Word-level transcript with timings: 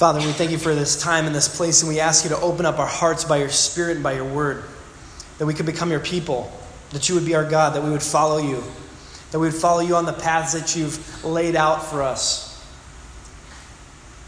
Father, 0.00 0.18
we 0.20 0.32
thank 0.32 0.50
you 0.50 0.56
for 0.56 0.74
this 0.74 0.98
time 0.98 1.26
and 1.26 1.34
this 1.34 1.54
place, 1.54 1.82
and 1.82 1.88
we 1.90 2.00
ask 2.00 2.24
you 2.24 2.30
to 2.30 2.40
open 2.40 2.64
up 2.64 2.78
our 2.78 2.86
hearts 2.86 3.26
by 3.26 3.36
your 3.36 3.50
Spirit 3.50 3.96
and 3.96 4.02
by 4.02 4.14
your 4.14 4.24
word, 4.24 4.64
that 5.36 5.44
we 5.44 5.52
could 5.52 5.66
become 5.66 5.90
your 5.90 6.00
people, 6.00 6.50
that 6.92 7.10
you 7.10 7.16
would 7.16 7.26
be 7.26 7.34
our 7.34 7.44
God, 7.44 7.74
that 7.74 7.84
we 7.84 7.90
would 7.90 8.02
follow 8.02 8.38
you, 8.38 8.64
that 9.30 9.38
we 9.38 9.48
would 9.48 9.54
follow 9.54 9.80
you 9.80 9.96
on 9.96 10.06
the 10.06 10.14
paths 10.14 10.54
that 10.54 10.74
you've 10.74 11.22
laid 11.22 11.54
out 11.54 11.84
for 11.84 12.02
us. 12.02 12.66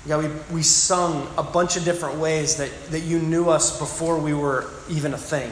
God, 0.07 0.25
we, 0.25 0.57
we 0.57 0.63
sung 0.63 1.27
a 1.39 1.43
bunch 1.43 1.79
of 1.79 1.85
different 1.85 2.19
ways 2.19 2.57
that, 2.57 2.71
that 2.91 3.01
you 3.01 3.19
knew 3.19 3.49
us 3.49 3.79
before 3.79 4.19
we 4.19 4.35
were 4.35 4.69
even 4.91 5.15
a 5.15 5.19
thing. 5.19 5.51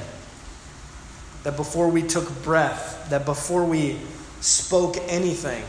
That 1.44 1.56
before 1.56 1.88
we 1.88 2.02
took 2.02 2.42
breath, 2.42 3.08
that 3.08 3.24
before 3.24 3.64
we 3.64 3.96
spoke 4.42 4.98
anything, 5.08 5.64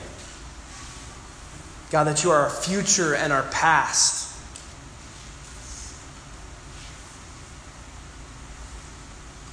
God, 1.90 2.04
that 2.04 2.26
you 2.26 2.32
are 2.32 2.40
our 2.42 2.50
future 2.50 3.16
and 3.16 3.32
our 3.32 3.44
past. 3.44 4.21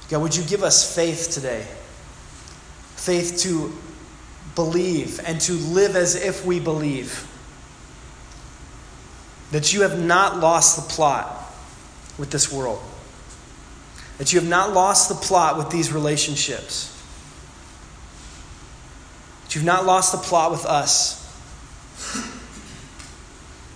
God, 0.09 0.21
would 0.23 0.35
you 0.35 0.43
give 0.43 0.63
us 0.63 0.95
faith 0.95 1.29
today? 1.31 1.65
Faith 2.95 3.39
to 3.39 3.71
believe 4.55 5.19
and 5.25 5.39
to 5.41 5.53
live 5.53 5.95
as 5.95 6.15
if 6.15 6.45
we 6.45 6.59
believe. 6.59 7.27
That 9.51 9.71
you 9.73 9.81
have 9.81 9.99
not 9.99 10.39
lost 10.39 10.75
the 10.75 10.93
plot 10.93 11.27
with 12.17 12.31
this 12.31 12.51
world. 12.51 12.81
That 14.17 14.33
you 14.33 14.39
have 14.39 14.49
not 14.49 14.73
lost 14.73 15.09
the 15.09 15.15
plot 15.15 15.57
with 15.57 15.69
these 15.69 15.93
relationships. 15.93 16.95
That 19.43 19.55
you've 19.55 19.63
not 19.63 19.85
lost 19.85 20.11
the 20.11 20.17
plot 20.17 20.51
with 20.51 20.65
us. 20.65 21.17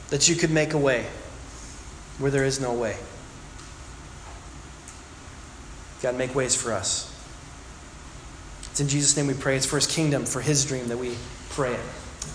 That 0.09 0.27
you 0.27 0.35
could 0.35 0.51
make 0.51 0.73
a 0.73 0.77
way 0.77 1.05
where 2.17 2.29
there 2.29 2.43
is 2.43 2.59
no 2.59 2.73
way. 2.73 2.97
God, 6.03 6.17
make 6.17 6.35
ways 6.35 6.53
for 6.53 6.73
us. 6.73 7.09
It's 8.71 8.81
in 8.81 8.89
Jesus' 8.89 9.15
name 9.15 9.27
we 9.27 9.35
pray. 9.35 9.55
It's 9.55 9.65
for 9.65 9.77
his 9.77 9.87
kingdom, 9.87 10.25
for 10.25 10.41
his 10.41 10.65
dream 10.65 10.89
that 10.89 10.97
we 10.97 11.15
pray 11.51 11.71
it. 11.71 11.79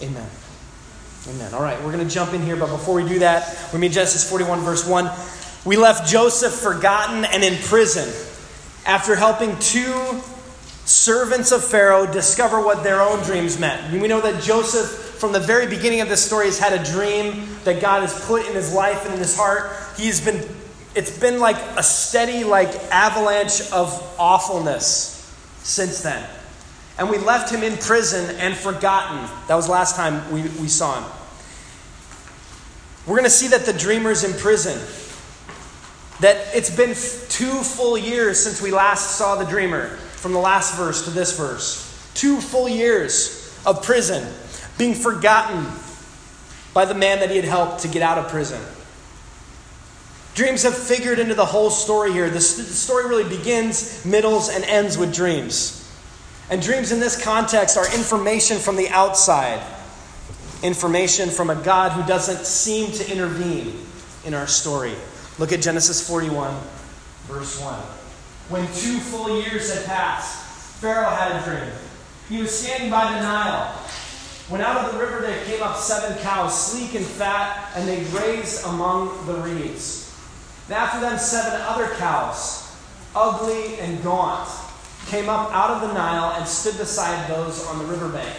Amen. 0.00 0.26
Amen. 1.28 1.52
All 1.52 1.60
right, 1.60 1.78
we're 1.84 1.92
going 1.92 2.06
to 2.06 2.14
jump 2.14 2.32
in 2.32 2.40
here, 2.40 2.56
but 2.56 2.70
before 2.70 2.94
we 2.94 3.06
do 3.06 3.18
that, 3.18 3.68
we 3.74 3.78
meet 3.78 3.92
Genesis 3.92 4.28
41, 4.28 4.60
verse 4.60 4.88
1. 4.88 5.10
We 5.66 5.76
left 5.76 6.08
Joseph 6.08 6.54
forgotten 6.54 7.26
and 7.26 7.44
in 7.44 7.60
prison 7.64 8.08
after 8.86 9.14
helping 9.14 9.58
two 9.58 10.22
servants 10.86 11.52
of 11.52 11.62
Pharaoh 11.62 12.10
discover 12.10 12.62
what 12.62 12.82
their 12.82 13.02
own 13.02 13.22
dreams 13.22 13.58
meant. 13.58 13.92
We 13.92 14.08
know 14.08 14.22
that 14.22 14.42
Joseph, 14.42 14.88
from 14.88 15.32
the 15.32 15.40
very 15.40 15.66
beginning 15.66 16.00
of 16.00 16.08
this 16.08 16.24
story, 16.24 16.46
has 16.46 16.58
had 16.58 16.72
a 16.72 16.90
dream 16.90 17.46
that 17.64 17.82
God 17.82 18.00
has 18.00 18.18
put 18.24 18.46
in 18.46 18.54
his 18.54 18.72
life 18.72 19.04
and 19.04 19.12
in 19.12 19.20
his 19.20 19.36
heart. 19.36 19.72
He's 19.98 20.24
been 20.24 20.42
it's 20.98 21.16
been 21.16 21.38
like 21.38 21.56
a 21.78 21.82
steady 21.84 22.42
like 22.42 22.74
avalanche 22.90 23.60
of 23.70 24.16
awfulness 24.18 25.32
since 25.62 26.02
then. 26.02 26.28
And 26.98 27.08
we 27.08 27.18
left 27.18 27.54
him 27.54 27.62
in 27.62 27.78
prison 27.78 28.34
and 28.40 28.52
forgotten. 28.56 29.30
That 29.46 29.54
was 29.54 29.68
last 29.68 29.94
time 29.94 30.28
we, 30.32 30.42
we 30.60 30.66
saw 30.66 31.00
him. 31.00 31.08
We're 33.06 33.14
going 33.14 33.22
to 33.26 33.30
see 33.30 33.46
that 33.46 33.64
the 33.64 33.72
dreamer's 33.72 34.24
in 34.24 34.32
prison. 34.40 34.76
That 36.18 36.36
it's 36.52 36.74
been 36.74 36.96
two 37.28 37.62
full 37.62 37.96
years 37.96 38.42
since 38.42 38.60
we 38.60 38.72
last 38.72 39.18
saw 39.18 39.36
the 39.36 39.46
dreamer, 39.46 39.90
from 40.16 40.32
the 40.32 40.40
last 40.40 40.76
verse 40.76 41.04
to 41.04 41.10
this 41.10 41.38
verse. 41.38 42.10
Two 42.14 42.40
full 42.40 42.68
years 42.68 43.56
of 43.64 43.84
prison, 43.84 44.26
being 44.76 44.94
forgotten 44.94 45.64
by 46.74 46.86
the 46.86 46.94
man 46.94 47.20
that 47.20 47.30
he 47.30 47.36
had 47.36 47.44
helped 47.44 47.82
to 47.82 47.88
get 47.88 48.02
out 48.02 48.18
of 48.18 48.28
prison. 48.32 48.60
Dreams 50.38 50.62
have 50.62 50.78
figured 50.78 51.18
into 51.18 51.34
the 51.34 51.44
whole 51.44 51.68
story 51.68 52.12
here. 52.12 52.30
The 52.30 52.40
story 52.40 53.08
really 53.08 53.28
begins, 53.28 54.04
middles, 54.04 54.48
and 54.48 54.62
ends 54.66 54.96
with 54.96 55.12
dreams. 55.12 55.92
And 56.48 56.62
dreams 56.62 56.92
in 56.92 57.00
this 57.00 57.20
context 57.20 57.76
are 57.76 57.92
information 57.92 58.58
from 58.58 58.76
the 58.76 58.88
outside, 58.90 59.60
information 60.62 61.28
from 61.28 61.50
a 61.50 61.56
God 61.56 61.90
who 61.90 62.06
doesn't 62.06 62.46
seem 62.46 62.92
to 62.92 63.12
intervene 63.12 63.84
in 64.24 64.32
our 64.32 64.46
story. 64.46 64.94
Look 65.40 65.50
at 65.50 65.60
Genesis 65.60 66.06
41, 66.06 66.56
verse 67.24 67.60
1. 67.60 67.74
When 68.48 68.64
two 68.68 69.00
full 69.00 69.42
years 69.42 69.74
had 69.74 69.86
passed, 69.86 70.80
Pharaoh 70.80 71.10
had 71.10 71.42
a 71.42 71.44
dream. 71.44 71.72
He 72.28 72.40
was 72.40 72.56
standing 72.56 72.90
by 72.90 73.12
the 73.12 73.22
Nile. 73.22 73.72
When 74.46 74.60
out 74.60 74.84
of 74.84 74.92
the 74.92 75.00
river 75.00 75.20
there 75.20 75.44
came 75.46 75.64
up 75.64 75.78
seven 75.78 76.16
cows, 76.18 76.70
sleek 76.70 76.94
and 76.94 77.04
fat, 77.04 77.72
and 77.74 77.88
they 77.88 78.04
grazed 78.10 78.64
among 78.66 79.26
the 79.26 79.34
reeds. 79.34 80.07
And 80.68 80.76
after 80.76 81.00
them, 81.00 81.18
seven 81.18 81.58
other 81.62 81.88
cows, 81.94 82.76
ugly 83.16 83.78
and 83.80 84.02
gaunt, 84.02 84.50
came 85.06 85.30
up 85.30 85.50
out 85.50 85.70
of 85.70 85.88
the 85.88 85.94
Nile 85.94 86.34
and 86.36 86.46
stood 86.46 86.76
beside 86.76 87.26
those 87.30 87.66
on 87.68 87.78
the 87.78 87.86
riverbank. 87.86 88.36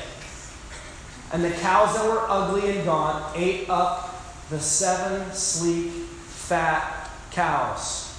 And 1.33 1.43
the 1.43 1.49
cows 1.49 1.95
that 1.95 2.05
were 2.05 2.23
ugly 2.29 2.69
and 2.69 2.85
gaunt 2.85 3.35
ate 3.35 3.67
up 3.67 4.15
the 4.51 4.59
seven 4.59 5.31
sleek, 5.31 5.89
fat 5.89 7.09
cows, 7.31 8.15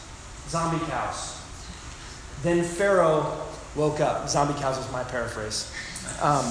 zombie 0.49 0.85
cows. 0.87 1.41
Then 2.43 2.65
Pharaoh 2.65 3.47
woke 3.77 4.01
up. 4.01 4.29
Zombie 4.29 4.59
cows 4.59 4.77
was 4.77 4.91
my 4.91 5.05
paraphrase. 5.05 5.73
Um, 6.21 6.45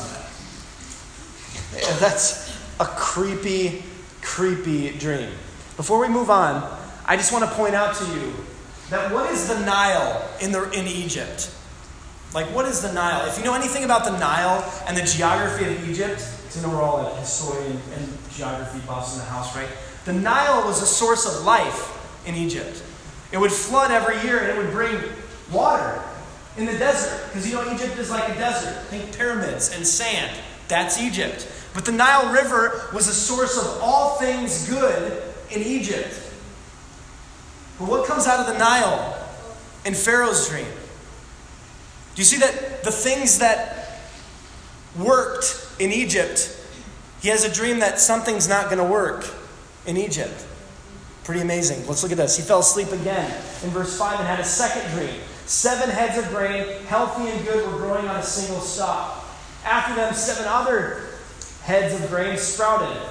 that's 1.99 2.57
a 2.79 2.85
creepy, 2.85 3.83
creepy 4.21 4.91
dream. 4.97 5.31
Before 5.75 5.99
we 5.99 6.07
move 6.07 6.29
on, 6.29 6.78
I 7.09 7.17
just 7.17 7.33
want 7.33 7.43
to 7.43 7.49
point 7.55 7.73
out 7.73 7.95
to 7.95 8.05
you 8.13 8.31
that 8.91 9.11
what 9.11 9.31
is 9.31 9.47
the 9.47 9.59
Nile 9.65 10.29
in, 10.41 10.51
the, 10.51 10.69
in 10.69 10.85
Egypt? 10.85 11.51
Like, 12.35 12.45
what 12.53 12.65
is 12.65 12.83
the 12.83 12.93
Nile? 12.93 13.27
If 13.27 13.39
you 13.39 13.43
know 13.43 13.55
anything 13.55 13.83
about 13.83 14.05
the 14.05 14.15
Nile 14.19 14.63
and 14.87 14.95
the 14.95 15.01
geography 15.01 15.65
of 15.65 15.89
Egypt, 15.89 16.17
because 16.17 16.63
I 16.63 16.67
know 16.67 16.77
we're 16.77 16.83
all 16.83 17.01
like 17.01 17.17
historian 17.17 17.81
and 17.95 18.17
geography 18.31 18.77
buffs 18.85 19.13
in 19.13 19.19
the 19.21 19.25
house, 19.25 19.55
right? 19.55 19.67
The 20.05 20.13
Nile 20.13 20.63
was 20.67 20.83
a 20.83 20.85
source 20.85 21.25
of 21.25 21.43
life 21.45 22.27
in 22.27 22.35
Egypt. 22.35 22.83
It 23.31 23.39
would 23.39 23.51
flood 23.51 23.89
every 23.89 24.21
year 24.21 24.37
and 24.37 24.49
it 24.51 24.57
would 24.63 24.71
bring 24.71 25.01
water 25.51 25.99
in 26.57 26.67
the 26.67 26.77
desert, 26.77 27.25
because 27.25 27.49
you 27.49 27.55
know 27.55 27.73
Egypt 27.73 27.97
is 27.97 28.11
like 28.11 28.29
a 28.29 28.35
desert. 28.35 28.83
Think 28.83 29.17
pyramids 29.17 29.75
and 29.75 29.85
sand. 29.85 30.39
That's 30.67 31.01
Egypt. 31.01 31.51
But 31.73 31.85
the 31.85 31.91
Nile 31.91 32.31
River 32.31 32.87
was 32.93 33.07
a 33.07 33.13
source 33.15 33.57
of 33.57 33.81
all 33.81 34.17
things 34.17 34.69
good 34.69 35.23
in 35.49 35.63
Egypt. 35.63 36.27
But 37.79 37.87
what 37.87 38.05
comes 38.07 38.27
out 38.27 38.39
of 38.41 38.53
the 38.53 38.59
Nile 38.59 39.17
in 39.85 39.93
Pharaoh's 39.93 40.49
dream? 40.49 40.67
Do 42.15 42.21
you 42.21 42.25
see 42.25 42.37
that 42.37 42.83
the 42.83 42.91
things 42.91 43.39
that 43.39 43.79
worked 44.97 45.67
in 45.79 45.91
Egypt, 45.91 46.55
he 47.21 47.29
has 47.29 47.43
a 47.43 47.53
dream 47.53 47.79
that 47.79 47.99
something's 47.99 48.47
not 48.47 48.65
going 48.65 48.77
to 48.77 48.83
work 48.83 49.25
in 49.85 49.97
Egypt. 49.97 50.45
Pretty 51.23 51.41
amazing. 51.41 51.85
Let's 51.87 52.03
look 52.03 52.11
at 52.11 52.17
this. 52.17 52.37
He 52.37 52.43
fell 52.43 52.59
asleep 52.59 52.91
again 52.91 53.29
in 53.63 53.69
verse 53.69 53.97
5 53.97 54.19
and 54.19 54.27
had 54.27 54.39
a 54.39 54.43
second 54.43 54.89
dream. 54.91 55.13
Seven 55.45 55.89
heads 55.89 56.17
of 56.17 56.29
grain, 56.29 56.83
healthy 56.85 57.29
and 57.29 57.45
good, 57.45 57.65
were 57.71 57.77
growing 57.77 58.07
on 58.07 58.17
a 58.17 58.23
single 58.23 58.61
stalk. 58.61 59.25
After 59.65 59.95
them, 59.95 60.13
seven 60.13 60.45
other 60.47 61.07
heads 61.63 61.93
of 61.93 62.09
grain 62.09 62.37
sprouted, 62.37 63.01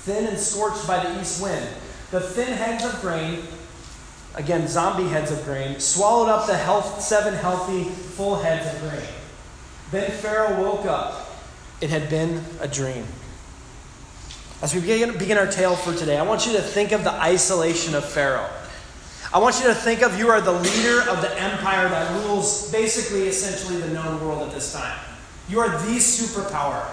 thin 0.00 0.26
and 0.26 0.38
scorched 0.38 0.86
by 0.86 1.02
the 1.02 1.20
east 1.20 1.42
wind. 1.42 1.66
The 2.10 2.20
thin 2.20 2.52
heads 2.52 2.84
of 2.84 3.00
grain 3.00 3.42
again, 4.36 4.68
zombie 4.68 5.08
heads 5.08 5.30
of 5.30 5.42
grain, 5.44 5.80
swallowed 5.80 6.28
up 6.28 6.46
the 6.46 6.56
health, 6.56 7.00
seven 7.00 7.34
healthy, 7.34 7.84
full 7.84 8.36
heads 8.36 8.72
of 8.72 8.88
grain. 8.88 9.08
Then 9.90 10.10
Pharaoh 10.10 10.62
woke 10.62 10.86
up. 10.86 11.30
It 11.80 11.90
had 11.90 12.08
been 12.08 12.42
a 12.60 12.68
dream. 12.68 13.06
As 14.62 14.74
we 14.74 14.80
begin, 14.80 15.16
begin 15.18 15.36
our 15.36 15.46
tale 15.46 15.76
for 15.76 15.94
today, 15.94 16.16
I 16.16 16.22
want 16.22 16.46
you 16.46 16.52
to 16.52 16.62
think 16.62 16.92
of 16.92 17.04
the 17.04 17.12
isolation 17.12 17.94
of 17.94 18.04
Pharaoh. 18.04 18.48
I 19.32 19.38
want 19.38 19.58
you 19.60 19.66
to 19.66 19.74
think 19.74 20.02
of 20.02 20.18
you 20.18 20.28
are 20.28 20.40
the 20.40 20.52
leader 20.52 21.00
of 21.10 21.20
the 21.20 21.30
empire 21.38 21.88
that 21.88 22.24
rules 22.24 22.70
basically, 22.72 23.28
essentially, 23.28 23.80
the 23.80 23.88
known 23.88 24.20
world 24.24 24.48
at 24.48 24.54
this 24.54 24.72
time. 24.72 24.98
You 25.48 25.60
are 25.60 25.68
the 25.68 25.96
superpower. 25.96 26.86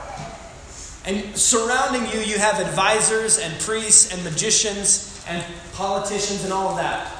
And 1.05 1.37
surrounding 1.37 2.09
you, 2.11 2.19
you 2.25 2.37
have 2.37 2.59
advisors 2.59 3.37
and 3.37 3.57
priests 3.61 4.13
and 4.13 4.23
magicians 4.23 5.23
and 5.27 5.43
politicians 5.73 6.43
and 6.43 6.51
all 6.51 6.69
of 6.69 6.77
that. 6.77 7.12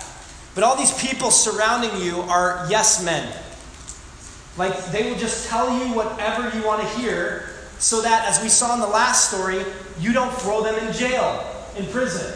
But 0.56 0.64
all 0.64 0.76
these 0.76 0.94
people 1.02 1.32
surrounding 1.32 2.02
you 2.02 2.22
are 2.22 2.68
yes 2.70 3.04
men. 3.04 3.32
Like 4.58 4.86
they 4.92 5.10
will 5.10 5.18
just 5.18 5.50
tell 5.50 5.76
you 5.78 5.94
whatever 5.94 6.56
you 6.56 6.66
want 6.66 6.82
to 6.82 6.88
hear 7.00 7.50
so 7.80 8.02
that, 8.02 8.28
as 8.28 8.42
we 8.42 8.50
saw 8.50 8.76
in 8.76 8.80
the 8.80 8.88
last 8.88 9.30
story, 9.32 9.64
you 10.00 10.14
don't 10.14 10.32
throw 10.34 10.64
them 10.64 10.76
in 10.88 10.94
jail, 10.94 11.44
in 11.76 11.86
prison. 11.88 12.34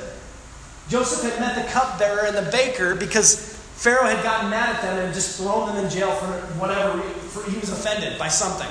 Joseph 0.90 1.31
had 1.31 1.40
met 1.40 1.56
the 1.56 1.72
cupbearer 1.72 2.25
and 2.25 2.36
the 2.36 2.52
baker 2.52 2.96
because 2.96 3.56
Pharaoh 3.75 4.08
had 4.08 4.24
gotten 4.24 4.50
mad 4.50 4.75
at 4.75 4.81
them 4.81 5.06
and 5.06 5.14
just 5.14 5.40
thrown 5.40 5.68
them 5.68 5.84
in 5.84 5.90
jail 5.92 6.12
for 6.12 6.25
whatever, 6.60 7.00
for, 7.02 7.50
he 7.50 7.58
was 7.60 7.69
offended 7.69 8.18
by 8.18 8.28
something. 8.28 8.68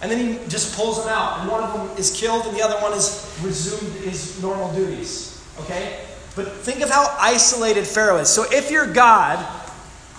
And 0.00 0.10
then 0.10 0.18
he 0.24 0.48
just 0.48 0.76
pulls 0.76 1.02
them 1.02 1.08
out, 1.08 1.40
and 1.40 1.50
one 1.50 1.62
of 1.62 1.72
them 1.72 1.98
is 1.98 2.12
killed, 2.12 2.46
and 2.46 2.56
the 2.56 2.62
other 2.62 2.80
one 2.80 2.92
is 2.92 3.36
resumed 3.42 3.92
his 4.04 4.40
normal 4.40 4.72
duties 4.72 5.28
Okay? 5.60 6.04
But 6.38 6.52
think 6.52 6.82
of 6.82 6.88
how 6.88 7.16
isolated 7.18 7.84
Pharaoh 7.84 8.18
is. 8.18 8.28
So 8.28 8.44
if 8.48 8.70
you're 8.70 8.86
God, 8.86 9.44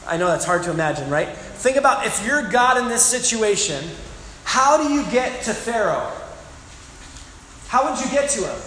I 0.06 0.18
know 0.18 0.28
that's 0.28 0.44
hard 0.44 0.64
to 0.64 0.70
imagine, 0.70 1.10
right? 1.10 1.30
Think 1.30 1.78
about 1.78 2.06
if 2.06 2.26
you're 2.26 2.44
God 2.50 2.78
in 2.78 2.90
this 2.90 3.06
situation, 3.06 3.82
how 4.44 4.84
do 4.84 4.94
you 4.94 5.10
get 5.12 5.44
to 5.44 5.54
Pharaoh? 5.54 6.12
How 7.70 7.90
would 7.90 8.04
you 8.04 8.12
get 8.12 8.30
to 8.32 8.42
him? 8.42 8.62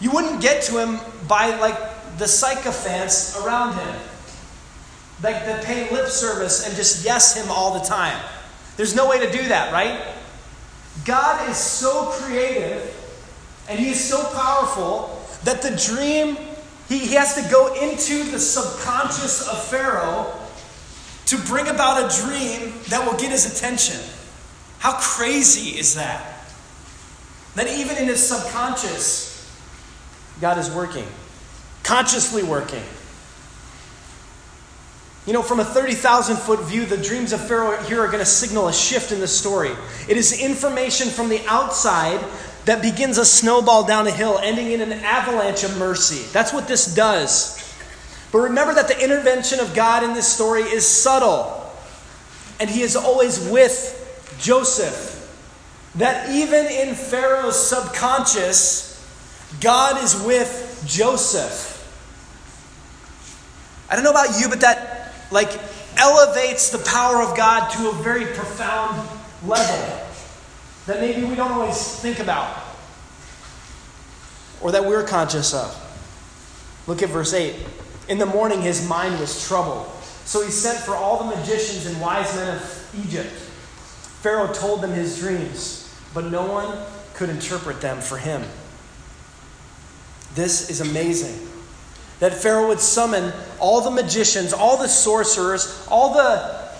You 0.00 0.10
wouldn't 0.10 0.42
get 0.42 0.64
to 0.64 0.80
him 0.80 0.98
by 1.28 1.56
like 1.60 1.78
the 2.18 2.26
sycophants 2.26 3.38
around 3.38 3.74
him. 3.74 4.00
Like 5.22 5.46
that 5.46 5.64
pay 5.64 5.88
lip 5.92 6.08
service 6.08 6.66
and 6.66 6.74
just 6.74 7.04
yes 7.04 7.36
him 7.36 7.48
all 7.48 7.78
the 7.78 7.86
time. 7.86 8.20
There's 8.76 8.96
no 8.96 9.08
way 9.08 9.24
to 9.24 9.30
do 9.30 9.46
that, 9.46 9.72
right? 9.72 10.04
God 11.04 11.48
is 11.48 11.56
so 11.56 12.06
creative 12.06 12.92
and 13.68 13.78
he 13.78 13.90
is 13.90 14.02
so 14.02 14.24
powerful 14.34 15.11
that 15.44 15.62
the 15.62 15.70
dream, 15.70 16.36
he, 16.88 16.98
he 16.98 17.14
has 17.14 17.34
to 17.34 17.50
go 17.50 17.74
into 17.74 18.24
the 18.30 18.38
subconscious 18.38 19.48
of 19.48 19.62
Pharaoh 19.64 20.32
to 21.26 21.36
bring 21.38 21.68
about 21.68 21.98
a 21.98 22.22
dream 22.22 22.72
that 22.88 23.06
will 23.06 23.18
get 23.18 23.30
his 23.30 23.56
attention. 23.56 24.00
How 24.78 24.98
crazy 24.98 25.78
is 25.78 25.94
that? 25.94 26.44
That 27.54 27.68
even 27.68 27.96
in 27.96 28.06
his 28.06 28.26
subconscious, 28.26 29.30
God 30.40 30.58
is 30.58 30.70
working, 30.70 31.06
consciously 31.82 32.42
working. 32.42 32.82
You 35.26 35.32
know, 35.32 35.42
from 35.42 35.60
a 35.60 35.64
30,000 35.64 36.36
foot 36.36 36.64
view, 36.64 36.84
the 36.84 36.96
dreams 36.96 37.32
of 37.32 37.46
Pharaoh 37.46 37.80
here 37.84 38.00
are 38.00 38.08
going 38.08 38.18
to 38.18 38.26
signal 38.26 38.66
a 38.66 38.72
shift 38.72 39.12
in 39.12 39.20
the 39.20 39.28
story. 39.28 39.70
It 40.08 40.16
is 40.16 40.40
information 40.40 41.08
from 41.08 41.28
the 41.28 41.40
outside 41.46 42.20
that 42.64 42.80
begins 42.80 43.18
a 43.18 43.24
snowball 43.24 43.84
down 43.84 44.06
a 44.06 44.10
hill, 44.10 44.38
ending 44.42 44.70
in 44.70 44.80
an 44.80 44.92
avalanche 44.92 45.64
of 45.64 45.76
mercy. 45.78 46.22
That's 46.32 46.52
what 46.52 46.68
this 46.68 46.94
does. 46.94 47.58
But 48.30 48.38
remember 48.38 48.74
that 48.74 48.88
the 48.88 49.02
intervention 49.02 49.60
of 49.60 49.74
God 49.74 50.04
in 50.04 50.14
this 50.14 50.26
story 50.26 50.62
is 50.62 50.86
subtle, 50.86 51.70
and 52.60 52.70
He 52.70 52.82
is 52.82 52.96
always 52.96 53.48
with 53.48 53.98
Joseph. 54.38 55.18
That 55.96 56.30
even 56.30 56.66
in 56.66 56.94
Pharaoh's 56.94 57.58
subconscious, 57.60 58.92
God 59.60 60.02
is 60.02 60.22
with 60.22 60.84
Joseph. 60.86 61.70
I 63.90 63.94
don't 63.94 64.04
know 64.04 64.10
about 64.10 64.40
you, 64.40 64.48
but 64.48 64.60
that 64.60 65.12
like 65.30 65.50
elevates 65.98 66.70
the 66.70 66.78
power 66.78 67.22
of 67.22 67.36
God 67.36 67.68
to 67.72 67.90
a 67.90 67.92
very 68.02 68.24
profound 68.24 69.06
level 69.44 70.01
that 70.86 71.00
maybe 71.00 71.24
we 71.24 71.34
don't 71.34 71.52
always 71.52 72.00
think 72.00 72.18
about 72.18 72.62
or 74.60 74.72
that 74.72 74.84
we're 74.84 75.04
conscious 75.04 75.52
of. 75.54 75.78
Look 76.86 77.02
at 77.02 77.08
verse 77.08 77.34
8. 77.34 77.54
In 78.08 78.18
the 78.18 78.26
morning, 78.26 78.62
his 78.62 78.86
mind 78.88 79.18
was 79.20 79.46
troubled. 79.46 79.86
So 80.24 80.42
he 80.44 80.50
sent 80.50 80.78
for 80.78 80.94
all 80.94 81.18
the 81.18 81.36
magicians 81.36 81.86
and 81.86 82.00
wise 82.00 82.34
men 82.34 82.56
of 82.56 82.90
Egypt. 83.06 83.30
Pharaoh 84.22 84.52
told 84.52 84.82
them 84.82 84.92
his 84.92 85.18
dreams, 85.18 85.92
but 86.14 86.26
no 86.26 86.46
one 86.46 86.78
could 87.14 87.28
interpret 87.28 87.80
them 87.80 88.00
for 88.00 88.18
him. 88.18 88.42
This 90.34 90.70
is 90.70 90.80
amazing. 90.80 91.48
That 92.20 92.34
Pharaoh 92.34 92.68
would 92.68 92.80
summon 92.80 93.32
all 93.58 93.80
the 93.80 93.90
magicians, 93.90 94.52
all 94.52 94.76
the 94.76 94.88
sorcerers, 94.88 95.86
all 95.90 96.14
the, 96.14 96.70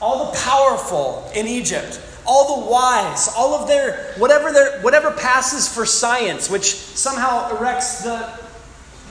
all 0.00 0.30
the 0.30 0.38
powerful 0.38 1.30
in 1.34 1.46
Egypt, 1.46 2.00
all 2.26 2.60
the 2.60 2.70
wise, 2.70 3.28
all 3.36 3.54
of 3.54 3.68
their 3.68 4.14
whatever 4.18 4.52
their 4.52 4.80
whatever 4.80 5.10
passes 5.10 5.72
for 5.72 5.86
science, 5.86 6.50
which 6.50 6.74
somehow 6.74 7.56
erects 7.56 8.02
the 8.02 8.46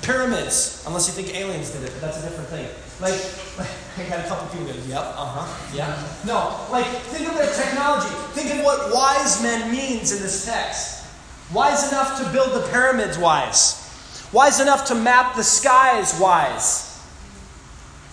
pyramids, 0.02 0.84
unless 0.86 1.08
you 1.08 1.14
think 1.14 1.36
aliens 1.36 1.72
did 1.72 1.84
it, 1.84 1.92
but 1.94 2.02
that's 2.02 2.20
a 2.20 2.22
different 2.22 2.50
thing. 2.50 2.68
Like, 3.02 3.20
like 3.58 3.70
I 3.98 4.10
got 4.10 4.26
a 4.26 4.28
couple 4.28 4.48
people 4.48 4.74
go, 4.74 4.88
yep, 4.88 5.02
uh-huh, 5.02 5.76
yeah. 5.76 6.08
No, 6.26 6.66
like 6.72 6.86
think 6.86 7.28
of 7.28 7.36
their 7.36 7.52
technology. 7.54 8.14
Think 8.34 8.54
of 8.58 8.64
what 8.64 8.94
wise 8.94 9.42
men 9.42 9.72
means 9.72 10.12
in 10.12 10.22
this 10.22 10.46
text. 10.46 11.06
Wise 11.54 11.92
enough 11.92 12.20
to 12.22 12.32
build 12.32 12.54
the 12.54 12.68
pyramids 12.70 13.18
wise. 13.18 13.82
Wise 14.32 14.60
enough 14.60 14.86
to 14.88 14.96
map 14.96 15.36
the 15.36 15.44
skies 15.44 16.18
wise. 16.20 16.92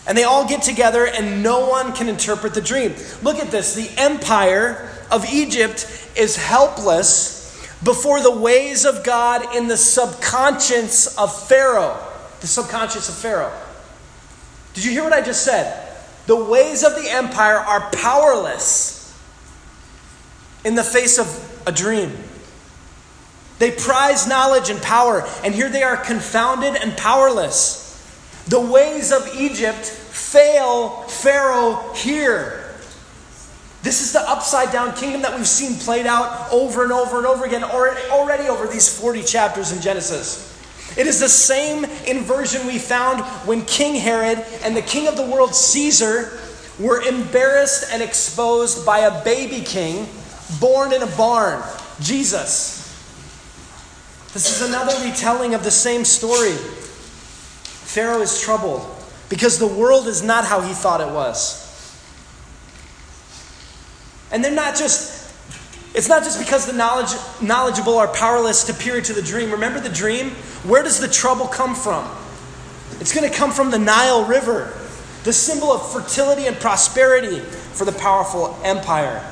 And 0.06 0.18
they 0.18 0.24
all 0.24 0.46
get 0.46 0.62
together 0.62 1.06
and 1.06 1.42
no 1.42 1.68
one 1.68 1.92
can 1.92 2.08
interpret 2.08 2.54
the 2.54 2.60
dream. 2.60 2.94
Look 3.22 3.38
at 3.38 3.50
this. 3.50 3.74
The 3.74 3.90
empire 3.96 4.90
of 5.12 5.26
Egypt 5.30 5.86
is 6.16 6.36
helpless 6.36 7.40
before 7.84 8.22
the 8.22 8.34
ways 8.34 8.84
of 8.84 9.04
God 9.04 9.54
in 9.54 9.68
the 9.68 9.76
subconscious 9.76 11.16
of 11.18 11.48
Pharaoh. 11.48 11.96
The 12.40 12.46
subconscious 12.46 13.08
of 13.08 13.14
Pharaoh. 13.14 13.52
Did 14.74 14.84
you 14.84 14.90
hear 14.90 15.04
what 15.04 15.12
I 15.12 15.20
just 15.20 15.44
said? 15.44 15.88
The 16.26 16.44
ways 16.44 16.82
of 16.82 16.94
the 16.94 17.08
empire 17.10 17.58
are 17.58 17.90
powerless 17.90 18.98
in 20.64 20.74
the 20.74 20.84
face 20.84 21.18
of 21.18 21.62
a 21.66 21.72
dream. 21.72 22.12
They 23.58 23.70
prize 23.70 24.26
knowledge 24.26 24.70
and 24.70 24.80
power, 24.80 25.24
and 25.44 25.54
here 25.54 25.68
they 25.68 25.82
are 25.82 25.96
confounded 25.96 26.74
and 26.74 26.96
powerless. 26.96 27.80
The 28.48 28.60
ways 28.60 29.12
of 29.12 29.28
Egypt 29.36 29.84
fail 29.84 31.02
Pharaoh 31.02 31.92
here. 31.94 32.61
This 33.82 34.00
is 34.00 34.12
the 34.12 34.20
upside 34.20 34.72
down 34.72 34.94
kingdom 34.94 35.22
that 35.22 35.36
we've 35.36 35.46
seen 35.46 35.78
played 35.78 36.06
out 36.06 36.52
over 36.52 36.84
and 36.84 36.92
over 36.92 37.18
and 37.18 37.26
over 37.26 37.44
again 37.44 37.64
already 37.64 38.48
over 38.48 38.66
these 38.66 38.88
40 38.98 39.24
chapters 39.24 39.72
in 39.72 39.82
Genesis. 39.82 40.50
It 40.96 41.06
is 41.06 41.20
the 41.20 41.28
same 41.28 41.84
inversion 42.06 42.66
we 42.66 42.78
found 42.78 43.20
when 43.46 43.64
King 43.64 43.96
Herod 43.96 44.44
and 44.62 44.76
the 44.76 44.82
king 44.82 45.08
of 45.08 45.16
the 45.16 45.26
world, 45.26 45.54
Caesar, 45.54 46.38
were 46.78 47.00
embarrassed 47.02 47.86
and 47.90 48.02
exposed 48.02 48.86
by 48.86 49.00
a 49.00 49.24
baby 49.24 49.62
king 49.62 50.06
born 50.60 50.92
in 50.92 51.02
a 51.02 51.16
barn, 51.16 51.62
Jesus. 52.00 52.80
This 54.32 54.60
is 54.60 54.68
another 54.68 54.94
retelling 55.04 55.54
of 55.54 55.64
the 55.64 55.70
same 55.70 56.04
story. 56.04 56.52
Pharaoh 56.52 58.22
is 58.22 58.40
troubled 58.40 58.86
because 59.28 59.58
the 59.58 59.66
world 59.66 60.06
is 60.06 60.22
not 60.22 60.44
how 60.44 60.60
he 60.60 60.72
thought 60.72 61.00
it 61.00 61.12
was. 61.12 61.61
And 64.32 64.42
they're 64.42 64.50
not 64.50 64.76
just, 64.76 65.32
it's 65.94 66.08
not 66.08 66.24
just 66.24 66.38
because 66.38 66.66
the 66.66 66.72
knowledge, 66.72 67.10
knowledgeable 67.40 67.98
are 67.98 68.08
powerless 68.08 68.64
to 68.64 68.74
peer 68.74 68.96
into 68.96 69.12
the 69.12 69.22
dream. 69.22 69.50
Remember 69.52 69.78
the 69.78 69.90
dream? 69.90 70.30
Where 70.64 70.82
does 70.82 70.98
the 70.98 71.08
trouble 71.08 71.46
come 71.46 71.74
from? 71.74 72.10
It's 72.98 73.14
going 73.14 73.30
to 73.30 73.36
come 73.36 73.50
from 73.50 73.70
the 73.70 73.78
Nile 73.78 74.24
River, 74.24 74.72
the 75.24 75.32
symbol 75.32 75.70
of 75.70 75.92
fertility 75.92 76.46
and 76.46 76.56
prosperity 76.56 77.40
for 77.40 77.84
the 77.84 77.92
powerful 77.92 78.58
empire. 78.64 79.24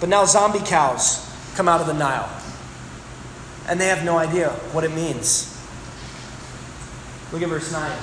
But 0.00 0.08
now 0.10 0.24
zombie 0.26 0.58
cows 0.58 1.24
come 1.54 1.68
out 1.68 1.80
of 1.80 1.86
the 1.86 1.94
Nile, 1.94 2.30
and 3.68 3.80
they 3.80 3.86
have 3.86 4.04
no 4.04 4.18
idea 4.18 4.50
what 4.72 4.84
it 4.84 4.92
means. 4.92 5.52
Look 7.32 7.42
at 7.42 7.48
verse 7.48 7.72
9. 7.72 7.98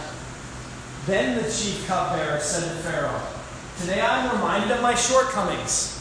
Then 1.05 1.41
the 1.41 1.49
chief 1.51 1.85
cupbearer 1.87 2.39
said 2.39 2.63
to 2.63 2.83
Pharaoh, 2.83 3.21
Today 3.81 3.99
I 3.99 4.25
am 4.25 4.35
reminded 4.35 4.71
of 4.71 4.81
my 4.81 4.95
shortcomings. 4.95 5.99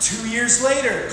Two 0.00 0.28
years 0.28 0.62
later, 0.62 1.10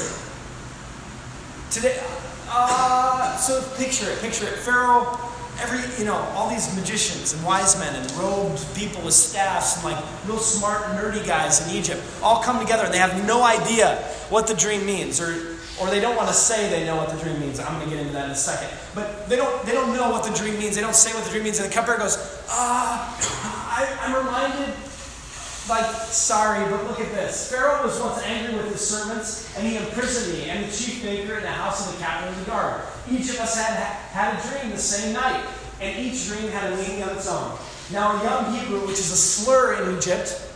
today, 1.72 2.02
uh, 2.50 3.38
so 3.38 3.62
picture 3.78 4.10
it, 4.10 4.20
picture 4.20 4.46
it. 4.46 4.56
Pharaoh, 4.56 5.18
every, 5.62 5.80
you 5.98 6.06
know, 6.06 6.16
all 6.36 6.50
these 6.50 6.76
magicians 6.76 7.34
and 7.34 7.44
wise 7.46 7.80
men 7.80 7.96
and 7.96 8.12
robed 8.14 8.66
people 8.76 9.02
with 9.04 9.14
staffs 9.14 9.76
and 9.78 9.86
like 9.86 10.04
real 10.28 10.40
smart, 10.40 10.84
nerdy 10.98 11.26
guys 11.26 11.66
in 11.66 11.78
Egypt 11.78 12.02
all 12.22 12.42
come 12.42 12.60
together 12.60 12.84
and 12.84 12.94
they 12.94 12.98
have 12.98 13.26
no 13.26 13.44
idea 13.44 13.96
what 14.30 14.48
the 14.48 14.56
dream 14.56 14.86
means 14.86 15.22
or 15.22 15.54
or 15.82 15.90
they 15.90 16.00
don't 16.00 16.16
want 16.16 16.28
to 16.28 16.34
say 16.34 16.70
they 16.70 16.86
know 16.86 16.96
what 16.96 17.10
the 17.10 17.18
dream 17.24 17.40
means. 17.40 17.60
I'm 17.60 17.74
going 17.80 17.90
to 17.90 17.96
get 17.96 18.00
into 18.00 18.14
that 18.14 18.26
in 18.26 18.32
a 18.32 18.36
second. 18.36 18.70
But 18.94 19.28
they 19.28 19.36
don't, 19.36 19.66
they 19.66 19.72
don't 19.72 19.92
know 19.96 20.12
what 20.12 20.24
the 20.24 20.34
dream 20.36 20.58
means. 20.60 20.76
They 20.76 20.82
don't 20.82 20.96
say 20.96 21.12
what 21.14 21.24
the 21.24 21.32
dream 21.32 21.44
means. 21.44 21.60
And 21.60 21.68
the 21.68 21.74
cupbearer 21.74 21.98
goes, 21.98 22.46
Ah, 22.48 23.10
uh, 23.18 23.98
I'm 24.02 24.14
reminded 24.24 24.74
like, 25.70 25.86
sorry, 26.12 26.70
but 26.70 26.84
look 26.88 27.00
at 27.00 27.12
this. 27.14 27.50
Pharaoh 27.50 27.84
was 27.84 28.00
once 28.00 28.22
angry 28.24 28.56
with 28.56 28.72
his 28.72 28.86
servants, 28.86 29.56
and 29.58 29.66
he 29.66 29.78
imprisoned 29.78 30.38
me 30.38 30.50
and 30.50 30.66
the 30.66 30.76
chief 30.76 31.02
baker 31.04 31.36
in 31.36 31.44
the 31.44 31.50
house 31.50 31.88
of 31.88 31.96
the 31.96 32.04
captain 32.04 32.30
of 32.30 32.40
the 32.40 32.52
guard. 32.52 32.82
Each 33.10 33.30
of 33.30 33.40
us 33.40 33.56
had, 33.56 33.76
had 33.76 34.38
a 34.38 34.60
dream 34.60 34.72
the 34.72 34.78
same 34.78 35.14
night, 35.14 35.44
and 35.80 35.98
each 35.98 36.28
dream 36.28 36.50
had 36.50 36.74
a 36.74 36.76
meaning 36.76 37.04
of 37.04 37.16
its 37.16 37.28
own. 37.28 37.58
Now, 37.92 38.20
a 38.20 38.24
young 38.24 38.54
Hebrew, 38.56 38.82
which 38.82 39.00
is 39.00 39.12
a 39.12 39.16
slur 39.16 39.82
in 39.82 39.98
Egypt, 39.98 40.50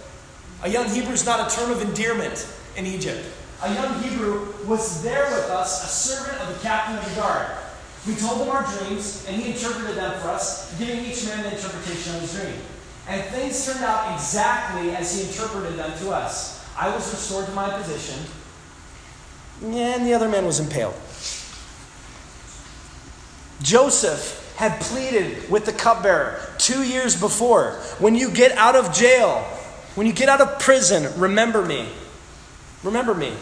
a 0.63 0.69
young 0.69 0.89
Hebrew 0.89 1.13
is 1.13 1.25
not 1.25 1.51
a 1.51 1.55
term 1.55 1.71
of 1.71 1.81
endearment 1.81 2.51
in 2.75 2.85
Egypt. 2.85 3.25
A 3.63 3.73
young 3.73 4.01
Hebrew 4.01 4.53
was 4.65 5.03
there 5.03 5.25
with 5.31 5.49
us, 5.49 5.83
a 5.83 5.87
servant 5.87 6.41
of 6.41 6.53
the 6.53 6.61
captain 6.61 6.97
of 6.97 7.09
the 7.09 7.15
guard. 7.21 7.47
We 8.05 8.15
told 8.15 8.41
him 8.41 8.49
our 8.49 8.65
dreams, 8.77 9.25
and 9.27 9.41
he 9.41 9.51
interpreted 9.51 9.97
them 9.97 10.19
for 10.21 10.29
us, 10.29 10.77
giving 10.77 11.03
each 11.05 11.25
man 11.25 11.43
the 11.43 11.55
interpretation 11.55 12.15
of 12.15 12.21
his 12.21 12.33
dream. 12.33 12.55
And 13.07 13.23
things 13.25 13.65
turned 13.65 13.83
out 13.83 14.13
exactly 14.13 14.91
as 14.91 15.15
he 15.15 15.27
interpreted 15.27 15.77
them 15.77 15.97
to 15.99 16.11
us. 16.11 16.67
I 16.77 16.93
was 16.93 17.09
restored 17.11 17.45
to 17.45 17.51
my 17.53 17.69
position, 17.69 18.19
and 19.63 20.05
the 20.05 20.13
other 20.13 20.29
man 20.29 20.45
was 20.45 20.59
impaled. 20.59 20.93
Joseph 23.61 24.53
had 24.57 24.79
pleaded 24.81 25.49
with 25.49 25.65
the 25.65 25.71
cupbearer 25.71 26.39
two 26.57 26.83
years 26.83 27.19
before 27.19 27.71
when 27.99 28.15
you 28.15 28.29
get 28.29 28.51
out 28.57 28.75
of 28.75 28.93
jail, 28.93 29.39
when 29.95 30.05
you 30.05 30.13
get 30.13 30.29
out 30.29 30.41
of 30.41 30.59
prison, 30.59 31.19
remember 31.19 31.65
me. 31.65 31.87
Remember 32.83 33.15
me. 33.15 33.33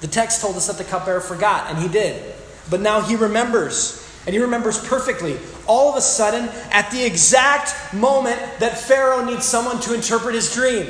The 0.00 0.06
text 0.08 0.40
told 0.40 0.56
us 0.56 0.66
that 0.68 0.78
the 0.78 0.84
cupbearer 0.84 1.20
forgot, 1.20 1.70
and 1.70 1.78
he 1.78 1.88
did. 1.88 2.34
But 2.70 2.80
now 2.80 3.00
he 3.00 3.16
remembers, 3.16 4.05
and 4.26 4.34
he 4.34 4.40
remembers 4.40 4.84
perfectly. 4.84 5.38
All 5.66 5.88
of 5.88 5.96
a 5.96 6.00
sudden, 6.00 6.48
at 6.70 6.90
the 6.90 7.04
exact 7.04 7.94
moment 7.94 8.40
that 8.58 8.76
Pharaoh 8.76 9.24
needs 9.24 9.44
someone 9.44 9.80
to 9.80 9.94
interpret 9.94 10.34
his 10.34 10.52
dream. 10.52 10.86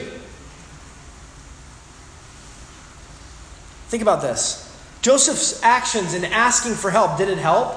Think 3.88 4.02
about 4.02 4.22
this. 4.22 4.62
Joseph's 5.02 5.62
actions 5.62 6.14
in 6.14 6.24
asking 6.24 6.74
for 6.74 6.90
help, 6.90 7.18
did 7.18 7.28
it 7.28 7.38
help? 7.38 7.76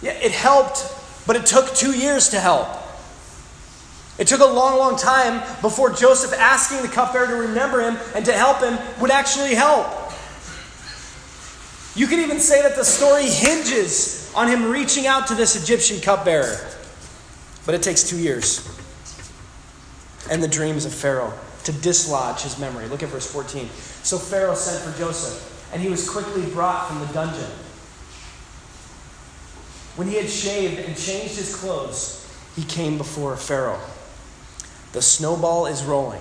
Yeah, 0.00 0.12
it 0.12 0.32
helped, 0.32 0.86
but 1.26 1.36
it 1.36 1.44
took 1.44 1.74
two 1.74 1.92
years 1.92 2.30
to 2.30 2.40
help. 2.40 2.68
It 4.18 4.26
took 4.26 4.40
a 4.40 4.46
long, 4.46 4.78
long 4.78 4.96
time 4.96 5.40
before 5.62 5.90
Joseph 5.90 6.32
asking 6.32 6.82
the 6.82 6.88
cupbearer 6.88 7.26
to 7.26 7.34
remember 7.34 7.80
him 7.80 7.98
and 8.14 8.24
to 8.26 8.32
help 8.32 8.60
him 8.60 8.78
would 9.00 9.10
actually 9.10 9.54
help. 9.54 10.01
You 11.94 12.06
could 12.06 12.20
even 12.20 12.40
say 12.40 12.62
that 12.62 12.74
the 12.74 12.84
story 12.84 13.28
hinges 13.28 14.32
on 14.34 14.48
him 14.48 14.70
reaching 14.70 15.06
out 15.06 15.26
to 15.26 15.34
this 15.34 15.62
Egyptian 15.62 16.00
cupbearer. 16.00 16.58
But 17.66 17.74
it 17.74 17.82
takes 17.82 18.02
two 18.08 18.18
years. 18.18 18.66
And 20.30 20.42
the 20.42 20.48
dreams 20.48 20.84
of 20.84 20.94
Pharaoh 20.94 21.32
to 21.64 21.72
dislodge 21.72 22.42
his 22.42 22.58
memory. 22.58 22.88
Look 22.88 23.02
at 23.02 23.10
verse 23.10 23.30
14. 23.30 23.68
So 24.02 24.18
Pharaoh 24.18 24.54
sent 24.54 24.82
for 24.82 24.98
Joseph, 24.98 25.70
and 25.72 25.82
he 25.82 25.88
was 25.88 26.08
quickly 26.08 26.46
brought 26.46 26.88
from 26.88 27.00
the 27.00 27.06
dungeon. 27.12 27.50
When 29.96 30.08
he 30.08 30.16
had 30.16 30.30
shaved 30.30 30.78
and 30.80 30.96
changed 30.96 31.36
his 31.36 31.54
clothes, 31.54 32.18
he 32.56 32.64
came 32.64 32.96
before 32.96 33.36
Pharaoh. 33.36 33.80
The 34.92 35.02
snowball 35.02 35.66
is 35.66 35.84
rolling. 35.84 36.20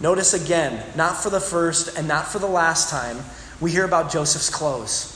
Notice 0.00 0.34
again, 0.34 0.84
not 0.96 1.16
for 1.16 1.30
the 1.30 1.40
first 1.40 1.96
and 1.96 2.08
not 2.08 2.28
for 2.28 2.38
the 2.38 2.46
last 2.46 2.90
time, 2.90 3.18
we 3.64 3.70
hear 3.70 3.86
about 3.86 4.12
Joseph's 4.12 4.50
clothes. 4.50 5.10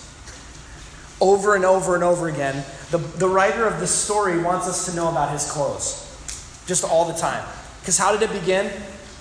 Over 1.21 1.55
and 1.55 1.67
over 1.67 1.95
and 1.95 2.03
over 2.03 2.29
again, 2.29 2.65
the, 2.91 2.97
the 2.97 3.29
writer 3.29 3.67
of 3.67 3.79
this 3.79 3.95
story 3.95 4.43
wants 4.43 4.67
us 4.67 4.87
to 4.87 4.97
know 4.97 5.11
about 5.11 5.33
his 5.33 5.51
clothes. 5.51 6.63
Just 6.67 6.83
all 6.83 7.05
the 7.05 7.13
time. 7.13 7.47
Because 7.81 7.99
how 7.99 8.11
did 8.11 8.23
it 8.23 8.33
begin? 8.33 8.73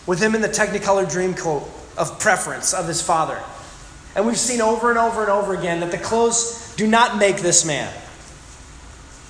With 0.05 0.21
him 0.21 0.33
in 0.33 0.39
the 0.39 0.47
Technicolor 0.47 1.11
dream 1.11 1.33
coat 1.33 1.69
of 1.97 2.21
preference 2.21 2.73
of 2.73 2.87
his 2.87 3.01
father. 3.01 3.37
And 4.15 4.25
we've 4.25 4.39
seen 4.39 4.61
over 4.61 4.91
and 4.91 4.97
over 4.97 5.23
and 5.23 5.29
over 5.29 5.53
again 5.53 5.81
that 5.81 5.91
the 5.91 5.97
clothes 5.97 6.73
do 6.77 6.87
not 6.87 7.17
make 7.17 7.41
this 7.41 7.65
man. 7.65 7.93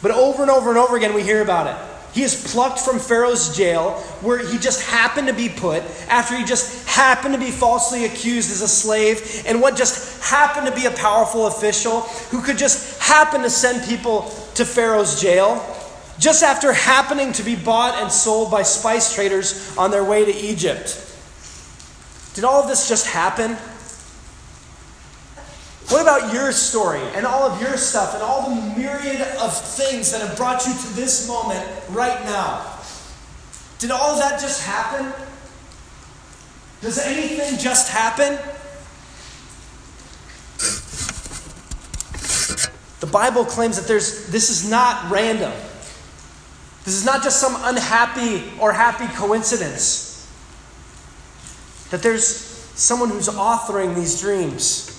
But 0.03 0.11
over 0.11 0.43
and 0.43 0.51
over 0.51 0.69
and 0.69 0.77
over 0.77 0.95
again, 0.95 1.15
we 1.15 1.23
hear 1.23 1.41
about 1.41 1.65
it. 1.65 1.96
He 2.17 2.23
is 2.23 2.51
plucked 2.51 2.79
from 2.79 2.97
Pharaoh's 2.97 3.55
jail, 3.55 3.91
where 4.21 4.39
he 4.39 4.57
just 4.57 4.81
happened 4.81 5.27
to 5.27 5.35
be 5.35 5.49
put 5.49 5.83
after 6.09 6.35
he 6.35 6.43
just 6.43 6.87
happened 6.87 7.35
to 7.35 7.39
be 7.39 7.51
falsely 7.51 8.05
accused 8.05 8.49
as 8.49 8.63
a 8.63 8.67
slave, 8.67 9.43
and 9.45 9.61
what 9.61 9.75
just 9.75 10.23
happened 10.23 10.65
to 10.65 10.73
be 10.73 10.87
a 10.87 10.91
powerful 10.91 11.45
official 11.45 12.01
who 12.31 12.41
could 12.41 12.57
just 12.57 12.99
happen 12.99 13.43
to 13.43 13.51
send 13.51 13.87
people 13.87 14.23
to 14.55 14.65
Pharaoh's 14.65 15.21
jail, 15.21 15.63
just 16.17 16.41
after 16.41 16.73
happening 16.73 17.33
to 17.33 17.43
be 17.43 17.55
bought 17.55 18.01
and 18.01 18.11
sold 18.11 18.49
by 18.49 18.63
spice 18.63 19.13
traders 19.13 19.77
on 19.77 19.91
their 19.91 20.03
way 20.03 20.25
to 20.25 20.35
Egypt. 20.35 20.99
Did 22.33 22.45
all 22.45 22.63
of 22.63 22.67
this 22.67 22.89
just 22.89 23.05
happen? 23.05 23.55
What 25.89 26.01
about 26.01 26.33
your 26.33 26.51
story 26.51 26.99
and 27.15 27.25
all 27.25 27.49
of 27.49 27.61
your 27.61 27.77
stuff 27.77 28.13
and 28.13 28.21
all 28.21 28.49
the 28.49 28.77
myriad 28.77 29.21
of 29.39 29.57
things 29.57 30.11
that 30.11 30.19
have 30.19 30.35
brought 30.35 30.65
you 30.67 30.73
to 30.73 30.93
this 30.95 31.27
moment 31.29 31.65
right 31.89 32.21
now? 32.25 32.77
Did 33.79 33.91
all 33.91 34.11
of 34.11 34.19
that 34.19 34.41
just 34.41 34.63
happen? 34.63 35.13
Does 36.81 36.99
anything 36.99 37.57
just 37.57 37.89
happen? 37.89 38.37
The 42.99 43.07
Bible 43.07 43.45
claims 43.45 43.77
that 43.77 43.87
there's 43.87 44.27
this 44.27 44.49
is 44.49 44.69
not 44.69 45.09
random. 45.09 45.53
This 46.83 46.95
is 46.95 47.05
not 47.05 47.23
just 47.23 47.39
some 47.39 47.55
unhappy 47.63 48.51
or 48.59 48.73
happy 48.73 49.07
coincidence. 49.15 50.27
That 51.91 52.03
there's 52.03 52.27
someone 52.27 53.09
who's 53.09 53.29
authoring 53.29 53.95
these 53.95 54.19
dreams 54.19 54.96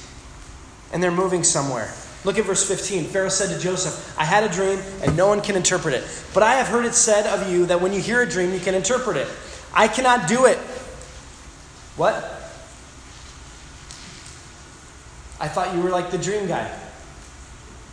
and 0.92 1.02
they're 1.02 1.10
moving 1.10 1.44
somewhere. 1.44 1.92
Look 2.24 2.38
at 2.38 2.44
verse 2.44 2.66
15. 2.66 3.04
Pharaoh 3.04 3.28
said 3.28 3.54
to 3.54 3.60
Joseph, 3.60 4.14
I 4.18 4.24
had 4.24 4.42
a 4.42 4.52
dream, 4.52 4.80
and 5.02 5.16
no 5.16 5.28
one 5.28 5.40
can 5.40 5.56
interpret 5.56 5.94
it. 5.94 6.04
But 6.34 6.42
I 6.42 6.54
have 6.54 6.66
heard 6.66 6.84
it 6.84 6.94
said 6.94 7.26
of 7.26 7.50
you 7.50 7.66
that 7.66 7.80
when 7.80 7.92
you 7.92 8.00
hear 8.00 8.22
a 8.22 8.28
dream, 8.28 8.52
you 8.52 8.60
can 8.60 8.74
interpret 8.74 9.16
it. 9.16 9.28
I 9.72 9.86
cannot 9.86 10.28
do 10.28 10.46
it. 10.46 10.58
What? 11.96 12.16
I 15.40 15.46
thought 15.46 15.74
you 15.74 15.82
were 15.82 15.90
like 15.90 16.10
the 16.10 16.18
dream 16.18 16.48
guy. 16.48 16.76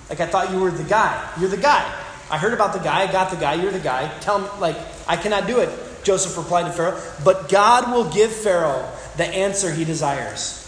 Like 0.10 0.20
I 0.20 0.26
thought 0.26 0.52
you 0.52 0.60
were 0.60 0.72
the 0.72 0.84
guy. 0.84 1.32
You're 1.40 1.50
the 1.50 1.58
guy. 1.58 1.84
I 2.30 2.38
heard 2.38 2.54
about 2.54 2.74
the 2.74 2.80
guy. 2.80 3.02
I 3.02 3.12
got 3.12 3.30
the 3.30 3.38
guy. 3.38 3.54
You're 3.56 3.72
the 3.72 3.80
guy. 3.80 4.12
Tell 4.20 4.40
me, 4.40 4.48
like, 4.60 4.78
I 5.08 5.16
cannot 5.16 5.46
do 5.46 5.60
it. 5.60 5.70
Joseph 6.04 6.38
replied 6.38 6.66
to 6.66 6.72
Pharaoh, 6.72 7.00
But 7.24 7.50
God 7.50 7.92
will 7.92 8.12
give 8.12 8.32
Pharaoh 8.32 8.90
the 9.18 9.26
answer 9.26 9.72
he 9.72 9.86
desires. 9.86 10.65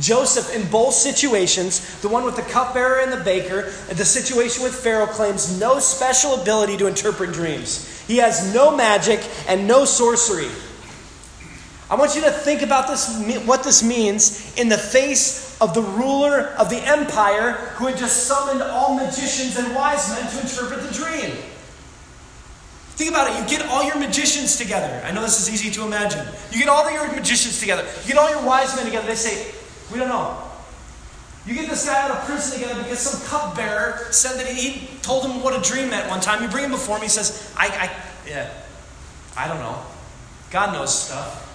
Joseph, 0.00 0.54
in 0.54 0.68
both 0.70 0.94
situations, 0.94 2.00
the 2.00 2.08
one 2.08 2.24
with 2.24 2.36
the 2.36 2.42
cupbearer 2.42 3.00
and 3.00 3.12
the 3.12 3.24
baker, 3.24 3.72
the 3.88 4.04
situation 4.04 4.62
with 4.62 4.74
Pharaoh 4.74 5.06
claims 5.06 5.58
no 5.58 5.78
special 5.78 6.40
ability 6.40 6.76
to 6.76 6.86
interpret 6.86 7.32
dreams. 7.32 8.04
He 8.06 8.18
has 8.18 8.54
no 8.54 8.74
magic 8.74 9.20
and 9.48 9.66
no 9.66 9.84
sorcery. 9.84 10.48
I 11.90 11.94
want 11.94 12.14
you 12.14 12.20
to 12.22 12.30
think 12.30 12.62
about 12.62 12.86
this, 12.86 13.46
what 13.46 13.64
this 13.64 13.82
means 13.82 14.54
in 14.56 14.68
the 14.68 14.76
face 14.76 15.58
of 15.60 15.72
the 15.72 15.82
ruler 15.82 16.48
of 16.58 16.68
the 16.68 16.78
empire 16.86 17.52
who 17.76 17.86
had 17.86 17.96
just 17.96 18.24
summoned 18.24 18.62
all 18.62 18.94
magicians 18.94 19.56
and 19.56 19.74
wise 19.74 20.08
men 20.10 20.30
to 20.30 20.40
interpret 20.40 20.82
the 20.82 20.94
dream. 20.94 21.34
Think 22.98 23.10
about 23.10 23.30
it. 23.30 23.40
You 23.40 23.58
get 23.58 23.66
all 23.68 23.84
your 23.84 23.96
magicians 23.96 24.56
together. 24.56 25.00
I 25.04 25.12
know 25.12 25.22
this 25.22 25.40
is 25.40 25.52
easy 25.52 25.70
to 25.70 25.86
imagine. 25.86 26.26
You 26.50 26.58
get 26.58 26.68
all 26.68 26.90
your 26.90 27.10
magicians 27.12 27.60
together. 27.60 27.86
You 28.02 28.14
get 28.14 28.18
all 28.18 28.28
your 28.28 28.44
wise 28.44 28.74
men 28.76 28.84
together. 28.84 29.06
They 29.06 29.14
say, 29.14 29.54
we 29.92 29.98
don't 29.98 30.08
know. 30.08 30.42
You 31.46 31.54
get 31.54 31.70
this 31.70 31.86
guy 31.86 32.02
out 32.02 32.10
of 32.10 32.24
prison 32.24 32.60
together 32.60 32.82
because 32.82 32.98
some 32.98 33.26
cupbearer 33.26 34.08
said 34.10 34.38
that 34.38 34.46
he 34.46 34.88
told 35.00 35.24
him 35.24 35.42
what 35.42 35.58
a 35.58 35.62
dream 35.66 35.88
meant 35.88 36.08
one 36.10 36.20
time. 36.20 36.42
You 36.42 36.48
bring 36.48 36.64
him 36.64 36.72
before 36.72 36.96
him, 36.96 37.02
he 37.02 37.08
says, 37.08 37.54
I, 37.56 37.68
I, 37.68 38.28
yeah, 38.28 38.50
I 39.36 39.48
don't 39.48 39.60
know. 39.60 39.82
God 40.50 40.74
knows 40.74 41.06
stuff. 41.06 41.46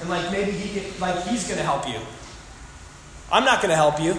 And 0.00 0.10
like 0.10 0.30
maybe 0.30 0.50
he 0.50 0.80
can, 0.80 1.00
like 1.00 1.24
he's 1.26 1.44
going 1.44 1.58
to 1.58 1.64
help 1.64 1.88
you. 1.88 1.98
I'm 3.30 3.44
not 3.44 3.62
going 3.62 3.70
to 3.70 3.76
help 3.76 4.00
you. 4.00 4.16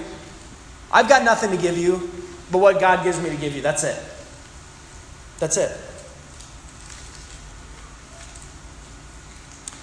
I've 0.92 1.08
got 1.08 1.24
nothing 1.24 1.51
to 1.51 1.58
give 1.58 1.77
you, 1.77 2.10
but 2.51 2.58
what 2.58 2.80
God 2.80 3.03
gives 3.03 3.22
me 3.22 3.30
to 3.30 3.36
give 3.36 3.56
you. 3.56 3.62
That's 3.62 3.84
it. 3.84 4.01
That's 5.39 5.58
it. 5.58 5.77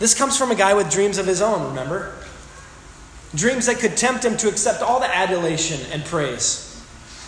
This 0.00 0.14
comes 0.14 0.36
from 0.36 0.50
a 0.50 0.54
guy 0.54 0.74
with 0.74 0.90
dreams 0.90 1.18
of 1.18 1.26
his 1.26 1.42
own, 1.42 1.68
remember? 1.68 2.14
Dreams 3.34 3.66
that 3.66 3.78
could 3.78 3.96
tempt 3.96 4.24
him 4.24 4.36
to 4.38 4.48
accept 4.48 4.82
all 4.82 5.00
the 5.00 5.14
adulation 5.14 5.80
and 5.92 6.04
praise. 6.04 6.66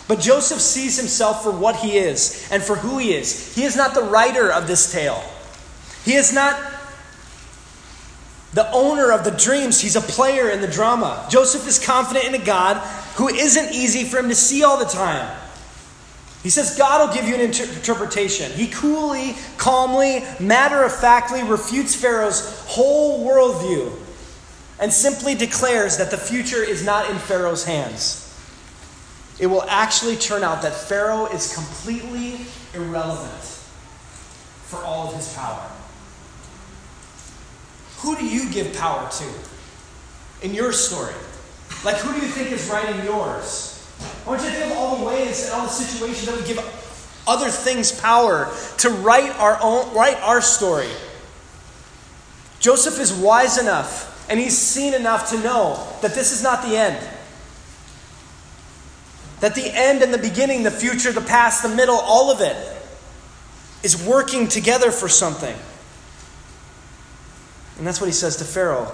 But 0.08 0.20
Joseph 0.20 0.60
sees 0.60 0.98
himself 0.98 1.42
for 1.42 1.52
what 1.52 1.76
he 1.76 1.96
is 1.96 2.48
and 2.50 2.62
for 2.62 2.76
who 2.76 2.98
he 2.98 3.14
is. 3.14 3.54
He 3.54 3.62
is 3.62 3.76
not 3.76 3.94
the 3.94 4.02
writer 4.02 4.52
of 4.52 4.66
this 4.66 4.92
tale, 4.92 5.22
he 6.04 6.14
is 6.14 6.32
not 6.32 6.60
the 8.52 8.70
owner 8.72 9.10
of 9.12 9.24
the 9.24 9.30
dreams. 9.30 9.80
He's 9.80 9.96
a 9.96 10.02
player 10.02 10.50
in 10.50 10.60
the 10.60 10.68
drama. 10.68 11.26
Joseph 11.30 11.66
is 11.66 11.78
confident 11.78 12.26
in 12.26 12.34
a 12.34 12.44
God 12.44 12.76
who 13.16 13.28
isn't 13.28 13.72
easy 13.72 14.04
for 14.04 14.18
him 14.18 14.28
to 14.28 14.34
see 14.34 14.62
all 14.62 14.78
the 14.78 14.84
time. 14.84 15.38
He 16.42 16.50
says 16.50 16.76
God 16.76 17.06
will 17.06 17.14
give 17.14 17.26
you 17.26 17.34
an 17.34 17.40
inter- 17.40 17.64
interpretation. 17.64 18.50
He 18.52 18.66
coolly, 18.66 19.36
calmly, 19.56 20.24
matter 20.40 20.82
of 20.82 20.94
factly 20.94 21.42
refutes 21.42 21.94
Pharaoh's 21.94 22.62
whole 22.66 23.26
worldview 23.26 24.01
and 24.82 24.92
simply 24.92 25.36
declares 25.36 25.96
that 25.98 26.10
the 26.10 26.18
future 26.18 26.60
is 26.60 26.84
not 26.84 27.08
in 27.08 27.16
Pharaoh's 27.16 27.64
hands. 27.64 28.18
It 29.38 29.46
will 29.46 29.62
actually 29.68 30.16
turn 30.16 30.42
out 30.42 30.60
that 30.62 30.74
Pharaoh 30.74 31.26
is 31.26 31.54
completely 31.54 32.40
irrelevant 32.74 33.44
for 34.64 34.78
all 34.78 35.08
of 35.08 35.14
his 35.14 35.32
power. 35.34 35.70
Who 37.98 38.16
do 38.16 38.26
you 38.26 38.50
give 38.50 38.76
power 38.76 39.08
to 39.08 39.24
in 40.44 40.52
your 40.52 40.72
story? 40.72 41.14
Like, 41.84 41.98
who 41.98 42.12
do 42.12 42.26
you 42.26 42.32
think 42.32 42.50
is 42.50 42.68
writing 42.68 43.04
yours? 43.04 43.88
I 44.26 44.30
want 44.30 44.42
you 44.42 44.48
to 44.48 44.52
think 44.52 44.72
of 44.72 44.78
all 44.78 44.96
the 44.96 45.04
ways 45.04 45.44
and 45.44 45.52
all 45.52 45.66
the 45.66 45.72
situations 45.72 46.26
that 46.26 46.36
we 46.36 46.44
give 46.44 46.58
other 47.28 47.50
things 47.50 47.92
power 47.92 48.52
to 48.78 48.90
write 48.90 49.30
our 49.38 49.58
own, 49.62 49.94
write 49.94 50.20
our 50.22 50.40
story. 50.40 50.90
Joseph 52.58 52.98
is 52.98 53.12
wise 53.12 53.58
enough 53.58 54.08
and 54.32 54.40
he's 54.40 54.56
seen 54.56 54.94
enough 54.94 55.28
to 55.28 55.38
know 55.40 55.86
that 56.00 56.14
this 56.14 56.32
is 56.32 56.42
not 56.42 56.62
the 56.62 56.74
end. 56.74 56.98
That 59.40 59.54
the 59.54 59.70
end 59.70 60.00
and 60.00 60.12
the 60.12 60.16
beginning, 60.16 60.62
the 60.62 60.70
future, 60.70 61.12
the 61.12 61.20
past, 61.20 61.62
the 61.62 61.68
middle, 61.68 61.96
all 61.96 62.30
of 62.30 62.40
it 62.40 62.56
is 63.82 64.02
working 64.06 64.48
together 64.48 64.90
for 64.90 65.06
something. 65.06 65.54
And 67.76 67.86
that's 67.86 68.00
what 68.00 68.06
he 68.06 68.12
says 68.14 68.36
to 68.36 68.44
Pharaoh. 68.44 68.90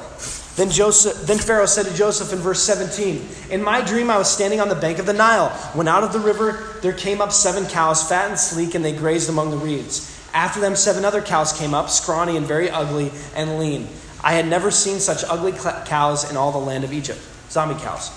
Then, 0.57 0.73
Joseph, 0.73 1.25
then 1.29 1.39
Pharaoh 1.39 1.67
said 1.67 1.87
to 1.87 1.95
Joseph 1.95 2.33
in 2.33 2.41
verse 2.41 2.61
17 2.65 3.25
In 3.51 3.63
my 3.63 3.81
dream, 3.81 4.11
I 4.11 4.19
was 4.19 4.29
standing 4.29 4.61
on 4.61 4.69
the 4.69 4.75
bank 4.75 4.99
of 4.99 5.07
the 5.07 5.13
Nile. 5.13 5.51
When 5.73 5.87
out 5.87 6.03
of 6.03 6.13
the 6.13 6.19
river 6.19 6.81
there 6.83 6.93
came 6.93 7.21
up 7.21 7.31
seven 7.31 7.65
cows, 7.67 8.09
fat 8.09 8.29
and 8.29 8.37
sleek, 8.41 8.75
and 8.75 8.85
they 8.85 8.93
grazed 8.93 9.29
among 9.29 9.53
the 9.53 9.57
reeds. 9.57 10.21
After 10.35 10.59
them, 10.59 10.75
seven 10.75 11.05
other 11.05 11.23
cows 11.23 11.53
came 11.53 11.75
up, 11.75 11.91
scrawny 11.91 12.37
and 12.37 12.45
very 12.45 12.69
ugly 12.69 13.13
and 13.37 13.61
lean. 13.61 13.87
I 14.23 14.33
had 14.33 14.47
never 14.47 14.71
seen 14.71 15.01
such 15.01 15.25
ugly 15.29 15.53
cows 15.53 16.31
in 16.31 16.37
all 16.37 16.53
the 16.53 16.59
land 16.59 16.85
of 16.85 16.93
Egypt. 16.93 17.21
Zombie 17.51 17.81
cows. 17.81 18.11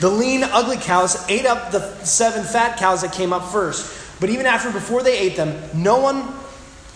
The 0.00 0.08
lean, 0.08 0.42
ugly 0.42 0.76
cows 0.76 1.24
ate 1.28 1.46
up 1.46 1.70
the 1.70 2.04
seven 2.04 2.44
fat 2.44 2.78
cows 2.78 3.02
that 3.02 3.12
came 3.12 3.32
up 3.32 3.50
first. 3.50 4.20
But 4.20 4.30
even 4.30 4.46
after, 4.46 4.70
before 4.70 5.02
they 5.02 5.18
ate 5.18 5.36
them, 5.36 5.60
no 5.74 5.98
one 6.00 6.34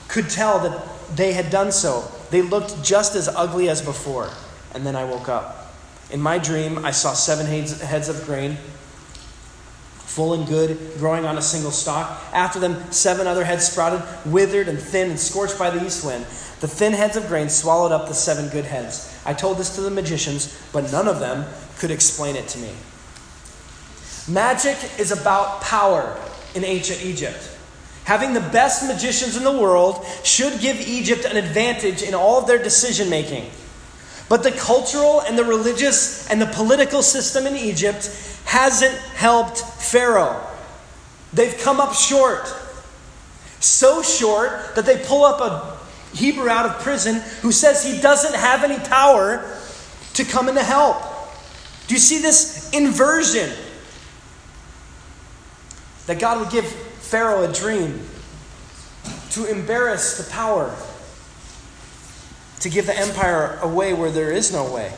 could 0.08 0.28
tell 0.28 0.58
that 0.60 1.16
they 1.16 1.32
had 1.32 1.50
done 1.50 1.72
so. 1.72 2.10
They 2.30 2.42
looked 2.42 2.82
just 2.82 3.14
as 3.14 3.28
ugly 3.28 3.68
as 3.68 3.82
before. 3.82 4.30
And 4.74 4.84
then 4.84 4.96
I 4.96 5.04
woke 5.04 5.28
up. 5.28 5.74
In 6.10 6.20
my 6.20 6.38
dream, 6.38 6.84
I 6.84 6.90
saw 6.90 7.12
seven 7.12 7.46
heads 7.46 8.08
of 8.08 8.24
grain, 8.24 8.56
full 10.08 10.32
and 10.32 10.46
good, 10.46 10.78
growing 10.96 11.26
on 11.26 11.36
a 11.36 11.42
single 11.42 11.70
stalk. 11.70 12.18
After 12.32 12.58
them, 12.58 12.90
seven 12.90 13.26
other 13.26 13.44
heads 13.44 13.68
sprouted, 13.68 14.02
withered 14.24 14.66
and 14.66 14.78
thin 14.78 15.10
and 15.10 15.20
scorched 15.20 15.58
by 15.58 15.68
the 15.68 15.84
east 15.84 16.04
wind. 16.04 16.24
The 16.60 16.66
thin 16.66 16.94
heads 16.94 17.16
of 17.16 17.28
grain 17.28 17.50
swallowed 17.50 17.92
up 17.92 18.08
the 18.08 18.14
seven 18.14 18.48
good 18.48 18.64
heads. 18.64 19.14
I 19.26 19.34
told 19.34 19.58
this 19.58 19.74
to 19.76 19.82
the 19.82 19.90
magicians, 19.90 20.58
but 20.72 20.90
none 20.90 21.08
of 21.08 21.20
them 21.20 21.44
could 21.78 21.90
explain 21.90 22.36
it 22.36 22.48
to 22.48 22.58
me. 22.58 22.70
Magic 24.26 24.76
is 24.98 25.12
about 25.12 25.60
power 25.60 26.18
in 26.54 26.64
ancient 26.64 27.04
Egypt. 27.04 27.56
Having 28.04 28.32
the 28.32 28.40
best 28.40 28.88
magicians 28.88 29.36
in 29.36 29.44
the 29.44 29.52
world 29.52 30.04
should 30.24 30.58
give 30.60 30.80
Egypt 30.80 31.26
an 31.26 31.36
advantage 31.36 32.02
in 32.02 32.14
all 32.14 32.40
of 32.40 32.46
their 32.46 32.60
decision 32.60 33.10
making. 33.10 33.50
But 34.30 34.42
the 34.42 34.52
cultural 34.52 35.20
and 35.20 35.38
the 35.38 35.44
religious 35.44 36.28
and 36.30 36.40
the 36.40 36.46
political 36.46 37.02
system 37.02 37.46
in 37.46 37.56
Egypt 37.56 38.04
hasn't 38.48 38.96
helped 39.14 39.58
Pharaoh. 39.58 40.42
They've 41.34 41.56
come 41.58 41.80
up 41.80 41.92
short. 41.92 42.50
So 43.60 44.02
short 44.02 44.74
that 44.74 44.86
they 44.86 44.96
pull 45.04 45.22
up 45.22 45.42
a 45.42 46.16
Hebrew 46.16 46.48
out 46.48 46.64
of 46.64 46.80
prison 46.80 47.16
who 47.42 47.52
says 47.52 47.84
he 47.84 48.00
doesn't 48.00 48.34
have 48.34 48.64
any 48.64 48.78
power 48.88 49.44
to 50.14 50.24
come 50.24 50.48
in 50.48 50.54
to 50.54 50.62
help. 50.62 50.96
Do 51.88 51.94
you 51.94 52.00
see 52.00 52.22
this 52.22 52.72
inversion? 52.72 53.50
That 56.06 56.18
God 56.18 56.40
would 56.40 56.50
give 56.50 56.64
Pharaoh 56.64 57.44
a 57.44 57.52
dream 57.52 58.00
to 59.32 59.44
embarrass 59.44 60.16
the 60.16 60.30
power, 60.30 60.74
to 62.60 62.70
give 62.70 62.86
the 62.86 62.98
empire 62.98 63.58
away 63.60 63.92
where 63.92 64.10
there 64.10 64.32
is 64.32 64.50
no 64.54 64.72
way. 64.72 64.90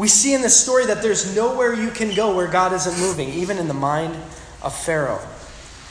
We 0.00 0.08
see 0.08 0.32
in 0.32 0.40
this 0.40 0.58
story 0.58 0.86
that 0.86 1.02
there's 1.02 1.36
nowhere 1.36 1.74
you 1.74 1.90
can 1.90 2.14
go 2.14 2.34
where 2.34 2.48
God 2.48 2.72
isn't 2.72 2.98
moving, 2.98 3.28
even 3.34 3.58
in 3.58 3.68
the 3.68 3.74
mind 3.74 4.16
of 4.62 4.74
Pharaoh. 4.74 5.20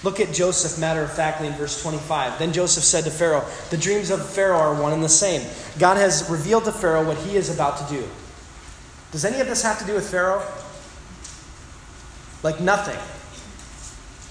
Look 0.01 0.19
at 0.19 0.33
Joseph, 0.33 0.79
matter 0.79 1.03
of 1.03 1.13
factly, 1.13 1.45
in 1.45 1.53
verse 1.53 1.79
25. 1.83 2.39
Then 2.39 2.51
Joseph 2.51 2.83
said 2.83 3.03
to 3.03 3.11
Pharaoh, 3.11 3.45
The 3.69 3.77
dreams 3.77 4.09
of 4.09 4.27
Pharaoh 4.27 4.57
are 4.57 4.81
one 4.81 4.93
and 4.93 5.03
the 5.03 5.09
same. 5.09 5.47
God 5.77 5.97
has 5.97 6.27
revealed 6.27 6.65
to 6.65 6.71
Pharaoh 6.71 7.05
what 7.05 7.17
he 7.17 7.35
is 7.35 7.53
about 7.53 7.87
to 7.87 7.93
do. 7.93 8.03
Does 9.11 9.25
any 9.25 9.41
of 9.41 9.47
this 9.47 9.61
have 9.61 9.77
to 9.77 9.85
do 9.85 9.93
with 9.93 10.09
Pharaoh? 10.09 10.41
Like 12.41 12.59
nothing. 12.59 12.97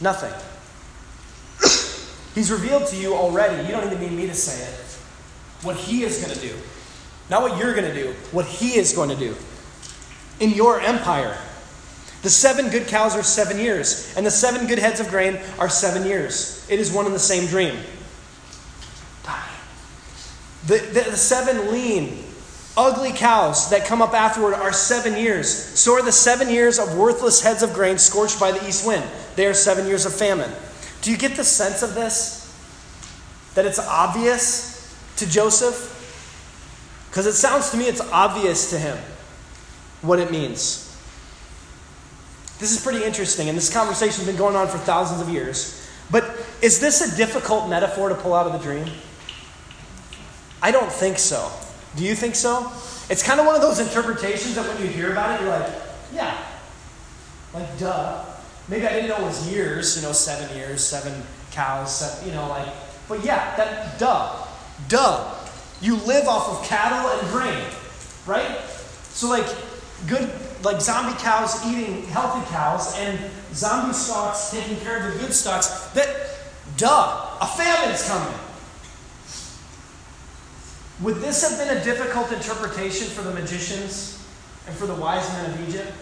Nothing. 0.00 0.32
He's 2.34 2.50
revealed 2.50 2.88
to 2.88 2.96
you 2.96 3.14
already. 3.14 3.64
You 3.64 3.70
don't 3.70 3.86
even 3.86 4.00
need 4.00 4.10
me 4.10 4.26
to 4.26 4.34
say 4.34 4.60
it. 4.60 4.74
What 5.64 5.76
he 5.76 6.02
is 6.02 6.20
going 6.20 6.34
to 6.34 6.40
do. 6.40 6.56
Not 7.30 7.42
what 7.42 7.56
you're 7.58 7.74
going 7.74 7.86
to 7.86 7.94
do, 7.94 8.12
what 8.32 8.46
he 8.46 8.76
is 8.76 8.92
going 8.92 9.10
to 9.10 9.16
do 9.16 9.36
in 10.40 10.51
your 10.51 10.81
empire. 10.81 11.37
The 12.22 12.31
seven 12.31 12.70
good 12.70 12.88
cows 12.88 13.16
are 13.16 13.22
seven 13.22 13.59
years, 13.59 14.12
and 14.16 14.27
the 14.27 14.31
seven 14.31 14.66
good 14.66 14.79
heads 14.79 14.98
of 15.01 15.09
grain 15.09 15.38
are 15.59 15.68
seven 15.68 16.05
years. 16.05 16.66
It 16.68 16.81
is 16.81 16.92
one 16.92 17.07
and 17.07 17.14
the 17.14 17.20
same 17.20 17.46
dream. 17.46 17.77
The, 20.66 20.79
the, 20.79 21.11
the 21.11 21.16
seven 21.16 21.72
lean, 21.72 22.24
ugly 22.77 23.12
cows 23.12 23.70
that 23.70 23.87
come 23.87 24.03
up 24.03 24.12
afterward 24.12 24.55
are 24.55 24.72
seven 24.72 25.16
years. 25.16 25.48
So 25.48 25.94
are 25.94 26.03
the 26.03 26.12
seven 26.12 26.51
years 26.51 26.79
of 26.79 26.96
worthless 26.96 27.40
heads 27.40 27.62
of 27.62 27.72
grain 27.72 27.96
scorched 27.96 28.38
by 28.38 28.53
the 28.53 28.68
east 28.68 28.87
wind. 28.87 29.05
They 29.37 29.46
are 29.46 29.55
seven 29.55 29.87
years 29.87 30.05
of 30.05 30.12
famine. 30.12 30.51
Do 31.01 31.11
you 31.11 31.16
get 31.16 31.37
the 31.37 31.44
sense 31.44 31.83
of 31.83 31.94
this? 31.94 32.44
That 33.55 33.64
it's 33.64 33.79
obvious 33.79 34.94
to 35.16 35.31
Joseph? 35.31 35.94
Because 37.09 37.27
it 37.27 37.33
sounds 37.33 37.70
to 37.70 37.77
me 37.77 37.87
it's 37.87 38.03
obvious 38.12 38.70
to 38.70 38.79
him 38.79 38.98
what 40.02 40.18
it 40.18 40.30
means. 40.30 40.84
This 42.58 42.72
is 42.72 42.82
pretty 42.82 43.04
interesting, 43.04 43.48
and 43.48 43.56
this 43.56 43.72
conversation's 43.72 44.26
been 44.26 44.37
going 44.37 44.56
on 44.56 44.66
for 44.66 44.78
thousands 44.78 45.20
of 45.20 45.28
years. 45.28 45.88
But 46.11 46.24
is 46.61 46.80
this 46.80 47.00
a 47.00 47.16
difficult 47.16 47.68
metaphor 47.68 48.08
to 48.08 48.14
pull 48.14 48.34
out 48.34 48.46
of 48.46 48.52
the 48.52 48.58
dream? 48.58 48.87
I 50.61 50.72
don't 50.72 50.90
think 50.90 51.18
so. 51.18 51.50
Do 51.96 52.04
you 52.04 52.14
think 52.14 52.34
so? 52.34 52.72
It's 53.11 53.22
kind 53.22 53.38
of 53.40 53.46
one 53.46 53.54
of 53.54 53.62
those 53.62 53.78
interpretations 53.78 54.56
that 54.56 54.66
when 54.66 54.82
you 54.82 54.88
hear 54.88 55.12
about 55.12 55.38
it, 55.38 55.44
you're 55.44 55.50
like, 55.50 55.72
yeah, 56.12 56.44
like 57.54 57.78
duh. 57.78 58.24
Maybe 58.68 58.87
I 58.87 58.92
didn't 58.92 59.08
know 59.08 59.16
it 59.16 59.22
was 59.22 59.50
years, 59.50 59.96
you 59.96 60.02
know, 60.02 60.12
seven 60.12 60.54
years, 60.56 60.84
seven 60.84 61.22
cows, 61.52 61.96
seven, 61.96 62.28
you 62.28 62.34
know, 62.34 62.48
like, 62.48 62.68
but 63.08 63.24
yeah, 63.24 63.56
that 63.56 63.98
duh, 63.98 64.44
duh. 64.88 65.34
You 65.80 65.96
live 65.96 66.26
off 66.26 66.48
of 66.48 66.68
cattle 66.68 67.08
and 67.08 67.28
grain, 67.30 67.64
right? 68.26 68.61
So 69.11 69.28
like 69.28 69.46
good, 70.06 70.30
like 70.62 70.80
zombie 70.80 71.18
cows 71.18 71.64
eating 71.66 72.04
healthy 72.04 72.46
cows 72.52 72.96
and 72.98 73.18
zombie 73.52 73.92
stocks 73.92 74.50
taking 74.50 74.76
care 74.76 74.98
of 74.98 75.14
the 75.14 75.20
good 75.20 75.34
stocks. 75.34 75.68
That 75.92 76.08
duh, 76.76 77.38
a 77.40 77.46
famine 77.46 77.94
is 77.94 78.06
coming. 78.08 78.34
Would 81.00 81.16
this 81.16 81.48
have 81.48 81.58
been 81.58 81.76
a 81.76 81.84
difficult 81.84 82.32
interpretation 82.32 83.06
for 83.08 83.22
the 83.22 83.32
magicians 83.32 84.24
and 84.66 84.76
for 84.76 84.87
the 84.87 84.94
wise 84.94 85.28
men 85.32 85.50
of 85.50 85.68
Egypt? 85.68 85.92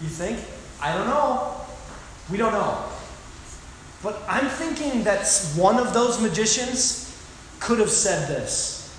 You 0.00 0.08
think? 0.08 0.38
I 0.80 0.96
don't 0.96 1.08
know. 1.08 1.56
We 2.30 2.36
don't 2.38 2.52
know. 2.52 2.84
But 4.02 4.22
I'm 4.28 4.48
thinking 4.48 5.02
that 5.04 5.26
one 5.56 5.78
of 5.78 5.92
those 5.92 6.20
magicians 6.20 7.04
could 7.58 7.80
have 7.80 7.90
said 7.90 8.28
this, 8.28 8.94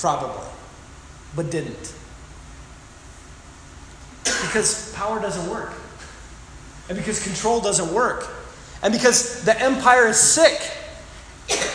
probably, 0.00 0.48
but 1.36 1.50
didn't. 1.50 1.94
Because 4.52 4.92
power 4.94 5.18
doesn't 5.18 5.48
work, 5.48 5.72
and 6.90 6.98
because 6.98 7.24
control 7.24 7.62
doesn't 7.62 7.90
work, 7.90 8.28
and 8.82 8.92
because 8.92 9.42
the 9.44 9.58
empire 9.58 10.08
is 10.08 10.20
sick. 10.20 10.60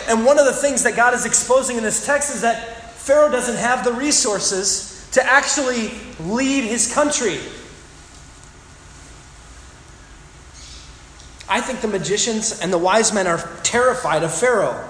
And 0.07 0.23
one 0.23 0.37
of 0.37 0.45
the 0.45 0.53
things 0.53 0.83
that 0.83 0.95
God 0.95 1.15
is 1.15 1.25
exposing 1.25 1.77
in 1.77 1.83
this 1.83 2.05
text 2.05 2.29
is 2.35 2.41
that 2.41 2.91
Pharaoh 2.93 3.31
doesn't 3.31 3.57
have 3.57 3.83
the 3.83 3.93
resources 3.93 5.09
to 5.13 5.25
actually 5.25 5.89
lead 6.19 6.65
his 6.65 6.93
country. 6.93 7.39
I 11.49 11.61
think 11.61 11.81
the 11.81 11.87
magicians 11.87 12.59
and 12.59 12.71
the 12.71 12.77
wise 12.77 13.11
men 13.11 13.25
are 13.25 13.39
terrified 13.63 14.21
of 14.21 14.31
Pharaoh. 14.31 14.87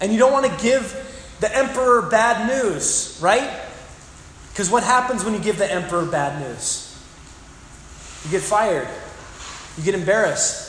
And 0.00 0.12
you 0.12 0.18
don't 0.18 0.32
want 0.32 0.46
to 0.46 0.62
give 0.64 1.36
the 1.38 1.56
emperor 1.56 2.02
bad 2.02 2.48
news, 2.48 3.16
right? 3.22 3.62
Because 4.50 4.68
what 4.68 4.82
happens 4.82 5.24
when 5.24 5.34
you 5.34 5.40
give 5.40 5.58
the 5.58 5.70
emperor 5.70 6.06
bad 6.06 6.40
news? 6.40 6.83
You 8.24 8.30
get 8.30 8.42
fired, 8.42 8.88
you 9.76 9.84
get 9.84 9.94
embarrassed, 9.94 10.64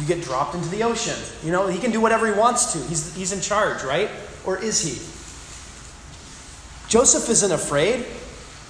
you 0.00 0.06
get 0.06 0.22
dropped 0.22 0.54
into 0.54 0.68
the 0.70 0.82
ocean. 0.82 1.16
You 1.44 1.52
know, 1.52 1.66
he 1.66 1.78
can 1.78 1.90
do 1.90 2.00
whatever 2.00 2.26
he 2.26 2.38
wants 2.38 2.72
to. 2.72 2.78
He's, 2.78 3.14
he's 3.14 3.32
in 3.32 3.40
charge, 3.40 3.84
right? 3.84 4.10
Or 4.44 4.58
is 4.58 4.80
he? 4.80 4.98
Joseph 6.88 7.28
isn't 7.28 7.52
afraid. 7.52 8.04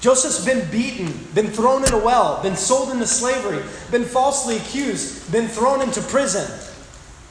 Joseph's 0.01 0.45
been 0.45 0.71
beaten, 0.71 1.13
been 1.35 1.47
thrown 1.47 1.83
in 1.87 1.95
a 1.95 1.99
well, 1.99 2.43
been 2.43 2.57
sold 2.57 2.91
into 2.91 3.07
slavery, 3.07 3.63
been 3.91 4.05
falsely 4.05 4.59
accused, 4.59 5.33
been 5.33 5.49
thrown 5.49 5.81
into 5.81 6.03
prison 6.03 6.47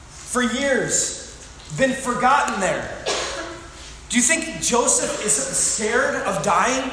for 0.08 0.42
years, 0.42 1.48
been 1.78 1.92
forgotten 1.92 2.58
there. 2.58 3.04
Do 4.08 4.16
you 4.16 4.22
think 4.22 4.60
Joseph 4.60 5.24
isn't 5.24 5.54
scared 5.54 6.16
of 6.26 6.42
dying 6.42 6.90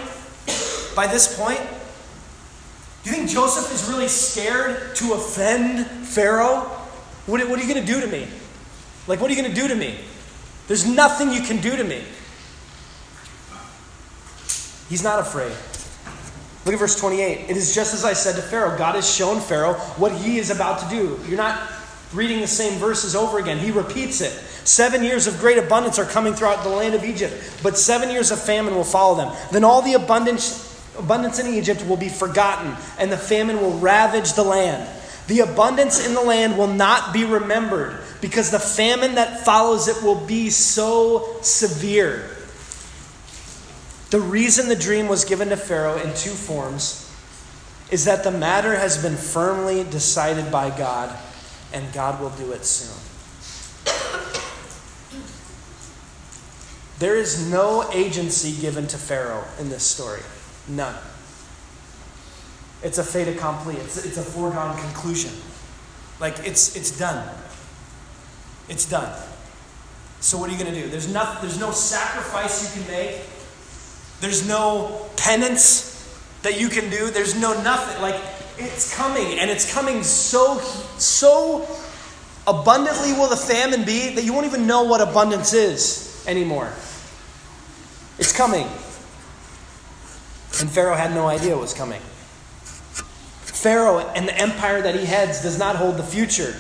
by 0.95 1.07
this 1.07 1.35
point? 1.35 1.59
Do 3.03 3.09
you 3.09 3.15
think 3.15 3.29
Joseph 3.29 3.73
is 3.73 3.89
really 3.89 4.07
scared 4.07 4.95
to 4.97 5.13
offend 5.13 5.85
Pharaoh? 6.07 6.59
What, 7.25 7.47
what 7.49 7.59
are 7.59 7.63
you 7.63 7.73
going 7.73 7.85
to 7.85 7.93
do 7.93 7.99
to 8.01 8.07
me? 8.07 8.27
Like, 9.07 9.19
what 9.19 9.31
are 9.31 9.33
you 9.33 9.41
going 9.41 9.53
to 9.53 9.59
do 9.61 9.67
to 9.67 9.75
me? 9.75 9.97
There's 10.67 10.85
nothing 10.85 11.31
you 11.31 11.41
can 11.41 11.57
do 11.61 11.75
to 11.75 11.83
me. 11.83 12.03
He's 14.89 15.03
not 15.03 15.19
afraid. 15.19 15.51
Look 16.65 16.73
at 16.73 16.79
verse 16.79 16.99
28. 16.99 17.49
It 17.49 17.57
is 17.57 17.73
just 17.73 17.93
as 17.93 18.05
I 18.05 18.13
said 18.13 18.35
to 18.35 18.41
Pharaoh. 18.41 18.77
God 18.77 18.95
has 18.95 19.09
shown 19.09 19.39
Pharaoh 19.39 19.73
what 19.97 20.11
he 20.11 20.37
is 20.37 20.51
about 20.51 20.79
to 20.79 20.89
do. 20.89 21.19
You're 21.27 21.37
not 21.37 21.59
reading 22.13 22.39
the 22.41 22.47
same 22.47 22.77
verses 22.77 23.15
over 23.15 23.39
again. 23.39 23.57
He 23.57 23.71
repeats 23.71 24.21
it. 24.21 24.31
Seven 24.63 25.03
years 25.03 25.25
of 25.25 25.39
great 25.39 25.57
abundance 25.57 25.97
are 25.97 26.05
coming 26.05 26.33
throughout 26.35 26.63
the 26.63 26.69
land 26.69 26.93
of 26.93 27.03
Egypt, 27.03 27.33
but 27.63 27.77
seven 27.77 28.11
years 28.11 28.29
of 28.29 28.39
famine 28.39 28.75
will 28.75 28.83
follow 28.83 29.15
them. 29.15 29.35
Then 29.51 29.63
all 29.63 29.81
the 29.81 29.93
abundance, 29.93 30.70
abundance 30.97 31.39
in 31.39 31.47
Egypt 31.47 31.85
will 31.87 31.97
be 31.97 32.09
forgotten, 32.09 32.75
and 32.99 33.11
the 33.11 33.17
famine 33.17 33.61
will 33.61 33.77
ravage 33.79 34.33
the 34.33 34.43
land. 34.43 34.89
The 35.27 35.39
abundance 35.39 36.05
in 36.05 36.13
the 36.13 36.21
land 36.21 36.57
will 36.57 36.67
not 36.67 37.13
be 37.13 37.23
remembered, 37.23 37.99
because 38.19 38.51
the 38.51 38.59
famine 38.59 39.15
that 39.15 39.45
follows 39.45 39.87
it 39.87 40.03
will 40.03 40.25
be 40.25 40.49
so 40.49 41.37
severe. 41.41 42.29
The 44.09 44.19
reason 44.19 44.67
the 44.67 44.75
dream 44.75 45.07
was 45.07 45.23
given 45.23 45.49
to 45.49 45.57
Pharaoh 45.57 45.97
in 45.97 46.13
two 46.15 46.31
forms 46.31 47.07
is 47.91 48.05
that 48.05 48.23
the 48.23 48.31
matter 48.31 48.75
has 48.75 49.01
been 49.01 49.15
firmly 49.15 49.83
decided 49.85 50.51
by 50.51 50.69
God, 50.77 51.17
and 51.73 51.93
God 51.93 52.19
will 52.19 52.29
do 52.31 52.51
it 52.51 52.65
soon. 52.65 52.97
There 56.99 57.15
is 57.15 57.49
no 57.49 57.89
agency 57.91 58.59
given 58.61 58.87
to 58.87 58.97
Pharaoh 58.97 59.45
in 59.59 59.69
this 59.69 59.83
story. 59.83 60.21
None. 60.75 60.95
It's 62.83 62.97
a 62.97 63.03
fait 63.03 63.27
accompli, 63.27 63.75
it's, 63.75 64.03
it's 64.05 64.17
a 64.17 64.23
foregone 64.23 64.77
conclusion. 64.77 65.31
Like, 66.19 66.39
it's, 66.45 66.75
it's 66.75 66.97
done. 66.97 67.27
It's 68.69 68.89
done. 68.89 69.11
So, 70.19 70.37
what 70.37 70.49
are 70.49 70.53
you 70.53 70.59
going 70.59 70.73
to 70.73 70.81
do? 70.81 70.87
There's, 70.87 71.11
no, 71.11 71.37
there's 71.41 71.59
no 71.59 71.71
sacrifice 71.71 72.75
you 72.75 72.81
can 72.81 72.91
make 72.91 73.21
there's 74.21 74.47
no 74.47 75.09
penance 75.17 75.89
that 76.43 76.59
you 76.59 76.69
can 76.69 76.89
do. 76.89 77.09
There's 77.09 77.35
no 77.35 77.59
nothing. 77.63 78.01
Like, 78.01 78.21
it's 78.57 78.95
coming, 78.95 79.39
and 79.39 79.49
it's 79.49 79.73
coming 79.73 80.03
so, 80.03 80.59
so 80.97 81.67
abundantly 82.47 83.13
will 83.13 83.29
the 83.29 83.35
famine 83.35 83.83
be 83.83 84.13
that 84.13 84.23
you 84.23 84.31
won't 84.31 84.45
even 84.45 84.67
know 84.67 84.83
what 84.83 85.01
abundance 85.01 85.53
is 85.53 86.23
anymore. 86.27 86.71
It's 88.19 88.35
coming. 88.35 88.67
And 90.59 90.69
Pharaoh 90.69 90.95
had 90.95 91.13
no 91.13 91.27
idea 91.27 91.55
it 91.55 91.59
was 91.59 91.73
coming. 91.73 92.01
Pharaoh 93.61 93.99
and 93.99 94.27
the 94.27 94.37
empire 94.37 94.81
that 94.81 94.95
he 94.95 95.05
heads 95.05 95.41
does 95.41 95.57
not 95.57 95.75
hold 95.75 95.97
the 95.97 96.03
future. 96.03 96.55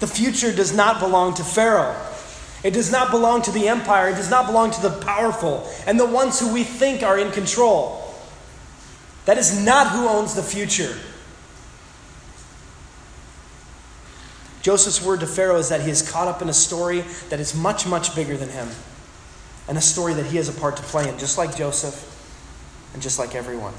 The 0.00 0.06
future 0.06 0.52
does 0.52 0.74
not 0.74 1.00
belong 1.00 1.34
to 1.34 1.44
Pharaoh. 1.44 1.94
It 2.64 2.72
does 2.72 2.90
not 2.90 3.10
belong 3.10 3.42
to 3.42 3.50
the 3.52 3.68
empire. 3.68 4.08
It 4.08 4.16
does 4.16 4.30
not 4.30 4.46
belong 4.46 4.70
to 4.70 4.82
the 4.82 4.90
powerful 4.90 5.68
and 5.86 6.00
the 6.00 6.06
ones 6.06 6.40
who 6.40 6.52
we 6.52 6.64
think 6.64 7.02
are 7.02 7.18
in 7.18 7.30
control. 7.30 8.14
That 9.26 9.38
is 9.38 9.64
not 9.64 9.88
who 9.90 10.08
owns 10.08 10.34
the 10.34 10.42
future. 10.42 10.96
Joseph's 14.62 15.04
word 15.04 15.20
to 15.20 15.26
Pharaoh 15.26 15.58
is 15.58 15.68
that 15.70 15.82
he 15.82 15.90
is 15.90 16.08
caught 16.08 16.28
up 16.28 16.40
in 16.40 16.48
a 16.48 16.54
story 16.54 17.04
that 17.30 17.40
is 17.40 17.54
much, 17.54 17.86
much 17.86 18.14
bigger 18.14 18.36
than 18.36 18.48
him, 18.48 18.68
and 19.68 19.76
a 19.76 19.80
story 19.80 20.14
that 20.14 20.26
he 20.26 20.36
has 20.36 20.48
a 20.48 20.52
part 20.52 20.76
to 20.76 20.82
play 20.84 21.08
in, 21.08 21.18
just 21.18 21.36
like 21.36 21.56
Joseph 21.56 22.11
and 22.92 23.02
just 23.02 23.18
like 23.18 23.34
everyone. 23.34 23.74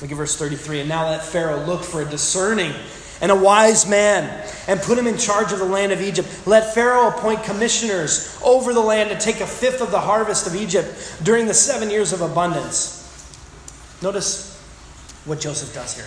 Look 0.00 0.10
at 0.10 0.16
verse 0.16 0.36
33. 0.36 0.80
And 0.80 0.88
now 0.88 1.08
let 1.08 1.24
Pharaoh 1.24 1.64
look 1.64 1.82
for 1.82 2.02
a 2.02 2.04
discerning 2.04 2.72
and 3.20 3.32
a 3.32 3.36
wise 3.36 3.88
man, 3.88 4.46
and 4.68 4.80
put 4.80 4.96
him 4.96 5.06
in 5.06 5.18
charge 5.18 5.52
of 5.52 5.58
the 5.58 5.64
land 5.64 5.90
of 5.90 6.00
Egypt. 6.00 6.28
Let 6.46 6.74
Pharaoh 6.74 7.08
appoint 7.08 7.42
commissioners 7.42 8.38
over 8.44 8.72
the 8.72 8.80
land 8.80 9.10
to 9.10 9.18
take 9.18 9.40
a 9.40 9.46
fifth 9.46 9.80
of 9.80 9.90
the 9.90 9.98
harvest 9.98 10.46
of 10.46 10.54
Egypt 10.54 11.18
during 11.22 11.46
the 11.46 11.54
seven 11.54 11.90
years 11.90 12.12
of 12.12 12.20
abundance. 12.20 12.94
Notice 14.02 14.56
what 15.24 15.40
Joseph 15.40 15.74
does 15.74 15.96
here. 15.96 16.06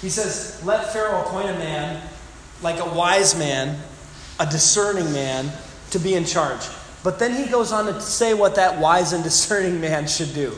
He 0.00 0.08
says, 0.08 0.64
Let 0.64 0.92
Pharaoh 0.92 1.20
appoint 1.20 1.50
a 1.50 1.54
man, 1.54 2.02
like 2.62 2.80
a 2.80 2.88
wise 2.88 3.38
man, 3.38 3.78
a 4.38 4.46
discerning 4.46 5.12
man, 5.12 5.52
to 5.90 5.98
be 5.98 6.14
in 6.14 6.24
charge. 6.24 6.66
But 7.02 7.18
then 7.18 7.34
he 7.34 7.50
goes 7.50 7.72
on 7.72 7.86
to 7.86 8.00
say 8.00 8.32
what 8.32 8.54
that 8.54 8.80
wise 8.80 9.12
and 9.12 9.22
discerning 9.22 9.80
man 9.80 10.06
should 10.06 10.32
do. 10.32 10.54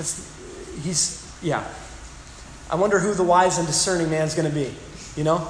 That's, 0.00 0.26
he's, 0.82 1.30
yeah, 1.42 1.62
I 2.70 2.76
wonder 2.76 2.98
who 2.98 3.12
the 3.12 3.22
wise 3.22 3.58
and 3.58 3.66
discerning 3.66 4.08
man 4.08 4.26
is 4.26 4.34
going 4.34 4.48
to 4.48 4.54
be. 4.54 4.74
You 5.14 5.24
know? 5.24 5.46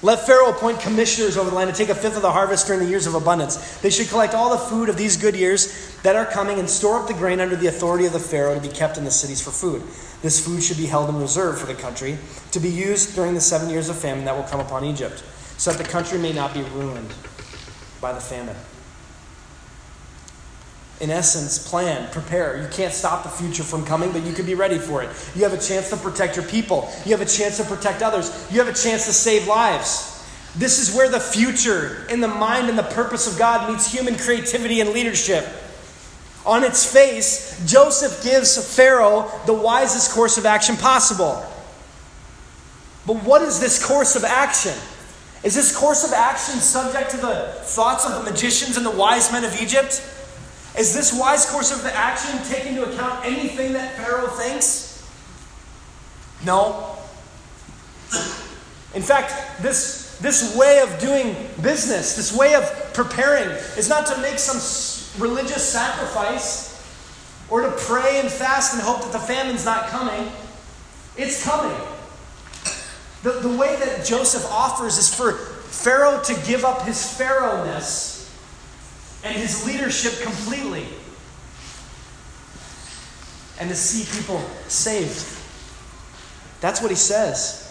Let 0.00 0.24
Pharaoh 0.24 0.48
appoint 0.48 0.80
commissioners 0.80 1.36
over 1.36 1.50
the 1.50 1.56
land 1.56 1.70
to 1.70 1.76
take 1.76 1.90
a 1.90 1.94
fifth 1.94 2.16
of 2.16 2.22
the 2.22 2.30
harvest 2.30 2.66
during 2.66 2.82
the 2.82 2.88
years 2.88 3.06
of 3.06 3.14
abundance. 3.14 3.78
They 3.80 3.90
should 3.90 4.08
collect 4.08 4.32
all 4.32 4.48
the 4.48 4.56
food 4.56 4.88
of 4.88 4.96
these 4.96 5.18
good 5.18 5.36
years 5.36 5.94
that 6.04 6.16
are 6.16 6.24
coming 6.24 6.58
and 6.58 6.70
store 6.70 7.00
up 7.00 7.06
the 7.06 7.12
grain 7.12 7.38
under 7.38 7.54
the 7.54 7.66
authority 7.66 8.06
of 8.06 8.14
the 8.14 8.18
Pharaoh 8.18 8.54
to 8.54 8.62
be 8.62 8.74
kept 8.74 8.96
in 8.96 9.04
the 9.04 9.10
cities 9.10 9.42
for 9.42 9.50
food. 9.50 9.82
This 10.22 10.42
food 10.42 10.62
should 10.62 10.78
be 10.78 10.86
held 10.86 11.10
in 11.10 11.20
reserve 11.20 11.60
for 11.60 11.66
the 11.66 11.74
country 11.74 12.16
to 12.52 12.60
be 12.60 12.70
used 12.70 13.14
during 13.14 13.34
the 13.34 13.42
seven 13.42 13.68
years 13.68 13.90
of 13.90 13.98
famine 13.98 14.24
that 14.24 14.34
will 14.34 14.44
come 14.44 14.60
upon 14.60 14.86
Egypt, 14.86 15.22
so 15.58 15.70
that 15.70 15.84
the 15.84 15.90
country 15.90 16.18
may 16.18 16.32
not 16.32 16.54
be 16.54 16.62
ruined 16.62 17.12
by 18.00 18.14
the 18.14 18.20
famine 18.20 18.56
in 21.00 21.10
essence, 21.10 21.58
plan, 21.58 22.10
prepare. 22.12 22.60
You 22.60 22.68
can't 22.68 22.92
stop 22.92 23.22
the 23.22 23.30
future 23.30 23.62
from 23.62 23.84
coming, 23.86 24.12
but 24.12 24.22
you 24.24 24.34
can 24.34 24.44
be 24.44 24.54
ready 24.54 24.78
for 24.78 25.02
it. 25.02 25.08
You 25.34 25.42
have 25.44 25.54
a 25.54 25.58
chance 25.58 25.88
to 25.90 25.96
protect 25.96 26.36
your 26.36 26.44
people, 26.44 26.90
you 27.04 27.12
have 27.12 27.22
a 27.22 27.30
chance 27.30 27.56
to 27.56 27.64
protect 27.64 28.02
others, 28.02 28.46
you 28.50 28.58
have 28.58 28.68
a 28.68 28.78
chance 28.78 29.06
to 29.06 29.12
save 29.12 29.46
lives. 29.46 30.06
This 30.56 30.78
is 30.78 30.94
where 30.94 31.08
the 31.08 31.20
future, 31.20 32.06
in 32.10 32.20
the 32.20 32.28
mind 32.28 32.68
and 32.68 32.78
the 32.78 32.82
purpose 32.82 33.30
of 33.30 33.38
God, 33.38 33.70
meets 33.70 33.90
human 33.90 34.16
creativity 34.16 34.80
and 34.80 34.90
leadership. 34.90 35.46
On 36.44 36.64
its 36.64 36.90
face, 36.90 37.62
Joseph 37.66 38.22
gives 38.22 38.76
Pharaoh 38.76 39.30
the 39.46 39.54
wisest 39.54 40.10
course 40.10 40.38
of 40.38 40.46
action 40.46 40.76
possible. 40.76 41.44
But 43.06 43.16
what 43.22 43.42
is 43.42 43.60
this 43.60 43.84
course 43.84 44.16
of 44.16 44.24
action? 44.24 44.74
Is 45.42 45.54
this 45.54 45.74
course 45.74 46.04
of 46.04 46.12
action 46.12 46.56
subject 46.56 47.12
to 47.12 47.16
the 47.16 47.54
thoughts 47.62 48.04
of 48.04 48.12
the 48.12 48.30
magicians 48.30 48.76
and 48.76 48.84
the 48.84 48.90
wise 48.90 49.32
men 49.32 49.44
of 49.44 49.60
Egypt? 49.60 50.02
Is 50.78 50.94
this 50.94 51.12
wise 51.12 51.46
course 51.46 51.72
of 51.72 51.84
action 51.86 52.38
take 52.44 52.66
into 52.66 52.88
account 52.88 53.24
anything 53.24 53.72
that 53.72 53.96
Pharaoh 53.96 54.28
thinks? 54.28 55.08
No. 56.44 56.96
In 58.94 59.02
fact, 59.02 59.62
this, 59.62 60.18
this 60.18 60.56
way 60.56 60.80
of 60.80 60.98
doing 60.98 61.34
business, 61.60 62.16
this 62.16 62.36
way 62.36 62.54
of 62.54 62.64
preparing, 62.94 63.48
is 63.76 63.88
not 63.88 64.06
to 64.06 64.20
make 64.20 64.38
some 64.38 64.58
religious 65.20 65.68
sacrifice 65.68 66.70
or 67.50 67.62
to 67.62 67.70
pray 67.72 68.20
and 68.20 68.30
fast 68.30 68.74
and 68.74 68.82
hope 68.82 69.02
that 69.02 69.12
the 69.12 69.18
famine's 69.18 69.64
not 69.64 69.88
coming. 69.88 70.30
It's 71.16 71.44
coming. 71.44 71.76
The, 73.22 73.32
the 73.40 73.56
way 73.56 73.76
that 73.76 74.06
Joseph 74.06 74.46
offers 74.50 74.98
is 74.98 75.12
for 75.12 75.32
Pharaoh 75.32 76.22
to 76.22 76.34
give 76.46 76.64
up 76.64 76.82
his 76.82 76.96
Pharaohness 76.96 78.19
and 79.24 79.36
his 79.36 79.66
leadership 79.66 80.20
completely 80.22 80.86
and 83.58 83.68
to 83.68 83.76
see 83.76 84.18
people 84.18 84.40
saved. 84.68 85.24
That's 86.60 86.80
what 86.80 86.90
he 86.90 86.96
says. 86.96 87.66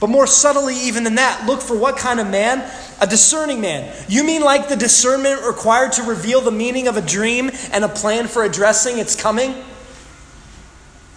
But 0.00 0.10
more 0.10 0.26
subtly, 0.26 0.76
even 0.76 1.04
than 1.04 1.16
that, 1.16 1.46
look 1.46 1.60
for 1.60 1.76
what 1.76 1.96
kind 1.96 2.18
of 2.18 2.28
man? 2.28 2.68
A 3.00 3.06
discerning 3.06 3.60
man. 3.60 3.94
You 4.08 4.24
mean 4.24 4.42
like 4.42 4.68
the 4.68 4.76
discernment 4.76 5.42
required 5.44 5.92
to 5.92 6.02
reveal 6.02 6.40
the 6.40 6.50
meaning 6.50 6.88
of 6.88 6.96
a 6.96 7.00
dream 7.00 7.50
and 7.72 7.84
a 7.84 7.88
plan 7.88 8.26
for 8.26 8.42
addressing 8.42 8.98
its 8.98 9.14
coming? 9.14 9.54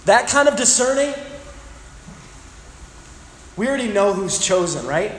That 0.05 0.27
kind 0.27 0.47
of 0.47 0.55
discerning? 0.55 1.13
We 3.57 3.67
already 3.67 3.91
know 3.91 4.13
who's 4.13 4.37
chosen, 4.37 4.85
right? 4.85 5.11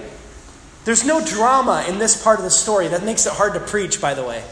There's 0.87 1.05
no 1.05 1.23
drama 1.23 1.85
in 1.89 1.99
this 1.99 2.23
part 2.23 2.39
of 2.39 2.45
the 2.45 2.51
story. 2.51 2.87
That 2.87 3.03
makes 3.03 3.27
it 3.27 3.33
hard 3.33 3.55
to 3.55 3.61
preach, 3.61 4.01
by 4.01 4.15
the 4.15 4.23
way. 4.23 4.45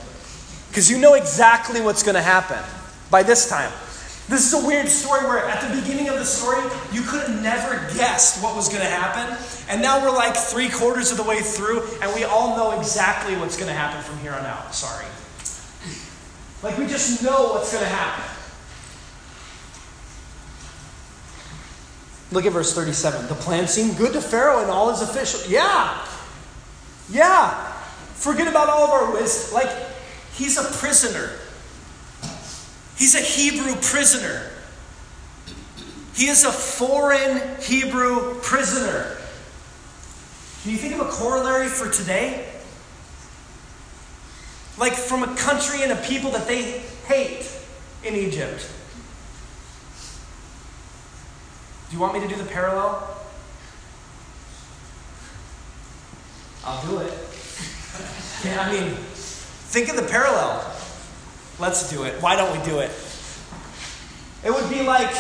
Because 0.69 0.91
you 0.91 0.99
know 0.99 1.15
exactly 1.15 1.81
what's 1.81 2.03
going 2.03 2.17
to 2.17 2.23
happen 2.23 2.59
by 3.09 3.23
this 3.23 3.49
time. 3.49 3.71
This 4.29 4.53
is 4.53 4.65
a 4.65 4.67
weird 4.67 4.89
story 4.89 5.21
where 5.29 5.39
at 5.45 5.63
the 5.63 5.81
beginning 5.81 6.09
of 6.09 6.17
the 6.17 6.25
story, 6.25 6.61
you 6.91 7.03
could 7.03 7.21
have 7.21 7.41
never 7.41 7.77
guessed 7.97 8.43
what 8.43 8.57
was 8.57 8.69
going 8.69 8.81
to 8.81 8.91
happen. 8.91 9.37
And 9.69 9.81
now 9.81 10.03
we're 10.03 10.11
like 10.11 10.35
three 10.35 10.69
quarters 10.69 11.13
of 11.13 11.19
the 11.19 11.23
way 11.23 11.41
through, 11.41 11.87
and 12.03 12.13
we 12.17 12.25
all 12.25 12.57
know 12.57 12.77
exactly 12.81 13.37
what's 13.37 13.57
going 13.57 13.69
to 13.69 13.75
happen 13.75 14.03
from 14.03 14.19
here 14.19 14.33
on 14.33 14.45
out. 14.45 14.75
Sorry. 14.75 15.07
Like 16.65 16.77
we 16.79 16.89
just 16.89 17.23
know 17.23 17.53
what's 17.53 17.71
going 17.71 17.85
to 17.85 17.91
happen. 17.91 18.25
Look 22.33 22.45
at 22.45 22.53
verse 22.53 22.75
37. 22.75 23.29
The 23.29 23.35
plan 23.35 23.69
seemed 23.69 23.97
good 23.97 24.15
to 24.15 24.21
Pharaoh 24.21 24.63
and 24.63 24.71
all 24.71 24.91
his 24.91 25.01
officials. 25.01 25.49
Yeah, 25.49 26.05
yeah. 27.11 27.73
Forget 28.15 28.49
about 28.49 28.69
all 28.69 28.85
of 28.85 28.91
our 28.91 29.13
wisdom. 29.13 29.55
Like, 29.55 29.71
he's 30.33 30.57
a 30.57 30.65
prisoner. 30.79 31.31
He's 32.97 33.15
a 33.15 33.21
Hebrew 33.21 33.75
prisoner. 33.81 34.51
He 36.15 36.29
is 36.29 36.45
a 36.45 36.53
foreign 36.53 37.43
Hebrew 37.61 38.41
prisoner. 38.41 39.17
Can 40.63 40.71
you 40.71 40.79
think 40.79 40.95
of 40.95 41.01
a 41.01 41.11
corollary 41.11 41.69
for 41.69 41.91
today? 41.91 42.49
Like 44.79 44.95
from 44.95 45.23
a 45.23 45.37
country 45.37 45.83
and 45.83 45.93
a 45.93 45.97
people 45.97 46.31
that 46.31 46.47
they 46.47 46.63
hate 47.07 47.51
in 48.05 48.15
Egypt. 48.15 48.71
Do 51.91 51.97
you 51.97 52.01
want 52.01 52.15
me 52.15 52.21
to 52.21 52.29
do 52.29 52.37
the 52.37 52.49
parallel? 52.49 53.14
I'll 56.65 56.87
do 56.89 56.99
it. 56.99 57.13
Yeah, 58.45 58.61
I 58.61 58.73
mean, 58.73 58.95
think 58.95 59.89
of 59.89 59.97
the 59.97 60.03
parallel. 60.03 60.65
Let's 61.59 61.91
do 61.91 62.05
it. 62.05 62.21
Why 62.21 62.37
don't 62.37 62.57
we 62.57 62.65
do 62.65 62.79
it? 62.81 62.91
It 64.45 64.51
would 64.53 64.69
be 64.69 64.83
like 64.83 65.15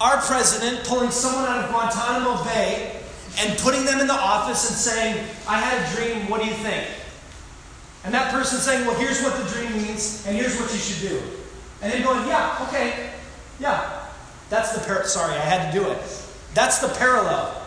our 0.00 0.18
president 0.18 0.84
pulling 0.86 1.10
someone 1.10 1.44
out 1.44 1.64
of 1.64 1.70
Guantanamo 1.70 2.44
Bay 2.44 3.00
and 3.38 3.58
putting 3.60 3.84
them 3.84 4.00
in 4.00 4.06
the 4.06 4.14
office 4.14 4.68
and 4.68 4.76
saying, 4.78 5.26
I 5.48 5.58
had 5.60 5.80
a 5.80 5.96
dream, 5.96 6.28
what 6.28 6.42
do 6.42 6.46
you 6.48 6.54
think? 6.54 6.86
And 8.04 8.14
that 8.14 8.32
person 8.32 8.58
saying, 8.58 8.86
Well, 8.86 8.98
here's 8.98 9.20
what 9.22 9.36
the 9.36 9.52
dream 9.52 9.72
means, 9.72 10.24
and 10.26 10.36
here's 10.36 10.60
what 10.60 10.72
you 10.72 10.78
should 10.78 11.08
do. 11.08 11.20
And 11.82 11.92
then 11.92 12.02
going, 12.02 12.26
Yeah, 12.28 12.66
okay, 12.68 13.10
yeah. 13.58 14.04
That's 14.48 14.72
the 14.72 14.86
par- 14.86 15.06
sorry, 15.06 15.34
I 15.34 15.40
had 15.40 15.72
to 15.72 15.78
do 15.78 15.84
it. 15.90 15.98
That's 16.54 16.78
the 16.78 16.88
parallel. 16.88 17.65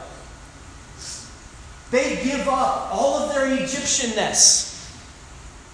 They 1.91 2.23
give 2.23 2.47
up 2.47 2.93
all 2.93 3.19
of 3.19 3.33
their 3.33 3.45
Egyptianness. 3.45 4.67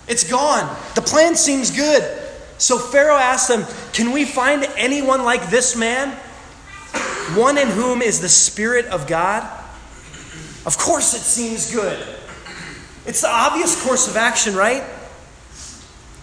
It's 0.07 0.29
gone. 0.29 0.75
The 0.95 1.01
plan 1.01 1.35
seems 1.35 1.71
good. 1.71 2.03
So 2.57 2.77
Pharaoh 2.77 3.17
asked 3.17 3.49
them, 3.49 3.65
Can 3.91 4.11
we 4.11 4.23
find 4.23 4.63
anyone 4.77 5.23
like 5.23 5.49
this 5.49 5.75
man? 5.75 6.11
One 7.35 7.57
in 7.57 7.67
whom 7.67 8.01
is 8.01 8.21
the 8.21 8.29
Spirit 8.29 8.85
of 8.85 9.07
God? 9.07 9.43
Of 10.65 10.77
course, 10.77 11.13
it 11.13 11.21
seems 11.21 11.71
good. 11.71 11.99
It's 13.05 13.21
the 13.21 13.29
obvious 13.29 13.83
course 13.83 14.07
of 14.07 14.15
action, 14.15 14.55
right? 14.55 14.83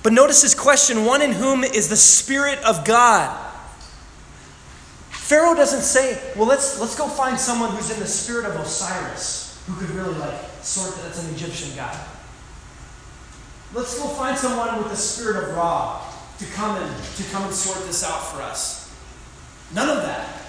But 0.03 0.13
notice 0.13 0.43
his 0.43 0.55
question 0.55 1.05
one 1.05 1.23
in 1.23 1.33
whom 1.33 1.65
is 1.65 1.89
the 1.89 1.97
Spirit 1.97 2.59
of 2.65 2.85
God? 2.85 3.51
Pharaoh 5.33 5.55
doesn't 5.55 5.81
say, 5.81 6.21
well, 6.37 6.47
let's, 6.47 6.79
let's 6.79 6.95
go 6.95 7.09
find 7.09 7.39
someone 7.39 7.71
who's 7.71 7.91
in 7.91 7.99
the 8.01 8.07
spirit 8.07 8.45
of 8.45 8.55
Osiris, 8.57 9.42
who 9.67 9.75
could 9.75 9.91
really 9.91 10.15
like 10.19 10.35
sort 10.63 10.95
that 10.97 11.03
that's 11.05 11.25
an 11.25 11.35
Egyptian 11.35 11.75
god. 11.77 11.99
Let's 13.75 13.99
go 13.99 14.07
find 14.09 14.37
someone 14.37 14.77
with 14.79 14.91
the 14.91 14.97
spirit 14.97 15.43
of 15.43 15.57
Ra 15.57 16.03
to 16.39 16.45
come 16.47 16.77
and 16.77 17.05
to 17.17 17.23
come 17.31 17.45
and 17.45 17.55
sort 17.55 17.87
this 17.87 18.05
out 18.05 18.27
for 18.27 18.43
us. 18.43 18.95
None 19.75 19.89
of 19.89 20.03
that. 20.03 20.43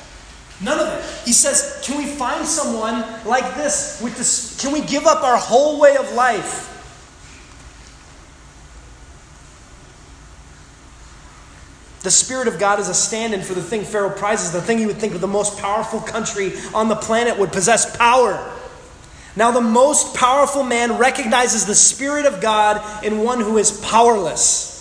None 0.61 0.79
of 0.79 0.87
it. 0.87 1.25
He 1.25 1.33
says, 1.33 1.81
Can 1.83 1.97
we 1.97 2.05
find 2.05 2.45
someone 2.45 3.03
like 3.25 3.55
this 3.55 4.01
with 4.01 4.17
this? 4.17 4.59
Can 4.61 4.71
we 4.71 4.81
give 4.81 5.05
up 5.05 5.23
our 5.23 5.37
whole 5.37 5.79
way 5.79 5.95
of 5.97 6.11
life? 6.13 6.69
The 12.03 12.11
Spirit 12.11 12.49
of 12.49 12.59
God 12.59 12.81
is 12.81 12.89
a 12.89 12.93
stand 12.93 13.33
in 13.33 13.41
for 13.41 13.53
the 13.53 13.63
thing 13.63 13.83
Pharaoh 13.83 14.09
prizes, 14.09 14.51
the 14.51 14.61
thing 14.61 14.77
he 14.77 14.85
would 14.85 14.97
think 14.97 15.15
of 15.15 15.21
the 15.21 15.27
most 15.27 15.57
powerful 15.57 16.01
country 16.01 16.51
on 16.73 16.89
the 16.89 16.97
planet 16.97 17.39
would 17.39 17.53
possess 17.53 17.95
power. 17.95 18.53
Now, 19.35 19.51
the 19.51 19.61
most 19.61 20.15
powerful 20.15 20.63
man 20.63 20.97
recognizes 20.97 21.65
the 21.65 21.75
Spirit 21.75 22.25
of 22.25 22.39
God 22.39 23.03
in 23.03 23.23
one 23.23 23.39
who 23.39 23.57
is 23.57 23.71
powerless. 23.81 24.71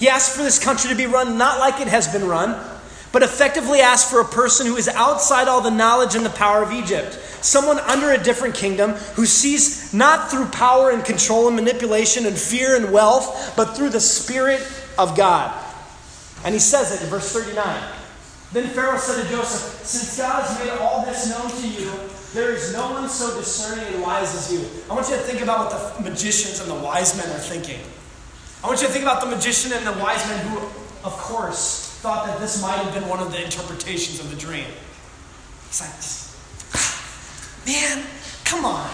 He 0.00 0.08
asks 0.08 0.36
for 0.36 0.42
this 0.42 0.58
country 0.58 0.90
to 0.90 0.96
be 0.96 1.06
run 1.06 1.38
not 1.38 1.60
like 1.60 1.80
it 1.80 1.86
has 1.86 2.08
been 2.08 2.26
run, 2.26 2.60
but 3.12 3.22
effectively 3.22 3.80
asks 3.80 4.10
for 4.10 4.20
a 4.20 4.24
person 4.24 4.66
who 4.66 4.76
is 4.76 4.88
outside 4.88 5.46
all 5.46 5.60
the 5.60 5.70
knowledge 5.70 6.16
and 6.16 6.24
the 6.24 6.30
power 6.30 6.62
of 6.62 6.72
Egypt. 6.72 7.12
Someone 7.44 7.78
under 7.78 8.10
a 8.10 8.18
different 8.18 8.56
kingdom 8.56 8.92
who 9.14 9.26
sees 9.26 9.94
not 9.94 10.30
through 10.30 10.46
power 10.46 10.90
and 10.90 11.04
control 11.04 11.46
and 11.46 11.54
manipulation 11.54 12.26
and 12.26 12.36
fear 12.36 12.74
and 12.74 12.92
wealth, 12.92 13.54
but 13.56 13.76
through 13.76 13.90
the 13.90 14.00
Spirit 14.00 14.66
of 14.98 15.16
God. 15.16 15.54
And 16.44 16.52
he 16.52 16.60
says 16.60 16.92
it 16.92 17.04
in 17.04 17.10
verse 17.10 17.30
39. 17.32 17.82
Then 18.52 18.68
Pharaoh 18.68 18.98
said 18.98 19.22
to 19.22 19.28
Joseph, 19.30 19.86
Since 19.86 20.18
God 20.18 20.42
has 20.42 20.58
made 20.58 20.76
all 20.78 21.04
this 21.04 21.30
known 21.30 21.48
to 21.48 21.68
you, 21.68 21.92
there 22.32 22.52
is 22.52 22.72
no 22.72 22.92
one 22.92 23.08
so 23.08 23.36
discerning 23.38 23.84
and 23.92 24.02
wise 24.02 24.34
as 24.34 24.52
you. 24.52 24.66
I 24.90 24.94
want 24.94 25.08
you 25.08 25.16
to 25.16 25.22
think 25.22 25.42
about 25.42 25.70
what 25.70 25.96
the 25.96 26.10
magicians 26.10 26.60
and 26.60 26.70
the 26.70 26.74
wise 26.82 27.16
men 27.16 27.26
are 27.34 27.38
thinking. 27.38 27.80
I 28.64 28.68
want 28.68 28.80
you 28.80 28.86
to 28.86 28.92
think 28.92 29.04
about 29.04 29.20
the 29.20 29.28
magician 29.28 29.72
and 29.72 29.86
the 29.86 29.92
wise 30.02 30.26
men 30.28 30.46
who, 30.46 30.58
of 31.04 31.12
course, 31.18 31.98
thought 32.00 32.26
that 32.26 32.40
this 32.40 32.62
might 32.62 32.76
have 32.76 32.94
been 32.94 33.08
one 33.08 33.20
of 33.20 33.32
the 33.32 33.42
interpretations 33.42 34.18
of 34.18 34.30
the 34.30 34.36
dream. 34.36 34.66
He's 35.68 35.80
like, 35.80 37.66
man, 37.66 38.04
come 38.44 38.64
on. 38.64 38.90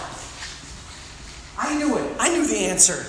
I 1.57 1.77
knew 1.77 1.97
it. 1.97 2.15
I 2.19 2.29
knew 2.29 2.45
the 2.47 2.65
answer. 2.65 3.05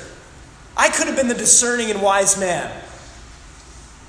I 0.76 0.88
could 0.90 1.06
have 1.06 1.16
been 1.16 1.28
the 1.28 1.34
discerning 1.34 1.90
and 1.90 2.00
wise 2.00 2.38
man. 2.38 2.70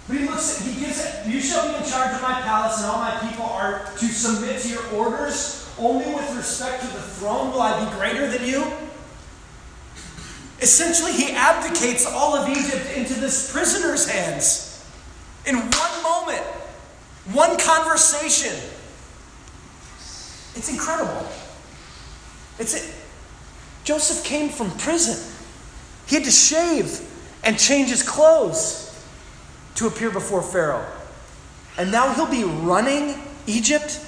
But 0.07 0.17
he 0.17 0.25
looks 0.25 0.59
at, 0.59 0.67
he 0.67 0.79
gives 0.79 1.03
it, 1.03 1.27
you 1.27 1.39
shall 1.39 1.67
be 1.67 1.83
in 1.83 1.89
charge 1.89 2.13
of 2.13 2.21
my 2.21 2.41
palace, 2.41 2.81
and 2.81 2.91
all 2.91 2.99
my 2.99 3.17
people 3.27 3.45
are 3.45 3.85
to 3.97 4.05
submit 4.05 4.59
to 4.61 4.67
your 4.67 4.87
orders. 4.93 5.60
Only 5.81 6.13
with 6.13 6.37
respect 6.37 6.81
to 6.81 6.87
the 6.87 7.01
throne 7.01 7.51
will 7.51 7.61
I 7.61 7.83
be 7.83 7.91
greater 7.97 8.27
than 8.27 8.47
you. 8.47 8.63
Essentially, 10.61 11.11
he 11.11 11.31
abdicates 11.31 12.05
all 12.05 12.35
of 12.35 12.47
Egypt 12.47 12.85
into 12.95 13.15
this 13.15 13.51
prisoner's 13.51 14.07
hands 14.07 14.87
in 15.47 15.55
one 15.55 16.03
moment, 16.03 16.45
one 17.33 17.57
conversation. 17.57 18.55
It's 20.55 20.71
incredible. 20.71 21.27
It's 22.59 22.75
it. 22.75 22.93
Joseph 23.83 24.23
came 24.23 24.49
from 24.49 24.69
prison. 24.77 25.17
He 26.05 26.15
had 26.15 26.25
to 26.25 26.31
shave 26.31 27.09
and 27.43 27.57
change 27.57 27.89
his 27.89 28.03
clothes 28.03 28.87
to 29.75 29.87
appear 29.87 30.11
before 30.11 30.43
Pharaoh. 30.43 30.85
And 31.79 31.91
now 31.91 32.13
he'll 32.13 32.29
be 32.29 32.43
running 32.43 33.19
Egypt 33.47 33.99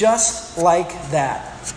just 0.00 0.56
like 0.56 0.90
that. 1.10 1.74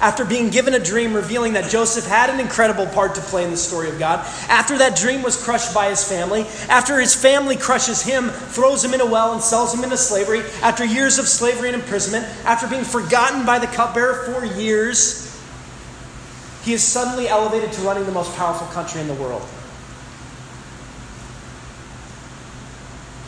After 0.00 0.24
being 0.24 0.48
given 0.48 0.72
a 0.72 0.78
dream 0.78 1.12
revealing 1.12 1.52
that 1.52 1.70
Joseph 1.70 2.06
had 2.06 2.30
an 2.30 2.40
incredible 2.40 2.86
part 2.86 3.14
to 3.16 3.20
play 3.20 3.44
in 3.44 3.50
the 3.50 3.58
story 3.58 3.90
of 3.90 3.98
God, 3.98 4.20
after 4.48 4.78
that 4.78 4.96
dream 4.96 5.22
was 5.22 5.36
crushed 5.36 5.74
by 5.74 5.90
his 5.90 6.02
family, 6.02 6.46
after 6.70 6.98
his 6.98 7.14
family 7.14 7.56
crushes 7.56 8.00
him, 8.00 8.30
throws 8.30 8.82
him 8.82 8.94
in 8.94 9.02
a 9.02 9.06
well, 9.06 9.34
and 9.34 9.42
sells 9.42 9.74
him 9.74 9.84
into 9.84 9.98
slavery, 9.98 10.40
after 10.62 10.82
years 10.82 11.18
of 11.18 11.28
slavery 11.28 11.68
and 11.68 11.76
imprisonment, 11.76 12.24
after 12.46 12.66
being 12.66 12.84
forgotten 12.84 13.44
by 13.44 13.58
the 13.58 13.66
cupbearer 13.66 14.24
for 14.24 14.46
years, 14.46 15.38
he 16.64 16.72
is 16.72 16.82
suddenly 16.82 17.28
elevated 17.28 17.70
to 17.72 17.82
running 17.82 18.06
the 18.06 18.12
most 18.12 18.34
powerful 18.34 18.66
country 18.68 19.02
in 19.02 19.08
the 19.08 19.14
world. 19.14 19.46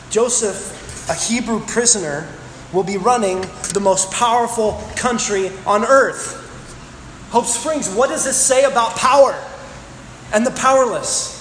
Joseph, 0.09 1.09
a 1.11 1.13
Hebrew 1.13 1.59
prisoner, 1.59 2.27
will 2.73 2.83
be 2.83 2.97
running 2.97 3.41
the 3.73 3.79
most 3.79 4.11
powerful 4.11 4.81
country 4.95 5.51
on 5.65 5.83
earth. 5.83 6.41
Hope 7.31 7.45
Springs, 7.45 7.89
what 7.93 8.09
does 8.09 8.23
this 8.23 8.37
say 8.37 8.63
about 8.63 8.95
power 8.95 9.35
and 10.33 10.45
the 10.45 10.51
powerless? 10.51 11.35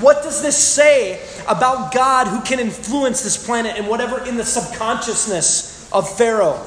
What 0.00 0.22
does 0.22 0.40
this 0.40 0.56
say 0.56 1.20
about 1.48 1.92
God 1.92 2.28
who 2.28 2.40
can 2.42 2.58
influence 2.60 3.22
this 3.22 3.44
planet 3.44 3.76
and 3.76 3.88
whatever 3.88 4.24
in 4.24 4.36
the 4.36 4.44
subconsciousness 4.44 5.90
of 5.92 6.16
Pharaoh? 6.16 6.64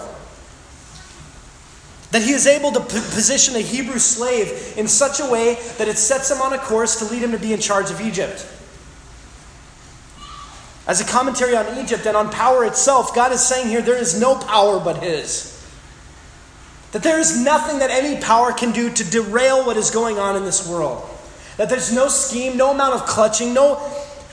That 2.11 2.21
he 2.21 2.31
is 2.31 2.45
able 2.45 2.71
to 2.73 2.79
position 2.79 3.55
a 3.55 3.59
Hebrew 3.59 3.97
slave 3.97 4.75
in 4.77 4.87
such 4.87 5.19
a 5.19 5.25
way 5.25 5.55
that 5.77 5.87
it 5.87 5.97
sets 5.97 6.29
him 6.29 6.41
on 6.41 6.53
a 6.53 6.59
course 6.59 6.99
to 6.99 7.05
lead 7.05 7.23
him 7.23 7.31
to 7.31 7.39
be 7.39 7.53
in 7.53 7.59
charge 7.59 7.89
of 7.89 8.01
Egypt. 8.01 8.47
As 10.85 10.99
a 10.99 11.05
commentary 11.05 11.55
on 11.55 11.77
Egypt 11.77 12.05
and 12.05 12.17
on 12.17 12.29
power 12.29 12.65
itself, 12.65 13.15
God 13.15 13.31
is 13.31 13.45
saying 13.45 13.69
here 13.69 13.81
there 13.81 13.97
is 13.97 14.19
no 14.19 14.35
power 14.35 14.79
but 14.79 15.01
His. 15.01 15.49
That 16.91 17.03
there 17.03 17.19
is 17.19 17.39
nothing 17.39 17.79
that 17.79 17.89
any 17.89 18.21
power 18.21 18.51
can 18.51 18.71
do 18.71 18.91
to 18.91 19.03
derail 19.09 19.65
what 19.65 19.77
is 19.77 19.91
going 19.91 20.19
on 20.19 20.35
in 20.35 20.43
this 20.43 20.67
world. 20.67 21.09
That 21.57 21.69
there's 21.69 21.93
no 21.93 22.07
scheme, 22.07 22.57
no 22.57 22.71
amount 22.71 22.95
of 22.95 23.05
clutching, 23.05 23.53
no 23.53 23.75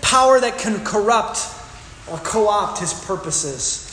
power 0.02 0.40
that 0.40 0.58
can 0.58 0.84
corrupt 0.84 1.46
or 2.10 2.18
co 2.18 2.48
opt 2.48 2.80
His 2.80 2.92
purposes. 2.92 3.86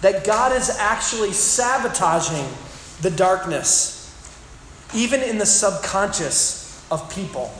That 0.00 0.24
God 0.24 0.52
is 0.52 0.70
actually 0.70 1.32
sabotaging 1.32 2.46
the 3.02 3.10
darkness, 3.10 4.10
even 4.94 5.20
in 5.20 5.36
the 5.36 5.46
subconscious 5.46 6.82
of 6.90 7.14
people. 7.14 7.52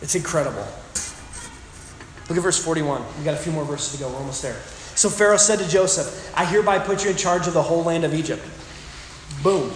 It's 0.00 0.14
incredible. 0.14 0.66
Look 2.30 2.38
at 2.38 2.42
verse 2.42 2.64
41. 2.64 3.02
We've 3.16 3.24
got 3.24 3.34
a 3.34 3.36
few 3.36 3.50
more 3.50 3.64
verses 3.64 3.94
to 3.94 3.98
go. 3.98 4.08
We're 4.08 4.18
almost 4.18 4.40
there. 4.40 4.54
So 4.94 5.10
Pharaoh 5.10 5.36
said 5.36 5.58
to 5.58 5.68
Joseph, 5.68 6.32
I 6.36 6.44
hereby 6.44 6.78
put 6.78 7.02
you 7.02 7.10
in 7.10 7.16
charge 7.16 7.48
of 7.48 7.54
the 7.54 7.62
whole 7.62 7.82
land 7.82 8.04
of 8.04 8.14
Egypt. 8.14 8.40
Boom. 9.42 9.72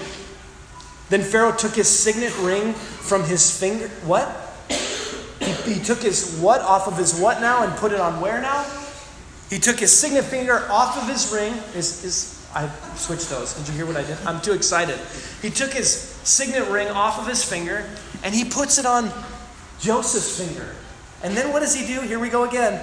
Then 1.11 1.23
Pharaoh 1.23 1.51
took 1.51 1.75
his 1.75 1.89
signet 1.89 2.33
ring 2.39 2.73
from 2.75 3.25
his 3.25 3.59
finger. 3.59 3.89
What? 4.05 4.29
He, 5.41 5.75
he 5.75 5.81
took 5.83 6.01
his 6.01 6.39
what 6.39 6.61
off 6.61 6.87
of 6.87 6.97
his 6.97 7.19
what 7.19 7.41
now 7.41 7.65
and 7.65 7.75
put 7.75 7.91
it 7.91 7.99
on 7.99 8.21
where 8.21 8.41
now? 8.41 8.65
He 9.51 9.59
took 9.59 9.81
his 9.81 9.91
signet 9.91 10.25
finger 10.25 10.65
off 10.71 10.97
of 10.97 11.09
his 11.09 11.33
ring. 11.33 11.55
His, 11.73 12.03
his, 12.03 12.49
I 12.55 12.69
switched 12.95 13.31
those. 13.31 13.55
Did 13.55 13.67
you 13.67 13.75
hear 13.75 13.87
what 13.87 13.97
I 13.97 14.05
did? 14.05 14.17
I'm 14.27 14.41
too 14.41 14.53
excited. 14.53 15.01
He 15.43 15.51
took 15.51 15.73
his 15.73 15.91
signet 15.91 16.69
ring 16.69 16.87
off 16.87 17.19
of 17.19 17.27
his 17.27 17.45
finger 17.45 17.85
and 18.23 18.33
he 18.33 18.45
puts 18.45 18.79
it 18.79 18.87
on 18.87 19.11
Joseph's 19.81 20.39
finger. 20.39 20.69
And 21.25 21.35
then 21.35 21.53
what 21.55 21.61
does 21.61 21.75
he 21.75 21.87
do? 21.87 22.03
Here 22.03 22.19
we 22.19 22.29
go 22.29 22.45
again. 22.45 22.83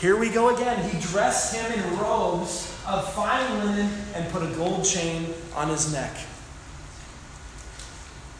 Here 0.00 0.16
we 0.16 0.30
go 0.30 0.54
again. 0.54 0.88
He 0.88 0.98
dressed 0.98 1.54
him 1.54 1.70
in 1.72 1.98
robes 1.98 2.74
of 2.86 3.12
fine 3.12 3.58
linen 3.58 3.90
and 4.14 4.32
put 4.32 4.42
a 4.42 4.46
gold 4.56 4.82
chain 4.84 5.34
on 5.54 5.68
his 5.68 5.92
neck. 5.92 6.16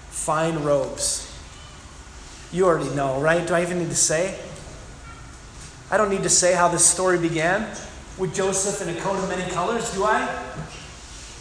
Fine 0.08 0.64
robes. 0.64 1.30
You 2.50 2.64
already 2.64 2.94
know, 2.94 3.20
right? 3.20 3.46
Do 3.46 3.52
I 3.52 3.60
even 3.60 3.78
need 3.78 3.90
to 3.90 3.94
say? 3.94 4.38
I 5.90 5.98
don't 5.98 6.08
need 6.08 6.22
to 6.22 6.30
say 6.30 6.54
how 6.54 6.68
this 6.68 6.84
story 6.84 7.18
began 7.18 7.68
with 8.16 8.34
Joseph 8.34 8.88
in 8.88 8.96
a 8.96 8.98
coat 9.02 9.18
of 9.18 9.28
many 9.28 9.50
colors, 9.52 9.92
do 9.92 10.04
I? 10.04 10.20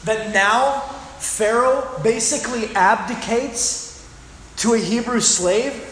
That 0.03 0.33
now 0.33 0.81
Pharaoh 1.19 1.87
basically 2.03 2.75
abdicates 2.75 4.05
to 4.57 4.73
a 4.73 4.77
Hebrew 4.77 5.21
slave? 5.21 5.91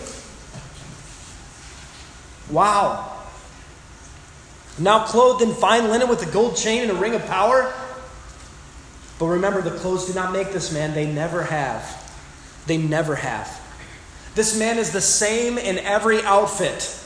Wow. 2.51 3.07
Now 4.77 5.05
clothed 5.05 5.41
in 5.41 5.53
fine 5.53 5.89
linen 5.89 6.09
with 6.09 6.27
a 6.27 6.31
gold 6.31 6.55
chain 6.55 6.81
and 6.81 6.91
a 6.91 6.95
ring 6.95 7.15
of 7.15 7.25
power? 7.25 7.73
But 9.19 9.27
remember, 9.27 9.61
the 9.61 9.71
clothes 9.71 10.07
do 10.07 10.13
not 10.13 10.33
make 10.33 10.51
this 10.51 10.73
man. 10.73 10.93
They 10.93 11.11
never 11.11 11.43
have. 11.43 11.97
They 12.65 12.77
never 12.77 13.15
have. 13.15 13.59
This 14.33 14.57
man 14.57 14.77
is 14.79 14.91
the 14.91 15.01
same 15.01 15.57
in 15.57 15.77
every 15.77 16.21
outfit 16.23 16.97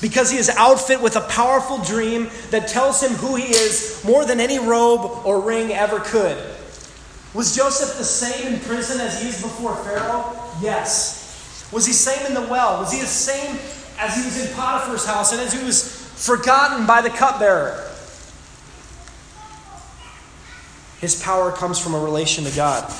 because 0.00 0.30
he 0.30 0.38
is 0.38 0.48
outfit 0.50 1.00
with 1.00 1.16
a 1.16 1.20
powerful 1.22 1.78
dream 1.78 2.28
that 2.50 2.68
tells 2.68 3.02
him 3.02 3.12
who 3.12 3.36
he 3.36 3.44
is 3.44 4.02
more 4.04 4.24
than 4.24 4.40
any 4.40 4.58
robe 4.58 5.24
or 5.24 5.40
ring 5.40 5.72
ever 5.72 6.00
could. 6.00 6.36
Was 7.34 7.56
Joseph 7.56 7.98
the 7.98 8.04
same 8.04 8.54
in 8.54 8.60
prison 8.60 9.00
as 9.00 9.20
he 9.22 9.28
is 9.28 9.40
before 9.40 9.76
Pharaoh? 9.76 10.38
Yes. 10.60 11.68
Was 11.72 11.86
he 11.86 11.92
same 11.92 12.24
in 12.26 12.34
the 12.34 12.48
well? 12.48 12.80
Was 12.80 12.92
he 12.92 13.00
the 13.00 13.06
same 13.06 13.58
as 13.98 14.16
he 14.16 14.24
was 14.24 14.46
in 14.46 14.54
Potiphar's 14.54 15.04
house 15.04 15.32
and 15.32 15.40
as 15.40 15.52
he 15.52 15.64
was 15.64 15.92
forgotten 16.24 16.86
by 16.86 17.00
the 17.00 17.10
cupbearer? 17.10 17.90
His 21.00 21.22
power 21.22 21.52
comes 21.52 21.78
from 21.78 21.94
a 21.94 21.98
relation 21.98 22.44
to 22.44 22.56
God. 22.56 22.90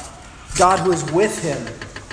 God 0.56 0.80
who 0.80 0.92
is 0.92 1.10
with 1.10 1.42
him 1.42 1.66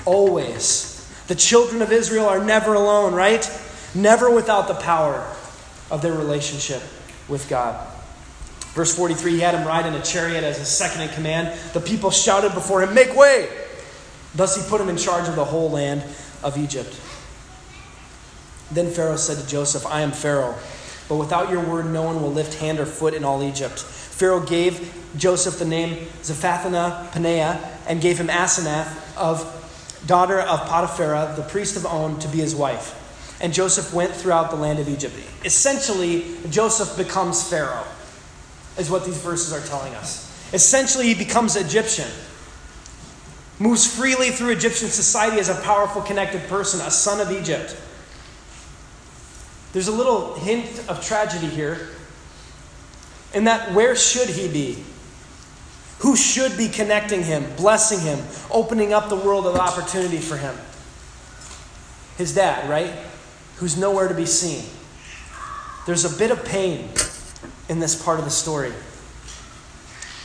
always. 0.06 1.06
The 1.28 1.36
children 1.36 1.82
of 1.82 1.92
Israel 1.92 2.28
are 2.28 2.44
never 2.44 2.74
alone, 2.74 3.14
right? 3.14 3.50
Never 3.94 4.34
without 4.34 4.68
the 4.68 4.74
power 4.76 5.26
of 5.90 6.02
their 6.02 6.14
relationship 6.14 6.82
with 7.28 7.48
God. 7.50 7.88
Verse 8.74 8.96
43 8.96 9.34
He 9.34 9.40
had 9.40 9.54
him 9.54 9.68
ride 9.68 9.86
in 9.86 9.94
a 9.94 10.02
chariot 10.02 10.44
as 10.44 10.58
his 10.58 10.70
second 10.70 11.02
in 11.02 11.10
command. 11.10 11.58
The 11.74 11.82
people 11.82 12.10
shouted 12.10 12.54
before 12.54 12.82
him, 12.82 12.94
Make 12.94 13.16
way! 13.16 13.50
Thus 14.34 14.56
he 14.56 14.70
put 14.70 14.80
him 14.80 14.88
in 14.88 14.98
charge 14.98 15.28
of 15.28 15.36
the 15.36 15.46
whole 15.46 15.70
land 15.70 16.04
of 16.42 16.58
Egypt. 16.58 16.98
Then 18.72 18.90
Pharaoh 18.90 19.18
said 19.18 19.38
to 19.38 19.48
Joseph, 19.48 19.86
I 19.86 20.02
am 20.02 20.12
Pharaoh, 20.12 20.56
but 21.10 21.16
without 21.18 21.50
your 21.50 21.64
word, 21.64 21.88
no 21.88 22.04
one 22.04 22.22
will 22.22 22.32
lift 22.32 22.56
hand 22.56 22.80
or 22.80 22.86
foot 22.86 23.14
in 23.14 23.24
all 23.24 23.44
Egypt. 23.44 23.80
Pharaoh 23.80 24.40
gave 24.40 24.94
Joseph 25.18 25.60
the 25.60 25.66
name 25.66 26.08
Zaphenath 26.22 27.12
Paneah 27.12 27.60
and 27.88 28.02
gave 28.02 28.18
him 28.18 28.28
Asenath 28.28 29.18
of 29.18 29.58
daughter 30.06 30.40
of 30.40 30.62
Potiphera, 30.68 31.36
the 31.36 31.44
priest 31.44 31.76
of 31.76 31.86
On, 31.86 32.20
to 32.20 32.28
be 32.28 32.40
his 32.40 32.56
wife. 32.56 32.98
And 33.42 33.54
Joseph 33.54 33.94
went 33.94 34.14
throughout 34.14 34.52
the 34.52 34.56
land 34.56 34.80
of 34.80 34.88
Egypt. 34.88 35.16
Essentially, 35.44 36.26
Joseph 36.50 36.96
becomes 36.96 37.48
Pharaoh, 37.48 37.86
is 38.78 38.90
what 38.90 39.04
these 39.06 39.18
verses 39.18 39.52
are 39.52 39.68
telling 39.68 39.94
us. 39.96 40.28
Essentially, 40.54 41.08
he 41.08 41.16
becomes 41.16 41.56
Egyptian, 41.56 42.08
moves 43.60 43.86
freely 43.88 44.30
through 44.30 44.52
Egyptian 44.52 44.90
society 44.90 45.40
as 45.40 45.50
a 45.50 45.56
powerful, 45.62 46.02
connected 46.02 46.48
person, 46.48 46.80
a 46.82 46.92
son 46.92 47.20
of 47.20 47.32
Egypt. 47.32 47.76
There's 49.74 49.88
a 49.88 49.92
little 49.92 50.36
hint 50.36 50.90
of 50.90 51.06
tragedy 51.06 51.48
here 51.48 51.90
in 53.34 53.46
that 53.46 53.74
where 53.74 53.96
should 53.96 54.30
he 54.30 54.48
be? 54.48 54.84
Who 56.00 56.16
should 56.16 56.58
be 56.58 56.68
connecting 56.68 57.24
him, 57.24 57.46
blessing 57.56 58.00
him, 58.00 58.20
opening 58.50 58.92
up 58.92 59.10
the 59.10 59.16
world 59.16 59.46
of 59.46 59.56
opportunity 59.56 60.18
for 60.18 60.36
him? 60.36 60.56
His 62.18 62.36
dad, 62.36 62.70
right? 62.70 62.92
Who's 63.58 63.78
nowhere 63.78 64.08
to 64.08 64.14
be 64.14 64.26
seen. 64.26 64.66
There's 65.86 66.04
a 66.04 66.18
bit 66.18 66.32
of 66.32 66.44
pain 66.44 66.90
in 67.70 67.80
this 67.80 68.02
part 68.02 68.20
of 68.20 68.26
the 68.26 68.32
story. 68.32 68.74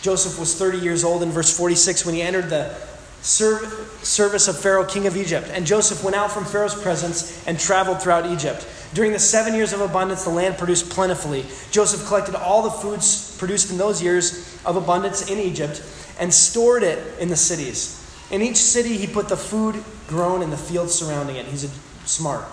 Joseph 0.03 0.39
was 0.39 0.55
30 0.55 0.79
years 0.79 1.05
old 1.05 1.23
in 1.23 1.31
verse 1.31 1.57
46 1.57 2.05
when 2.05 2.15
he 2.15 2.23
entered 2.23 2.49
the 2.49 2.75
service 3.23 4.49
of 4.49 4.59
Pharaoh, 4.59 4.85
king 4.85 5.07
of 5.07 5.17
Egypt. 5.17 5.49
And 5.53 5.67
Joseph 5.67 6.03
went 6.05 6.17
out 6.17 6.31
from 6.31 6.45
Pharaoh's 6.45 6.81
presence 6.81 7.47
and 7.47 7.59
traveled 7.59 8.03
throughout 8.03 8.27
Egypt. 8.27 8.67
During 8.97 9.13
the 9.13 9.19
seven 9.19 9.55
years 9.55 9.75
of 9.75 9.83
abundance, 9.83 10.25
the 10.25 10.31
land 10.31 10.57
produced 10.57 10.89
plentifully. 10.89 11.45
Joseph 11.71 12.07
collected 12.07 12.35
all 12.35 12.63
the 12.63 12.71
foods 12.71 13.37
produced 13.37 13.71
in 13.71 13.77
those 13.77 14.03
years 14.03 14.59
of 14.65 14.77
abundance 14.77 15.31
in 15.31 15.39
Egypt 15.39 15.83
and 16.19 16.33
stored 16.33 16.83
it 16.83 16.99
in 17.21 17.29
the 17.29 17.37
cities. 17.37 18.03
In 18.31 18.41
each 18.41 18.57
city, 18.57 18.97
he 18.97 19.07
put 19.07 19.29
the 19.29 19.37
food 19.37 19.85
grown 20.09 20.41
in 20.41 20.49
the 20.49 20.57
fields 20.57 20.95
surrounding 20.95 21.37
it. 21.37 21.45
He's 21.45 21.65
a, 21.65 21.69
smart. 22.09 22.47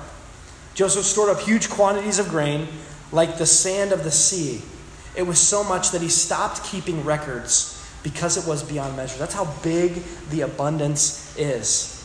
Joseph 0.73 1.05
stored 1.05 1.29
up 1.29 1.39
huge 1.39 1.69
quantities 1.69 2.19
of 2.19 2.27
grain, 2.27 2.67
like 3.13 3.37
the 3.37 3.45
sand 3.45 3.93
of 3.93 4.03
the 4.03 4.11
sea. 4.11 4.61
It 5.15 5.23
was 5.23 5.39
so 5.39 5.63
much 5.63 5.91
that 5.91 6.01
he 6.01 6.09
stopped 6.09 6.65
keeping 6.65 7.05
records 7.05 7.81
because 8.03 8.35
it 8.35 8.45
was 8.45 8.63
beyond 8.63 8.97
measure. 8.97 9.17
That's 9.17 9.33
how 9.33 9.45
big 9.63 10.03
the 10.29 10.41
abundance 10.41 11.37
is. 11.37 12.02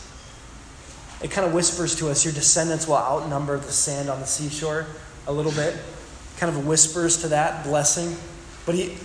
It 1.21 1.31
kind 1.31 1.45
of 1.45 1.53
whispers 1.53 1.95
to 1.95 2.09
us 2.09 2.23
your 2.23 2.33
descendants 2.33 2.87
will 2.87 2.97
outnumber 2.97 3.57
the 3.57 3.71
sand 3.71 4.09
on 4.09 4.19
the 4.19 4.25
seashore 4.25 4.87
a 5.27 5.33
little 5.33 5.51
bit. 5.51 5.75
Kind 6.37 6.55
of 6.55 6.65
whispers 6.65 7.21
to 7.21 7.29
that 7.29 7.63
blessing. 7.63 8.15
But 8.65 8.75
he, 8.75 8.97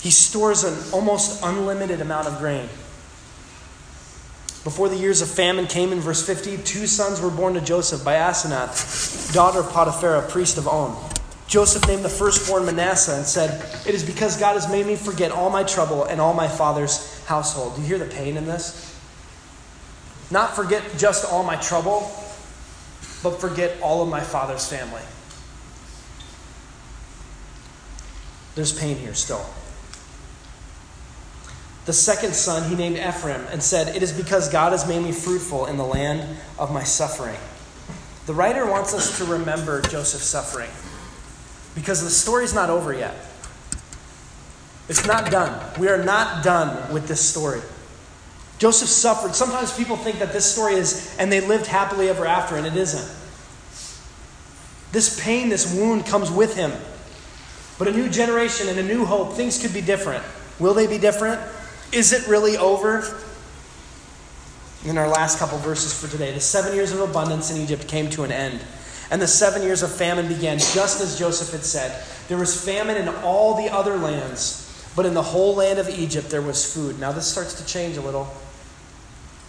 he 0.00 0.10
stores 0.10 0.64
an 0.64 0.76
almost 0.92 1.42
unlimited 1.42 2.00
amount 2.00 2.28
of 2.28 2.38
grain. 2.38 2.68
Before 4.64 4.88
the 4.88 4.96
years 4.96 5.22
of 5.22 5.30
famine 5.30 5.66
came 5.66 5.92
in 5.92 6.00
verse 6.00 6.24
50, 6.26 6.58
two 6.58 6.86
sons 6.86 7.20
were 7.20 7.30
born 7.30 7.54
to 7.54 7.60
Joseph 7.60 8.04
by 8.04 8.14
Asenath, 8.14 9.32
daughter 9.32 9.60
of 9.60 9.66
Potiphera, 9.66 10.28
priest 10.28 10.58
of 10.58 10.68
On. 10.68 11.10
Joseph 11.46 11.86
named 11.88 12.04
the 12.04 12.10
firstborn 12.10 12.66
Manasseh 12.66 13.14
and 13.16 13.24
said, 13.24 13.64
It 13.86 13.94
is 13.94 14.04
because 14.04 14.36
God 14.36 14.52
has 14.54 14.70
made 14.70 14.86
me 14.86 14.96
forget 14.96 15.32
all 15.32 15.48
my 15.48 15.62
trouble 15.62 16.04
and 16.04 16.20
all 16.20 16.34
my 16.34 16.48
father's 16.48 17.24
household. 17.24 17.76
Do 17.76 17.80
you 17.80 17.86
hear 17.86 17.98
the 17.98 18.04
pain 18.04 18.36
in 18.36 18.44
this? 18.44 18.97
Not 20.30 20.54
forget 20.54 20.82
just 20.98 21.24
all 21.24 21.42
my 21.42 21.56
trouble, 21.56 22.10
but 23.22 23.40
forget 23.40 23.80
all 23.82 24.02
of 24.02 24.08
my 24.08 24.20
father's 24.20 24.66
family. 24.68 25.02
There's 28.54 28.78
pain 28.78 28.96
here 28.96 29.14
still. 29.14 29.44
The 31.86 31.92
second 31.92 32.34
son 32.34 32.68
he 32.68 32.76
named 32.76 32.98
Ephraim 32.98 33.40
and 33.50 33.62
said, 33.62 33.96
It 33.96 34.02
is 34.02 34.12
because 34.12 34.50
God 34.50 34.72
has 34.72 34.86
made 34.86 35.02
me 35.02 35.12
fruitful 35.12 35.66
in 35.66 35.78
the 35.78 35.84
land 35.84 36.36
of 36.58 36.72
my 36.72 36.82
suffering. 36.82 37.38
The 38.26 38.34
writer 38.34 38.66
wants 38.66 38.92
us 38.92 39.16
to 39.18 39.24
remember 39.24 39.80
Joseph's 39.80 40.26
suffering 40.26 40.68
because 41.74 42.02
the 42.02 42.10
story's 42.10 42.52
not 42.52 42.68
over 42.68 42.92
yet. 42.92 43.14
It's 44.90 45.06
not 45.06 45.30
done. 45.30 45.64
We 45.78 45.88
are 45.88 46.02
not 46.02 46.44
done 46.44 46.92
with 46.92 47.08
this 47.08 47.26
story. 47.26 47.62
Joseph 48.58 48.88
suffered. 48.88 49.34
Sometimes 49.34 49.76
people 49.76 49.96
think 49.96 50.18
that 50.18 50.32
this 50.32 50.50
story 50.50 50.74
is, 50.74 51.16
and 51.18 51.30
they 51.30 51.40
lived 51.40 51.66
happily 51.66 52.08
ever 52.08 52.26
after, 52.26 52.56
and 52.56 52.66
it 52.66 52.76
isn't. 52.76 53.08
This 54.90 55.20
pain, 55.22 55.48
this 55.48 55.72
wound 55.74 56.06
comes 56.06 56.30
with 56.30 56.56
him. 56.56 56.72
But 57.78 57.88
a 57.88 57.92
new 57.92 58.08
generation 58.08 58.68
and 58.68 58.78
a 58.78 58.82
new 58.82 59.04
hope, 59.04 59.34
things 59.34 59.60
could 59.60 59.72
be 59.72 59.80
different. 59.80 60.24
Will 60.58 60.74
they 60.74 60.88
be 60.88 60.98
different? 60.98 61.40
Is 61.92 62.12
it 62.12 62.26
really 62.26 62.56
over? 62.56 63.16
In 64.84 64.98
our 64.98 65.08
last 65.08 65.38
couple 65.38 65.58
verses 65.58 65.98
for 65.98 66.10
today, 66.10 66.32
the 66.32 66.40
seven 66.40 66.74
years 66.74 66.90
of 66.92 67.00
abundance 67.00 67.50
in 67.50 67.60
Egypt 67.62 67.86
came 67.86 68.10
to 68.10 68.24
an 68.24 68.32
end. 68.32 68.60
And 69.10 69.22
the 69.22 69.28
seven 69.28 69.62
years 69.62 69.82
of 69.82 69.92
famine 69.94 70.26
began, 70.26 70.58
just 70.58 71.00
as 71.00 71.18
Joseph 71.18 71.52
had 71.52 71.64
said. 71.64 72.04
There 72.26 72.36
was 72.36 72.64
famine 72.64 72.96
in 72.96 73.08
all 73.08 73.54
the 73.54 73.72
other 73.72 73.96
lands, 73.96 74.64
but 74.96 75.06
in 75.06 75.14
the 75.14 75.22
whole 75.22 75.54
land 75.54 75.78
of 75.78 75.88
Egypt 75.88 76.28
there 76.30 76.42
was 76.42 76.74
food. 76.74 76.98
Now, 76.98 77.12
this 77.12 77.26
starts 77.26 77.54
to 77.54 77.66
change 77.66 77.96
a 77.96 78.02
little. 78.02 78.28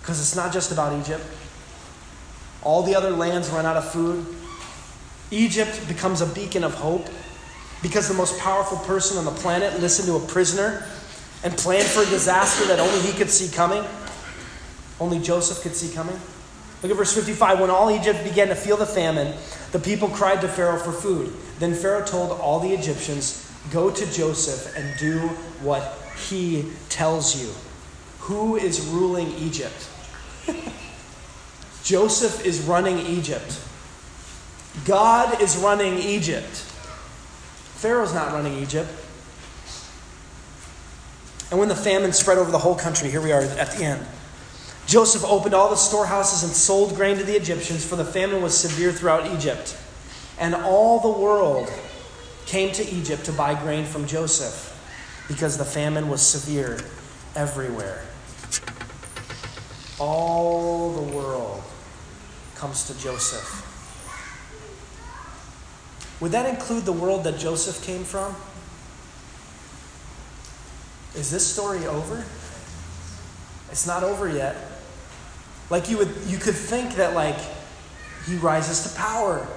Because 0.10 0.22
it's 0.22 0.36
not 0.36 0.51
just 0.51 0.72
about 0.72 0.99
Egypt. 0.99 1.24
All 2.64 2.82
the 2.82 2.95
other 2.95 3.12
lands 3.12 3.47
run 3.51 3.68
out 3.68 3.78
of 3.78 3.91
food. 3.91 4.26
Egypt 5.30 5.88
becomes 5.88 6.22
a 6.22 6.26
beacon 6.26 6.64
of 6.64 6.74
hope 6.74 7.05
because 7.84 8.07
the 8.07 8.16
most 8.16 8.39
powerful 8.39 8.80
person 8.80 9.20
on 9.20 9.26
the 9.26 9.39
planet 9.39 9.80
listened 9.82 10.07
to 10.07 10.16
a 10.16 10.28
prisoner 10.28 10.84
and 11.43 11.55
planned 11.55 11.86
for 11.86 12.01
a 12.01 12.07
disaster 12.07 12.66
that 12.66 12.80
only 12.80 12.99
he 13.01 13.16
could 13.16 13.30
see 13.30 13.55
coming. 13.55 13.84
Only 14.99 15.20
Joseph 15.20 15.62
could 15.62 15.76
see 15.76 15.93
coming. 15.93 16.20
Look 16.82 16.91
at 16.91 16.97
verse 16.97 17.14
55. 17.14 17.60
When 17.60 17.70
all 17.70 17.91
Egypt 17.91 18.24
began 18.24 18.47
to 18.47 18.55
feel 18.55 18.78
the 18.78 18.88
famine, 18.88 19.38
the 19.74 19.80
people 19.80 20.10
cried 20.10 20.41
to 20.41 20.47
Pharaoh 20.47 20.80
for 20.80 20.91
food. 20.91 21.32
Then 21.60 21.76
Pharaoh 21.76 22.03
told 22.03 22.32
all 22.32 22.60
the 22.60 22.72
Egyptians, 22.72 23.47
Go 23.72 23.91
to 23.91 24.12
Joseph 24.12 24.76
and 24.76 24.97
do 24.97 25.20
what 25.62 25.95
he 26.28 26.72
tells 26.89 27.39
you. 27.39 27.53
Who 28.22 28.55
is 28.57 28.82
ruling 28.88 29.32
Egypt? 29.38 29.89
Joseph 31.84 32.45
is 32.45 32.62
running 32.62 33.00
Egypt. 33.00 33.60
God 34.86 35.41
is 35.41 35.58
running 35.58 35.97
Egypt. 35.97 36.66
Pharaoh's 37.76 38.14
not 38.14 38.34
running 38.34 38.60
Egypt. 38.60 38.89
And 41.50 41.60
when 41.60 41.70
the 41.70 41.76
famine 41.76 42.14
spread 42.14 42.38
over 42.38 42.52
the 42.52 42.60
whole 42.60 42.76
country, 42.76 43.10
here 43.10 43.22
we 43.22 43.32
are 43.32 43.41
at 43.41 43.72
the 43.72 43.84
end. 43.84 44.06
Joseph 44.86 45.24
opened 45.24 45.54
all 45.54 45.70
the 45.70 45.76
storehouses 45.76 46.43
and 46.43 46.52
sold 46.52 46.95
grain 46.95 47.18
to 47.18 47.24
the 47.24 47.36
Egyptians, 47.36 47.86
for 47.86 47.95
the 47.95 48.06
famine 48.06 48.41
was 48.41 48.58
severe 48.58 48.91
throughout 48.91 49.26
Egypt. 49.36 49.78
And 50.39 50.56
all 50.56 51.00
the 51.00 51.20
world 51.20 51.72
came 52.45 52.72
to 52.74 52.88
Egypt 52.88 53.26
to 53.26 53.32
buy 53.32 53.54
grain 53.54 53.86
from 53.86 54.08
Joseph, 54.08 54.76
because 55.28 55.58
the 55.58 55.66
famine 55.66 56.10
was 56.10 56.22
severe 56.22 56.80
everywhere. 57.36 58.04
All 60.00 60.93
the 60.93 61.16
world 61.16 61.62
comes 62.56 62.86
to 62.88 62.97
Joseph. 63.00 63.66
Would 66.22 66.32
that 66.32 66.50
include 66.50 66.86
the 66.86 66.93
world 66.93 67.24
that 67.24 67.38
Joseph 67.38 67.84
came 67.86 68.04
from? 68.04 68.36
Is 71.16 71.32
this 71.32 71.45
story 71.45 71.86
over? 71.86 72.26
It's 73.72 73.88
not 73.88 74.04
over 74.04 74.28
yet. 74.28 74.56
Like 75.70 75.89
you 75.89 75.97
would 75.97 76.10
you 76.28 76.38
could 76.38 76.56
think 76.56 76.95
that 76.95 77.14
like 77.14 77.38
he 78.26 78.36
rises 78.38 78.84
to 78.84 78.97
power 78.97 79.47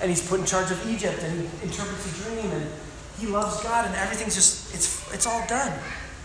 and 0.00 0.10
he's 0.10 0.26
put 0.26 0.40
in 0.40 0.46
charge 0.46 0.70
of 0.70 0.90
Egypt 0.90 1.22
and 1.22 1.40
he 1.40 1.46
interprets 1.64 2.06
a 2.06 2.24
dream 2.24 2.50
and 2.50 2.70
he 3.18 3.26
loves 3.26 3.62
God 3.62 3.86
and 3.86 3.94
everything's 3.94 4.34
just 4.34 4.74
it's 4.74 5.12
it's 5.12 5.26
all 5.26 5.46
done. 5.46 5.72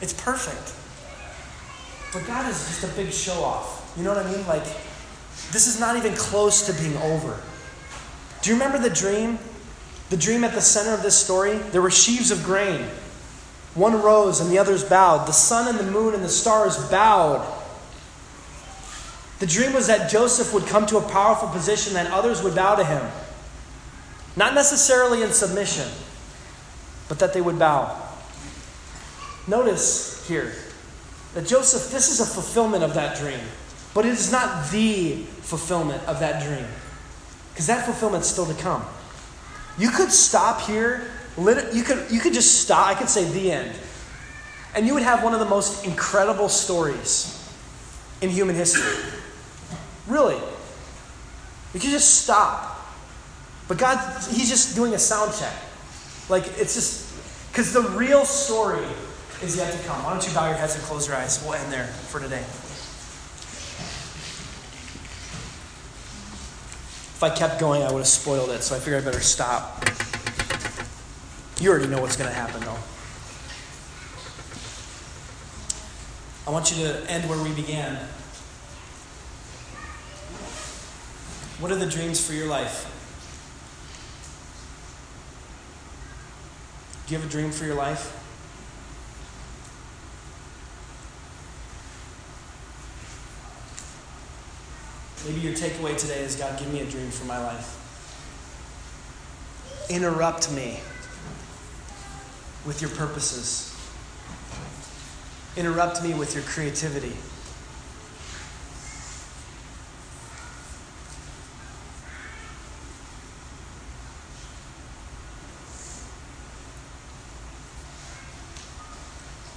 It's 0.01 0.13
perfect. 0.13 0.74
But 2.14 2.26
God 2.26 2.49
is 2.49 2.58
just 2.68 2.84
a 2.84 2.95
big 2.95 3.12
show 3.12 3.43
off. 3.43 3.93
You 3.97 4.03
know 4.03 4.14
what 4.14 4.26
I 4.26 4.32
mean? 4.32 4.45
Like 4.47 4.64
this 5.51 5.68
is 5.68 5.80
not 5.80 5.95
even 5.97 6.14
close 6.14 6.66
to 6.66 6.74
being 6.82 6.97
over. 6.97 7.39
Do 8.41 8.49
you 8.49 8.55
remember 8.55 8.78
the 8.78 8.93
dream? 8.93 9.39
The 10.10 10.18
dream 10.18 10.43
at 10.43 10.53
the 10.53 10.62
center 10.62 10.93
of 10.93 11.01
this 11.01 11.18
story? 11.18 11.58
There 11.58 11.82
were 11.82 11.91
sheaves 11.91 12.32
of 12.32 12.43
grain. 12.43 12.86
One 13.76 14.01
rose 14.01 14.39
and 14.39 14.49
the 14.49 14.58
others 14.58 14.84
bowed. 14.84 15.28
The 15.28 15.34
sun 15.34 15.68
and 15.68 15.78
the 15.78 15.91
moon 15.91 16.14
and 16.14 16.24
the 16.24 16.30
stars 16.30 16.78
bowed. 16.89 17.45
The 19.39 19.45
dream 19.45 19.74
was 19.74 19.88
that 19.88 20.10
Joseph 20.10 20.53
would 20.53 20.66
come 20.66 20.86
to 20.88 20.97
a 20.97 21.01
powerful 21.01 21.49
position 21.49 21.95
and 21.95 22.08
others 22.08 22.41
would 22.41 22.55
bow 22.55 22.76
to 22.76 22.84
him. 22.84 23.05
Not 24.36 24.53
necessarily 24.53 25.24
in 25.24 25.32
submission, 25.32 25.88
but 27.08 27.20
that 27.20 27.34
they 27.34 27.41
would 27.41 27.60
bow. 27.60 28.01
Notice 29.47 30.28
here 30.28 30.53
that 31.38 31.45
Joseph, 31.45 31.91
this 31.91 32.09
is 32.09 32.19
a 32.19 32.25
fulfillment 32.25 32.83
of 32.83 32.95
that 32.95 33.15
dream, 33.15 33.39
but 33.93 34.07
it 34.07 34.11
is 34.13 34.31
not 34.31 34.71
the 34.71 35.17
fulfillment 35.43 36.01
of 36.07 36.19
that 36.19 36.41
dream, 36.41 36.65
because 37.51 37.67
that 37.67 37.85
fulfillment's 37.85 38.27
still 38.27 38.47
to 38.47 38.55
come. 38.55 38.83
You 39.77 39.91
could 39.91 40.11
stop 40.11 40.61
here. 40.61 41.11
You 41.38 41.83
could, 41.83 42.09
you 42.09 42.19
could 42.19 42.33
just 42.33 42.63
stop. 42.63 42.88
I 42.88 42.95
could 42.95 43.07
say 43.07 43.23
the 43.25 43.51
end. 43.51 43.71
And 44.73 44.88
you 44.88 44.95
would 44.95 45.03
have 45.03 45.23
one 45.23 45.35
of 45.35 45.39
the 45.39 45.45
most 45.45 45.85
incredible 45.85 46.49
stories 46.49 47.47
in 48.19 48.31
human 48.31 48.55
history. 48.55 48.97
Really. 50.07 50.41
You 51.75 51.79
could 51.79 51.91
just 51.91 52.23
stop. 52.23 52.79
But 53.67 53.77
God, 53.77 54.23
He's 54.31 54.49
just 54.49 54.75
doing 54.75 54.95
a 54.95 54.99
sound 54.99 55.35
check. 55.38 55.53
Like, 56.29 56.47
it's 56.57 56.73
just, 56.73 57.51
because 57.51 57.73
the 57.73 57.83
real 57.83 58.25
story 58.25 58.88
is 59.41 59.55
yet 59.55 59.71
to 59.71 59.88
come. 59.88 60.03
Why 60.03 60.11
don't 60.11 60.27
you 60.27 60.33
bow 60.33 60.47
your 60.47 60.57
heads 60.57 60.75
and 60.75 60.83
close 60.83 61.07
your 61.07 61.15
eyes? 61.15 61.43
We'll 61.43 61.53
end 61.53 61.71
there 61.71 61.85
for 61.85 62.19
today. 62.19 62.43
If 67.17 67.23
I 67.23 67.29
kept 67.29 67.59
going, 67.59 67.83
I 67.83 67.91
would 67.91 67.99
have 67.99 68.07
spoiled 68.07 68.49
it, 68.51 68.61
so 68.63 68.75
I 68.75 68.79
figured 68.79 69.01
I 69.01 69.05
better 69.05 69.21
stop. 69.21 69.83
You 71.59 71.71
already 71.71 71.88
know 71.88 72.01
what's 72.01 72.15
going 72.15 72.29
to 72.29 72.35
happen, 72.35 72.61
though. 72.61 72.77
I 76.45 76.51
want 76.51 76.71
you 76.71 76.85
to 76.85 77.11
end 77.11 77.27
where 77.29 77.41
we 77.43 77.51
began. 77.53 77.95
What 81.59 81.71
are 81.71 81.75
the 81.75 81.88
dreams 81.88 82.25
for 82.25 82.33
your 82.33 82.47
life? 82.47 82.93
Do 87.07 87.13
you 87.13 87.19
have 87.19 87.27
a 87.27 87.31
dream 87.31 87.51
for 87.51 87.65
your 87.65 87.75
life? 87.75 88.13
Maybe 95.28 95.41
your 95.41 95.53
takeaway 95.53 95.97
today 95.97 96.21
is 96.21 96.38
God, 96.38 96.57
give 96.57 96.71
me 96.71 96.80
a 96.80 96.86
dream 96.86 97.09
for 97.09 97.25
my 97.25 97.38
life. 97.38 97.73
Interrupt 99.89 100.53
me 100.53 100.80
with 102.65 102.82
your 102.82 102.89
purposes, 102.91 103.75
interrupt 105.57 106.01
me 106.01 106.13
with 106.13 106.34
your 106.34 106.43
creativity. 106.43 107.13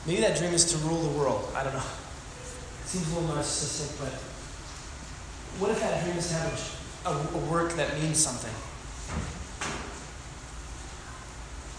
Maybe 0.04 0.20
that 0.22 0.36
dream 0.36 0.52
is 0.52 0.64
to 0.72 0.78
rule 0.78 1.00
the 1.00 1.16
world. 1.16 1.48
I 1.54 1.62
don't 1.62 1.74
know. 1.74 1.78
It 1.78 2.88
seems 2.88 3.12
a 3.12 3.20
little 3.20 3.36
narcissistic, 3.36 4.00
but 4.00 4.29
what 5.58 5.70
if 5.70 5.80
that 5.80 6.04
dream 6.04 6.16
is 6.16 6.28
to 6.28 6.34
have 6.34 6.80
a, 7.06 7.10
a, 7.10 7.38
work 7.50 7.72
that 7.74 8.00
means 8.00 8.18
something? 8.18 8.54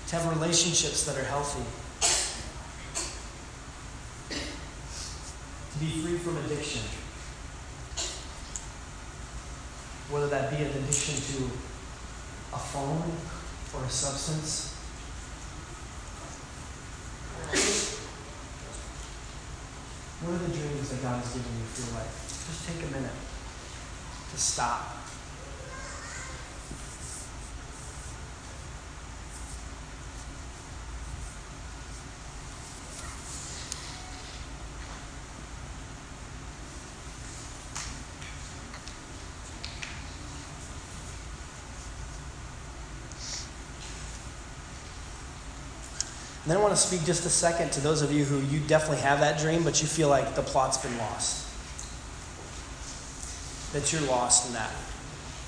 To 0.08 0.16
have 0.16 0.30
relationships 0.36 1.06
that 1.06 1.18
are 1.18 1.24
healthy. 1.24 1.64
To 5.74 5.80
be 5.80 6.02
free 6.02 6.18
from 6.18 6.38
addiction. 6.46 6.82
Whether 10.12 10.28
that 10.28 10.52
be 10.52 10.58
an 10.58 10.70
addiction 10.70 11.16
to 11.16 11.46
a 12.54 12.60
phone 12.60 13.10
or 13.74 13.86
a 13.86 13.90
substance. 13.90 14.76
What 20.22 20.36
are 20.36 20.38
the 20.38 20.54
dreams 20.54 20.90
that 20.90 21.02
God 21.02 21.24
has 21.24 21.34
given 21.34 21.52
you 21.58 21.66
for 21.66 21.82
your 21.88 22.00
life? 22.00 22.46
Just 22.48 22.68
take 22.68 22.88
a 22.88 22.92
minute 22.92 23.31
to 24.32 24.38
stop. 24.38 24.98
And 46.44 46.50
then 46.50 46.58
I 46.58 46.62
want 46.62 46.74
to 46.74 46.82
speak 46.82 47.06
just 47.06 47.24
a 47.26 47.30
second 47.30 47.72
to 47.74 47.82
those 47.82 48.02
of 48.02 48.12
you 48.12 48.26
who 48.26 48.40
you 48.48 48.66
definitely 48.66 49.04
have 49.04 49.20
that 49.20 49.40
dream, 49.40 49.64
but 49.64 49.80
you 49.82 49.88
feel 49.88 50.10
like 50.10 50.34
the 50.34 50.42
plot's 50.42 50.78
been 50.78 50.98
lost 50.98 51.41
that 53.74 53.92
you're 53.92 54.02
lost 54.02 54.48
in 54.48 54.54
that. 54.54 54.72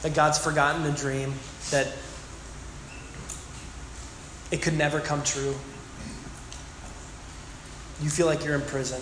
That 0.01 0.13
God's 0.13 0.37
forgotten 0.37 0.83
the 0.83 0.91
dream, 0.91 1.33
that 1.71 1.87
it 4.51 4.61
could 4.61 4.77
never 4.77 4.99
come 4.99 5.23
true. 5.23 5.55
You 8.01 8.09
feel 8.09 8.25
like 8.25 8.43
you're 8.43 8.55
in 8.55 8.61
prison. 8.61 9.01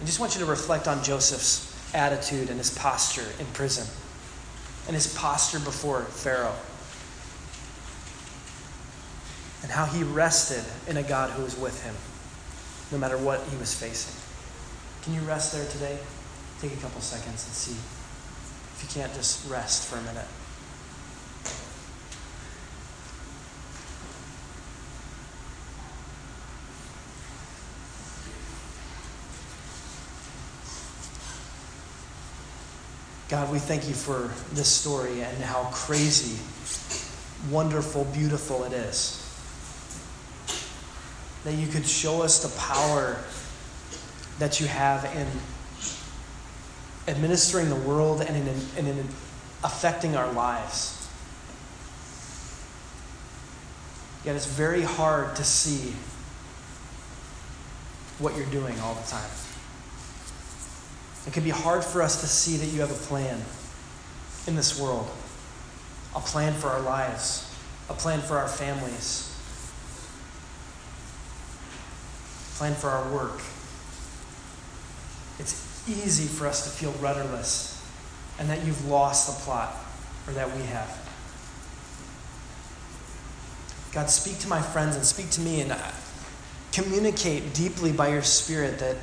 I 0.00 0.04
just 0.04 0.18
want 0.18 0.34
you 0.34 0.40
to 0.40 0.46
reflect 0.46 0.88
on 0.88 1.02
Joseph's 1.04 1.68
attitude 1.94 2.48
and 2.48 2.58
his 2.58 2.76
posture 2.76 3.26
in 3.38 3.46
prison 3.46 3.86
and 4.86 4.94
his 4.94 5.12
posture 5.14 5.60
before 5.60 6.02
Pharaoh 6.02 6.54
and 9.62 9.70
how 9.70 9.84
he 9.84 10.02
rested 10.02 10.64
in 10.88 10.96
a 10.96 11.02
God 11.02 11.30
who 11.30 11.42
was 11.42 11.56
with 11.56 11.84
him 11.84 11.94
no 12.90 12.98
matter 12.98 13.16
what 13.16 13.42
he 13.48 13.56
was 13.56 13.74
facing. 13.74 14.21
Can 15.02 15.14
you 15.14 15.20
rest 15.22 15.52
there 15.52 15.66
today? 15.66 15.98
Take 16.60 16.74
a 16.74 16.76
couple 16.76 17.00
seconds 17.00 17.44
and 17.44 17.52
see. 17.52 17.72
If 17.72 18.84
you 18.84 19.00
can't, 19.00 19.12
just 19.14 19.50
rest 19.50 19.90
for 19.90 19.98
a 19.98 20.02
minute. 20.02 20.28
God, 33.28 33.50
we 33.50 33.58
thank 33.58 33.88
you 33.88 33.94
for 33.94 34.30
this 34.54 34.68
story 34.68 35.22
and 35.22 35.42
how 35.42 35.64
crazy, 35.72 36.38
wonderful, 37.50 38.04
beautiful 38.04 38.62
it 38.64 38.72
is. 38.72 39.18
That 41.42 41.54
you 41.54 41.66
could 41.66 41.86
show 41.86 42.22
us 42.22 42.42
the 42.42 42.56
power 42.60 43.18
that 44.42 44.58
you 44.58 44.66
have 44.66 45.04
in 45.14 45.28
administering 47.06 47.68
the 47.68 47.76
world 47.76 48.22
and 48.22 48.36
in, 48.36 48.86
in 48.88 49.06
affecting 49.62 50.16
our 50.16 50.32
lives. 50.32 51.08
Yet 54.24 54.34
it's 54.34 54.46
very 54.46 54.82
hard 54.82 55.36
to 55.36 55.44
see 55.44 55.94
what 58.18 58.36
you're 58.36 58.46
doing 58.46 58.80
all 58.80 58.94
the 58.94 59.08
time. 59.08 59.30
It 61.28 61.32
can 61.32 61.44
be 61.44 61.50
hard 61.50 61.84
for 61.84 62.02
us 62.02 62.20
to 62.22 62.26
see 62.26 62.56
that 62.56 62.66
you 62.66 62.80
have 62.80 62.90
a 62.90 63.06
plan 63.06 63.40
in 64.48 64.56
this 64.56 64.80
world 64.80 65.08
a 66.16 66.20
plan 66.20 66.52
for 66.52 66.66
our 66.66 66.80
lives, 66.80 67.48
a 67.88 67.94
plan 67.94 68.20
for 68.20 68.36
our 68.36 68.48
families, 68.48 69.34
a 72.52 72.58
plan 72.58 72.74
for 72.74 72.90
our 72.90 73.08
work. 73.12 73.40
It's 75.42 75.88
easy 75.88 76.28
for 76.28 76.46
us 76.46 76.62
to 76.62 76.70
feel 76.70 76.92
rudderless 76.92 77.84
and 78.38 78.48
that 78.48 78.64
you've 78.64 78.86
lost 78.86 79.26
the 79.26 79.44
plot, 79.44 79.74
or 80.28 80.32
that 80.34 80.56
we 80.56 80.62
have. 80.62 80.88
God, 83.92 84.08
speak 84.08 84.38
to 84.38 84.48
my 84.48 84.62
friends 84.62 84.94
and 84.94 85.04
speak 85.04 85.30
to 85.30 85.40
me 85.40 85.60
and 85.60 85.72
uh, 85.72 85.78
communicate 86.70 87.54
deeply 87.54 87.90
by 87.90 88.08
your 88.08 88.22
Spirit 88.22 88.78
that 88.78 88.96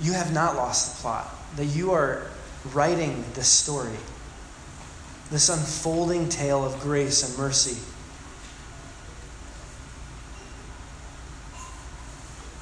you 0.00 0.12
have 0.12 0.32
not 0.32 0.54
lost 0.54 0.96
the 0.96 1.02
plot, 1.02 1.28
that 1.56 1.66
you 1.66 1.90
are 1.90 2.28
writing 2.72 3.24
this 3.34 3.48
story, 3.48 3.98
this 5.32 5.48
unfolding 5.48 6.28
tale 6.28 6.64
of 6.64 6.78
grace 6.80 7.28
and 7.28 7.36
mercy. 7.36 7.76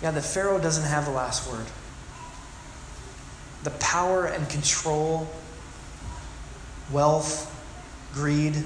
Yeah, 0.03 0.11
the 0.11 0.23
Pharaoh 0.23 0.59
doesn't 0.59 0.89
have 0.89 1.05
the 1.05 1.11
last 1.11 1.51
word. 1.53 1.66
The 3.62 3.70
power 3.72 4.26
and 4.26 4.48
control, 4.48 5.28
wealth, 6.90 7.46
greed, 8.12 8.56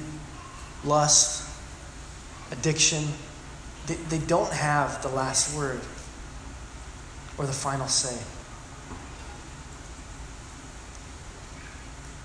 lust, 0.85 1.49
addiction, 2.53 3.05
they, 3.87 3.95
they 3.95 4.19
don't 4.19 4.53
have 4.53 5.03
the 5.03 5.09
last 5.09 5.57
word 5.57 5.81
or 7.37 7.47
the 7.47 7.53
final 7.53 7.89
say. 7.89 8.17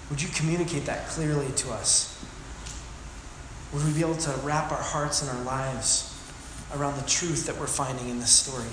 Would 0.09 0.22
you 0.22 0.30
communicate 0.30 0.86
that 0.86 1.07
clearly 1.07 1.51
to 1.53 1.72
us? 1.72 2.24
Would 3.74 3.86
we 3.86 3.93
be 3.93 4.01
able 4.01 4.17
to 4.17 4.32
wrap 4.43 4.72
our 4.72 4.82
hearts 4.82 5.22
and 5.22 5.30
our 5.38 5.43
lives 5.43 6.15
around 6.76 6.95
the 6.95 7.07
truth 7.07 7.45
that 7.45 7.57
we're 7.57 7.67
finding 7.67 8.09
in 8.09 8.20
this 8.20 8.32
story? 8.32 8.65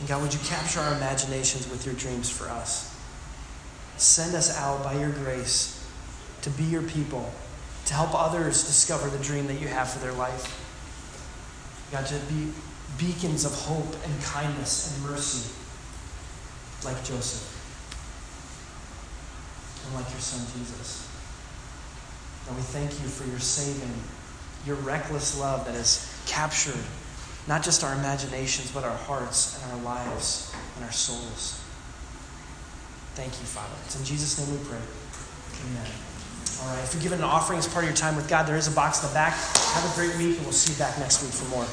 And 0.00 0.08
God, 0.08 0.22
would 0.22 0.32
you 0.32 0.40
capture 0.44 0.80
our 0.80 0.94
imaginations 0.94 1.68
with 1.70 1.84
your 1.84 1.94
dreams 1.94 2.30
for 2.30 2.48
us? 2.48 2.94
Send 3.96 4.34
us 4.34 4.56
out 4.56 4.84
by 4.84 4.94
your 4.94 5.10
grace 5.10 5.84
to 6.42 6.50
be 6.50 6.64
your 6.64 6.82
people 6.82 7.32
to 7.86 7.94
help 7.94 8.10
others 8.14 8.64
discover 8.64 9.08
the 9.08 9.22
dream 9.24 9.46
that 9.46 9.60
you 9.60 9.66
have 9.66 9.90
for 9.90 9.98
their 9.98 10.12
life. 10.12 10.64
God, 11.90 12.06
to 12.06 12.18
be 12.32 12.52
beacons 12.98 13.44
of 13.44 13.52
hope 13.54 13.94
and 14.04 14.22
kindness 14.22 14.94
and 14.94 15.10
mercy, 15.10 15.50
like 16.84 17.02
Joseph 17.02 17.54
and 19.86 19.94
like 19.94 20.10
your 20.10 20.20
son 20.20 20.46
Jesus. 20.58 21.08
And 22.46 22.56
we 22.56 22.62
thank 22.62 22.90
you 23.00 23.08
for 23.08 23.28
your 23.28 23.38
saving, 23.38 23.94
your 24.66 24.76
reckless 24.76 25.38
love 25.38 25.64
that 25.64 25.74
has 25.74 26.12
captured 26.26 26.84
not 27.48 27.64
just 27.64 27.82
our 27.82 27.94
imaginations, 27.94 28.70
but 28.70 28.84
our 28.84 28.96
hearts 28.96 29.60
and 29.64 29.72
our 29.72 29.80
lives 29.80 30.54
and 30.76 30.84
our 30.84 30.92
souls. 30.92 31.64
Thank 33.14 33.32
you, 33.40 33.46
Father. 33.46 33.74
It's 33.86 33.98
in 33.98 34.04
Jesus' 34.04 34.38
name 34.38 34.56
we 34.56 34.64
pray. 34.68 34.78
Amen. 34.78 35.90
All 36.60 36.68
right, 36.74 36.84
if 36.84 36.92
you're 36.92 37.02
giving 37.02 37.18
an 37.18 37.24
offering 37.24 37.58
as 37.58 37.66
part 37.66 37.84
of 37.84 37.90
your 37.90 37.96
time 37.96 38.16
with 38.16 38.28
God, 38.28 38.46
there 38.46 38.56
is 38.56 38.68
a 38.68 38.74
box 38.74 39.02
in 39.02 39.08
the 39.08 39.14
back. 39.14 39.32
Have 39.32 39.90
a 39.90 39.94
great 39.94 40.14
week, 40.18 40.36
and 40.36 40.44
we'll 40.44 40.52
see 40.52 40.72
you 40.72 40.78
back 40.78 40.98
next 40.98 41.22
week 41.22 41.32
for 41.32 41.48
more. 41.48 41.66